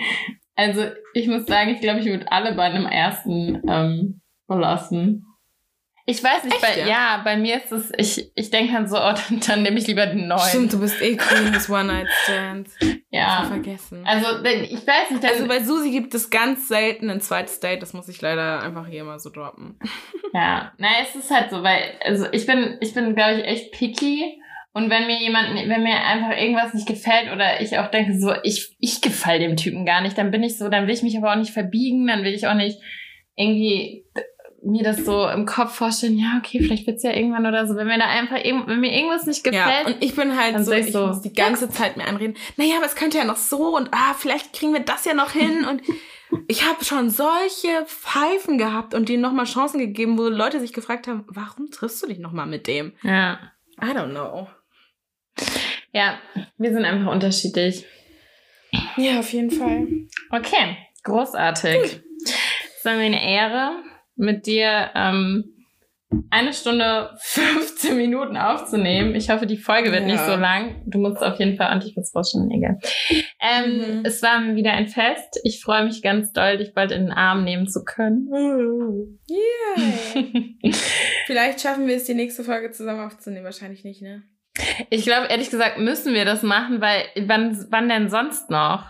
[0.55, 5.25] Also, ich muss sagen, ich glaube, ich würde alle bei einem ersten ähm, belassen.
[6.05, 6.87] Ich weiß nicht, Echt, bei, ja?
[6.87, 7.21] ja?
[7.23, 10.05] bei mir ist es, ich, ich denke dann so, oh, dann, dann nehme ich lieber
[10.05, 10.41] den neuen.
[10.41, 12.75] Stimmt, du bist eh Queen des One-Night-Stands.
[13.09, 13.45] Ja.
[13.45, 14.05] Vergessen.
[14.05, 17.81] Also, denn ich weiß nicht, Also bei Susi gibt es ganz selten ein zweites Date,
[17.81, 19.79] das muss ich leider einfach hier mal so droppen.
[20.33, 23.71] ja, naja, es ist halt so, weil, also ich bin, ich bin, glaube ich, echt
[23.71, 24.41] picky.
[24.73, 28.33] Und wenn mir jemand, wenn mir einfach irgendwas nicht gefällt oder ich auch denke, so,
[28.43, 31.15] ich, ich gefall dem Typen gar nicht, dann bin ich so, dann will ich mich
[31.15, 32.79] aber auch nicht verbiegen, dann will ich auch nicht
[33.35, 34.05] irgendwie
[34.65, 37.75] mir das so im Kopf vorstellen, ja, okay, vielleicht wird's ja irgendwann oder so.
[37.75, 40.71] Wenn mir da einfach, wenn mir irgendwas nicht Ja, gefällt, und ich bin halt so,
[40.71, 43.75] ich so, muss die ganze Zeit mir anreden, naja, aber es könnte ja noch so
[43.75, 45.81] und ah, vielleicht kriegen wir das ja noch hin und
[46.47, 51.07] ich habe schon solche Pfeifen gehabt und denen nochmal Chancen gegeben, wo Leute sich gefragt
[51.07, 52.93] haben, warum triffst du dich nochmal mit dem?
[53.03, 53.39] ja.
[53.81, 54.47] I don't know.
[55.91, 56.19] Ja,
[56.57, 57.85] wir sind einfach unterschiedlich.
[58.97, 59.87] Ja, auf jeden Fall.
[60.29, 62.01] Okay, großartig.
[62.77, 63.83] Es war mir eine Ehre,
[64.15, 65.45] mit dir ähm,
[66.29, 69.15] eine Stunde 15 Minuten aufzunehmen.
[69.15, 70.07] Ich hoffe, die Folge wird Ja.
[70.07, 70.83] nicht so lang.
[70.85, 72.79] Du musst auf jeden Fall ordentlich was rausschneiden, egal.
[73.41, 74.03] Ähm, Mhm.
[74.05, 75.39] Es war wieder ein Fest.
[75.43, 78.27] Ich freue mich ganz doll, dich bald in den Arm nehmen zu können.
[79.27, 80.57] Yay.
[81.25, 83.45] Vielleicht schaffen wir es, die nächste Folge zusammen aufzunehmen.
[83.45, 84.23] Wahrscheinlich nicht, ne?
[84.91, 88.85] Ich glaube, ehrlich gesagt, müssen wir das machen, weil wann, wann denn sonst noch?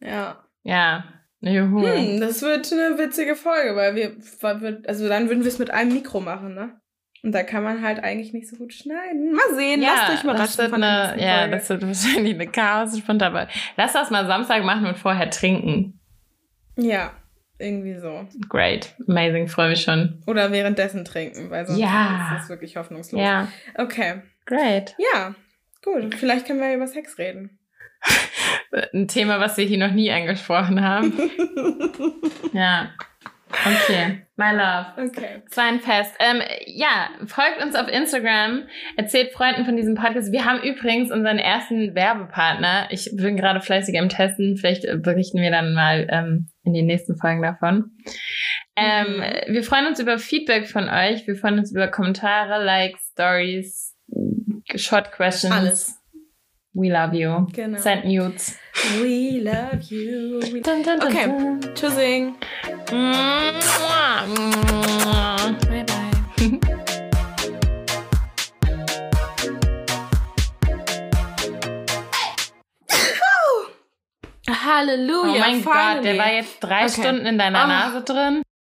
[0.00, 0.44] Ja.
[0.62, 1.04] Ja.
[1.46, 1.82] Juhu.
[1.86, 5.58] Hm, das wird eine witzige Folge, weil wir, weil wir also dann würden wir es
[5.58, 6.80] mit einem Mikro machen, ne?
[7.22, 9.32] Und da kann man halt eigentlich nicht so gut schneiden.
[9.32, 11.50] Mal sehen, lasst euch das überraschen wird von der eine, ja, Folge.
[11.56, 13.48] das wird wahrscheinlich eine chaos dabei.
[13.78, 15.98] Lass das mal Samstag machen und vorher trinken.
[16.76, 17.12] ja,
[17.58, 18.26] irgendwie so.
[18.48, 18.94] Great.
[19.08, 19.48] Amazing.
[19.48, 20.22] Freue mich schon.
[20.26, 22.34] Oder währenddessen trinken, weil sonst Ja.
[22.36, 23.20] ist es wirklich hoffnungslos.
[23.22, 23.48] Ja.
[23.76, 24.20] Okay.
[24.44, 24.94] Great.
[25.14, 25.34] Ja,
[25.82, 26.14] gut.
[26.16, 27.58] Vielleicht können wir über Sex reden.
[28.92, 31.12] Ein Thema, was wir hier noch nie angesprochen haben.
[32.52, 32.90] Ja.
[33.66, 34.22] Okay.
[34.36, 34.86] My love.
[35.08, 35.42] okay.
[35.48, 36.12] Es war ein Fest.
[36.18, 38.64] Ähm, ja, folgt uns auf Instagram,
[38.96, 40.32] erzählt Freunden von diesem Podcast.
[40.32, 42.88] Wir haben übrigens unseren ersten Werbepartner.
[42.90, 44.56] Ich bin gerade fleißig im Testen.
[44.56, 47.92] Vielleicht berichten wir dann mal ähm, in den nächsten Folgen davon.
[48.76, 49.52] Ähm, Mhm.
[49.54, 51.26] Wir freuen uns über Feedback von euch.
[51.26, 53.96] Wir freuen uns über Kommentare, Likes, Stories,
[54.74, 55.54] Short Questions.
[55.54, 56.03] Alles.
[56.74, 57.46] We love you.
[57.52, 57.78] Genau.
[57.78, 58.58] Send nudes.
[59.00, 60.40] We love you.
[60.52, 61.26] We Dun, dun, dun, Okay.
[61.26, 61.60] dun.
[61.74, 62.34] Tschüssing.
[62.90, 63.60] Bye,
[65.86, 66.14] bye.
[74.48, 75.24] Halleluja.
[75.34, 75.94] Oh mein finally.
[75.96, 77.00] Gott, der war jetzt drei Okay.
[77.02, 77.66] Stunden in deiner Ah.
[77.66, 78.42] Nase drin.